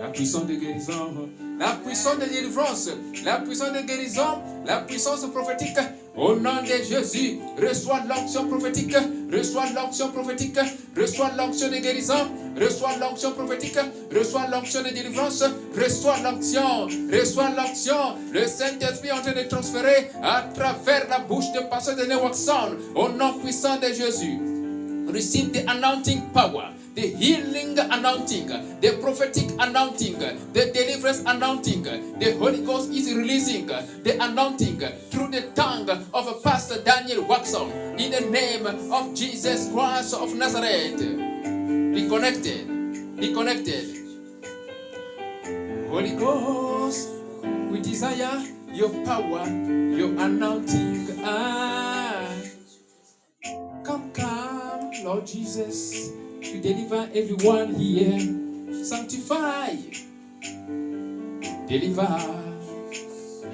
[0.00, 2.90] la puissance de guérison, la puissance de délivrance,
[3.24, 5.78] la puissance de guérison, la puissance prophétique.
[6.14, 8.94] Au nom de Jésus, reçois l'onction prophétique,
[9.32, 10.58] reçois l'onction prophétique,
[10.94, 12.28] reçois l'onction de guérison,
[12.60, 13.78] reçois l'onction prophétique,
[14.14, 15.42] reçois l'onction de délivrance,
[15.74, 18.16] reçois l'onction, reçois l'onction.
[18.30, 22.76] Le Saint-Esprit est en train de transférer à travers la bouche de pasteur de Watson,
[22.94, 24.38] au nom puissant de Jésus.
[25.10, 28.48] Receive the anointing power, the healing anointing,
[28.80, 31.82] the prophetic anointing, the deliverance anointing.
[32.18, 38.10] The Holy Ghost is releasing the anointing through the tongue of Pastor Daniel Waxon in
[38.12, 41.00] the name of Jesus Christ of Nazareth.
[41.00, 42.66] Be connected,
[43.18, 43.96] be connected.
[45.88, 47.10] Holy Ghost,
[47.70, 48.42] we desire
[48.72, 51.08] your power, your anointing.
[51.24, 52.26] Ah,
[53.84, 56.10] come, come, Lord Jesus,
[56.42, 58.18] to deliver everyone here.
[58.84, 59.76] Sanctify,
[61.68, 62.08] deliver,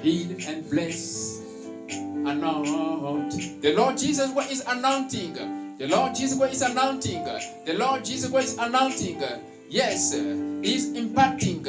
[0.01, 1.41] heal, and bless.
[1.89, 3.61] Anoint.
[3.61, 5.33] The Lord Jesus what is anointing.
[5.77, 7.23] The Lord Jesus what is anointing.
[7.65, 9.21] The Lord Jesus what is anointing.
[9.69, 11.63] Yes, is impacting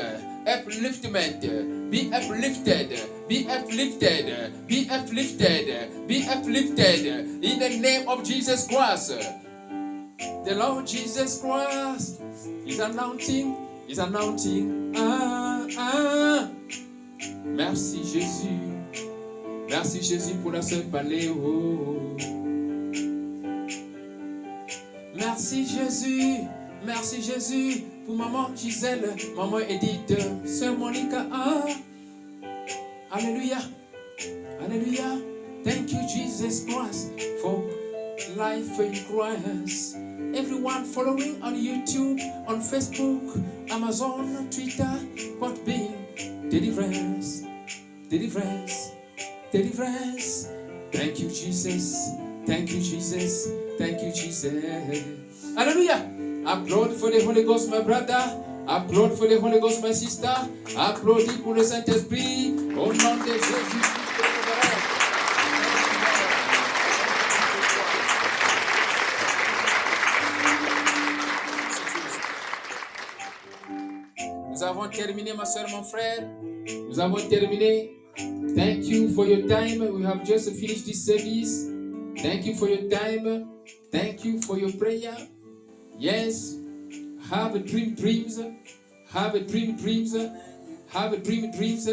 [0.46, 1.90] upliftment.
[1.90, 3.28] Be uplifted.
[3.28, 4.66] Be uplifted.
[4.66, 6.08] Be uplifted.
[6.08, 7.06] Be uplifted.
[7.44, 9.12] In the name of Jesus Christ.
[10.44, 12.20] The Lord Jesus Christ
[12.66, 13.56] is anointing.
[13.88, 14.92] Is anointing.
[14.96, 16.48] Ah, ah.
[17.44, 18.60] Merci Jésus.
[19.68, 22.16] Merci Jésus pour la sœur Paléo.
[25.14, 26.40] Merci Jésus.
[26.84, 30.16] Merci Jésus pour maman Gisèle, maman Edith,
[30.46, 31.26] sœur Monica.
[31.32, 31.66] Ah.
[33.10, 33.58] Alléluia.
[34.64, 35.18] Alléluia.
[35.64, 37.10] Thank you, Jesus Christ,
[37.42, 37.62] for
[38.36, 39.96] life in Christ.
[40.34, 44.90] Everyone following on YouTube, on Facebook, Amazon, Twitter,
[45.38, 47.44] Podbean, deliverance,
[48.08, 48.92] deliverance,
[49.50, 50.48] deliverance.
[50.92, 52.10] Thank you, Jesus.
[52.46, 53.48] Thank you, Jesus.
[53.78, 55.04] Thank you, Jesus.
[55.56, 56.08] Hallelujah.
[56.46, 58.20] Applaud for the Holy Ghost, my brother.
[58.66, 60.34] Applaud for the Holy Ghost, my sister.
[60.76, 62.54] Applaudis pour le Saint-Esprit.
[62.76, 62.92] Au
[75.00, 76.28] terminé, ma soeur, mon frère.
[76.88, 77.96] Nous avons terminé.
[78.54, 79.80] Thank you for your time.
[79.94, 81.68] We have just finished this service.
[82.20, 83.48] Thank you for your time.
[83.90, 85.16] Thank you for your prayer.
[85.98, 86.56] Yes.
[87.30, 88.38] Have a dream dreams.
[89.14, 90.14] Have a dream dreams.
[90.92, 91.88] Have a dream dreams.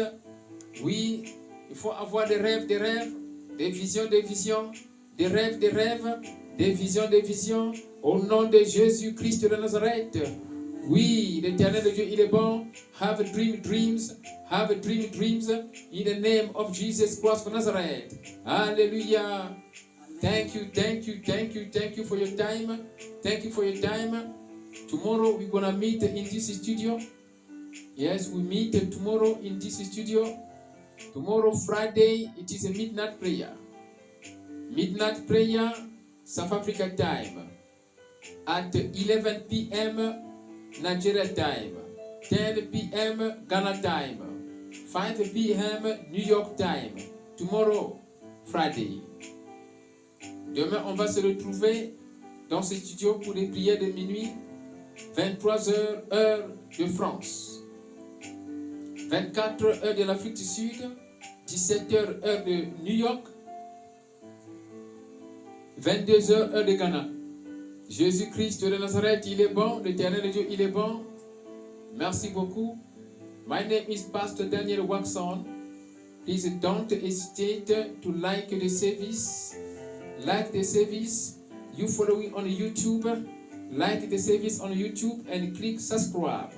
[0.82, 1.24] Oui,
[1.70, 3.12] il faut avoir des rêves, des rêves,
[3.56, 4.70] des visions, des visions,
[5.16, 6.20] des rêves, des rêves,
[6.58, 7.72] des visions, des visions.
[8.02, 10.18] Au nom de Jésus-Christ de Nazareth.
[10.88, 12.66] Oui, l'éternel Dieu, il est bon.
[12.98, 14.16] Have a dream dreams.
[14.50, 15.50] Have a dream dreams.
[15.92, 18.16] In the name of Jesus Christ of Nazareth.
[18.46, 19.54] Hallelujah.
[20.22, 22.86] Thank you, thank you, thank you, thank you for your time.
[23.22, 24.34] Thank you for your time.
[24.88, 26.98] Tomorrow we're gonna meet in this studio.
[27.94, 30.42] Yes, we meet tomorrow in this studio.
[31.12, 33.52] Tomorrow, Friday, it is a midnight prayer.
[34.70, 35.72] Midnight prayer,
[36.24, 37.50] South Africa time.
[38.46, 40.27] At 11 p.m.
[40.82, 41.74] Nigeria time.
[42.28, 43.44] 10 p.m.
[43.48, 44.18] Ghana time.
[44.72, 45.82] 5 p.m.
[46.10, 46.94] New York time.
[47.36, 47.98] Tomorrow,
[48.44, 49.02] Friday.
[50.54, 51.94] Demain, on va se retrouver
[52.48, 54.28] dans ce studio pour les prières de minuit,
[55.16, 57.60] 23 heures, heure de France.
[59.10, 60.90] 24 heures de l'Afrique du Sud,
[61.46, 63.26] 17 heures, heure de New York,
[65.78, 67.17] 22 heures, heure de Ghana.
[67.88, 71.04] Jésus-Christ de Nazareth, il est bon, l'éternel Dieu, il est bon.
[71.96, 72.76] Merci beaucoup.
[73.46, 75.44] My name is Pastor Daniel Waxon.
[76.26, 79.56] Please don't hesitate to like the service.
[80.26, 81.38] Like the service.
[81.74, 83.26] You following on YouTube.
[83.72, 86.52] Like the service on YouTube and click subscribe.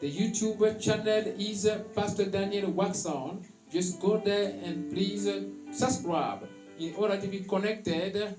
[0.00, 3.44] The YouTube channel is Pastor Daniel Waxon.
[3.70, 5.28] Just go there and please
[5.72, 6.48] subscribe
[6.78, 8.34] in order to be connected.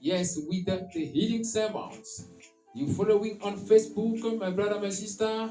[0.00, 2.28] Yes, with the, the healing sermons.
[2.74, 5.50] You following on Facebook, my brother, my sister,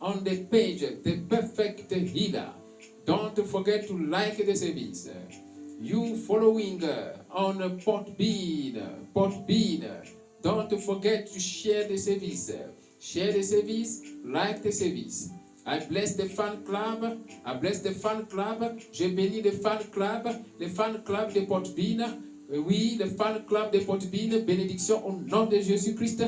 [0.00, 2.50] on the page, the perfect healer.
[3.06, 5.08] Don't forget to like the service.
[5.80, 6.82] You following
[7.30, 10.06] on Podbean, Podbean.
[10.42, 12.52] Don't forget to share the service.
[13.00, 15.30] Share the service, like the service.
[15.64, 17.18] I bless the fan club.
[17.46, 18.78] I bless the fan club.
[18.92, 20.28] Je bénis le fan club,
[20.58, 22.27] le fan club de Podbean.
[22.50, 24.42] Oui, le fan club de Podbean.
[24.44, 26.24] Bénédiction au nom de Jésus-Christ.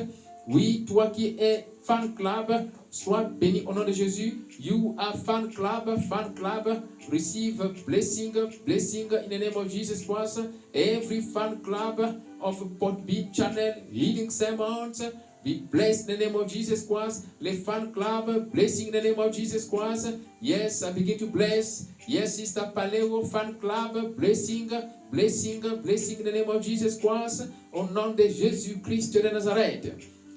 [0.46, 4.44] Oui, toi qui es fan club, sois béni au nom de Jésus.
[4.58, 6.82] You are fan club, fan club.
[7.10, 8.34] Receive blessing,
[8.66, 10.40] blessing in the name of Jesus Christ.
[10.74, 15.02] Every fan club of Podbean channel, healing sermons.
[15.42, 17.26] Be blessed in the name of Jesus Christ.
[17.40, 20.18] Le fan club, blessing in the name of Jesus Christ.
[20.40, 21.88] Yes, I begin to bless.
[22.06, 24.70] Yes, Sister Paleo fan club, blessing,
[25.10, 27.48] blessing, blessing in the name of Jesus Christ.
[27.72, 29.94] Au nom de Jésus-Christ de Nazareth.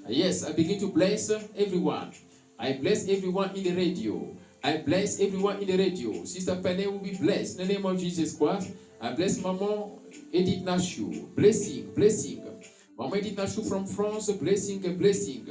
[0.08, 2.12] Yes, I begin to bless everyone.
[2.58, 4.36] I bless everyone in the radio.
[4.64, 6.24] I bless everyone in the radio.
[6.24, 8.72] Sister Paleo will be blessed in the name of Jesus Christ.
[9.02, 10.00] I bless Maman
[10.32, 11.36] Edith Nashu.
[11.36, 12.43] Blessing, blessing.
[13.16, 15.48] Edith Nashu from France, blessing and blessing.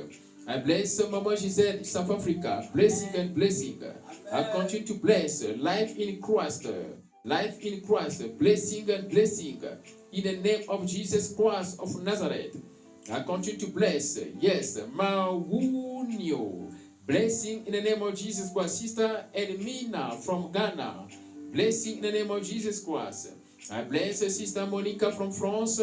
[0.48, 3.82] I bless Maman Giselle, South Africa, blessing and blessing.
[4.32, 6.66] I continue to bless life in Christ,
[7.24, 9.62] life in Christ, blessing and blessing.
[10.12, 12.56] In the name of Jesus Christ of Nazareth,
[13.12, 14.18] I continue to bless.
[14.38, 16.72] Yes, Mawunio,
[17.06, 18.80] blessing in the name of Jesus Christ.
[18.80, 21.06] Sister Edmina from Ghana,
[21.52, 23.34] blessing in the name of Jesus Christ.
[23.70, 25.80] I bless Sister Monica from France.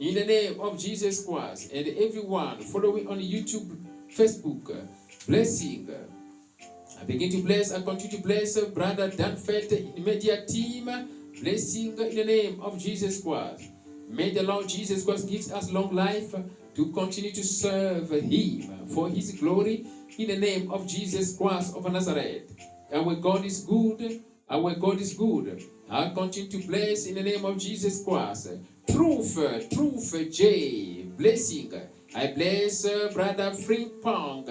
[0.00, 3.76] In the name of Jesus Christ and everyone following on YouTube,
[4.10, 4.88] Facebook,
[5.28, 5.88] blessing.
[7.00, 10.86] I begin to bless, I continue to bless Brother Danfet media team,
[11.40, 13.70] blessing in the name of Jesus Christ.
[14.08, 16.34] May the Lord Jesus Christ gives us long life
[16.74, 19.86] to continue to serve Him for His glory
[20.18, 22.56] in the name of Jesus Christ of Nazareth.
[22.92, 25.62] Our God is good, our God is good.
[25.88, 28.48] I continue to bless in the name of Jesus Christ.
[28.88, 31.72] Truth, truth, J, blessing.
[32.14, 34.44] I bless uh, Brother Frimpong,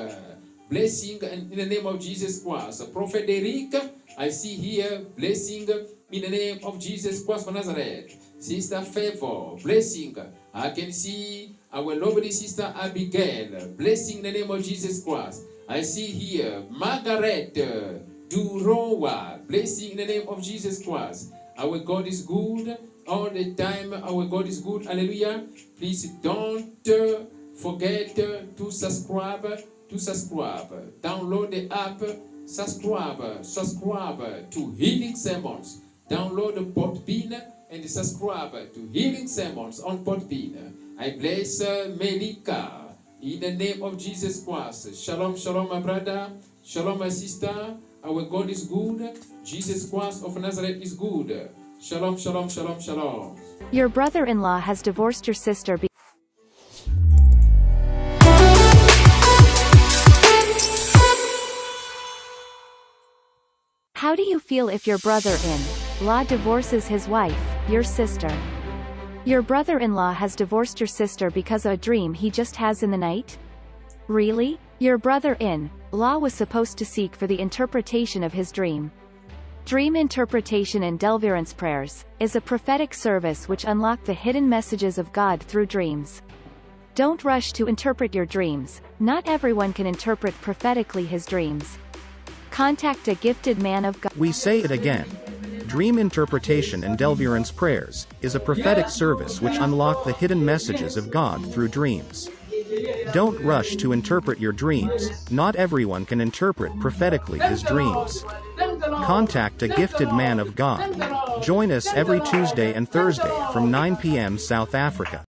[0.69, 2.91] blessing in the name of Jesus Christ.
[2.93, 3.75] Prophet Eric,
[4.17, 5.67] I see here, blessing
[6.11, 8.15] in the name of Jesus Christ of Nazareth.
[8.39, 10.15] Sister Favor, blessing.
[10.53, 15.43] I can see our lovely sister Abigail, blessing in the name of Jesus Christ.
[15.67, 17.99] I see here Margaret uh,
[18.29, 21.33] Durowa, blessing in the name of Jesus Christ.
[21.57, 22.77] Our God is good
[23.07, 23.93] all the time.
[23.93, 24.85] Our God is good.
[24.85, 25.45] Hallelujah.
[25.77, 27.25] Please don't uh,
[27.55, 29.45] forget uh, to subscribe.
[29.89, 30.71] To subscribe.
[31.01, 32.01] Download the app.
[32.45, 33.43] Subscribe.
[33.43, 35.81] Subscribe to Healing Sermons.
[36.09, 40.73] Download the Podbean and subscribe to Healing Sermons on Podbean.
[40.99, 42.91] I bless uh, Melika
[43.21, 44.93] in the name of Jesus Christ.
[44.95, 46.29] Shalom, shalom, my brother.
[46.63, 47.77] Shalom, my sister.
[48.03, 49.19] Our God is good.
[49.45, 51.49] Jesus Christ of Nazareth is good.
[51.81, 53.41] Shalom, shalom, shalom, shalom.
[53.71, 55.87] Your brother-in-law has divorced your sister be-
[63.95, 68.31] How do you feel if your brother-in-law divorces his wife, your sister?
[69.25, 72.97] Your brother-in-law has divorced your sister because of a dream he just has in the
[72.97, 73.39] night?
[74.07, 74.59] Really?
[74.77, 78.91] Your brother-in-law was supposed to seek for the interpretation of his dream.
[79.71, 85.13] Dream interpretation and deliverance prayers is a prophetic service which unlock the hidden messages of
[85.13, 86.21] God through dreams.
[86.93, 88.81] Don't rush to interpret your dreams.
[88.99, 91.77] Not everyone can interpret prophetically his dreams.
[92.49, 94.11] Contact a gifted man of God.
[94.17, 95.07] We say it again.
[95.67, 101.09] Dream interpretation and deliverance prayers is a prophetic service which unlock the hidden messages of
[101.09, 102.29] God through dreams.
[103.13, 105.29] Don't rush to interpret your dreams.
[105.31, 108.23] Not everyone can interpret prophetically his dreams.
[109.03, 111.41] Contact a gifted man of God.
[111.41, 114.37] Join us every Tuesday and Thursday from 9 p.m.
[114.37, 115.25] South Africa.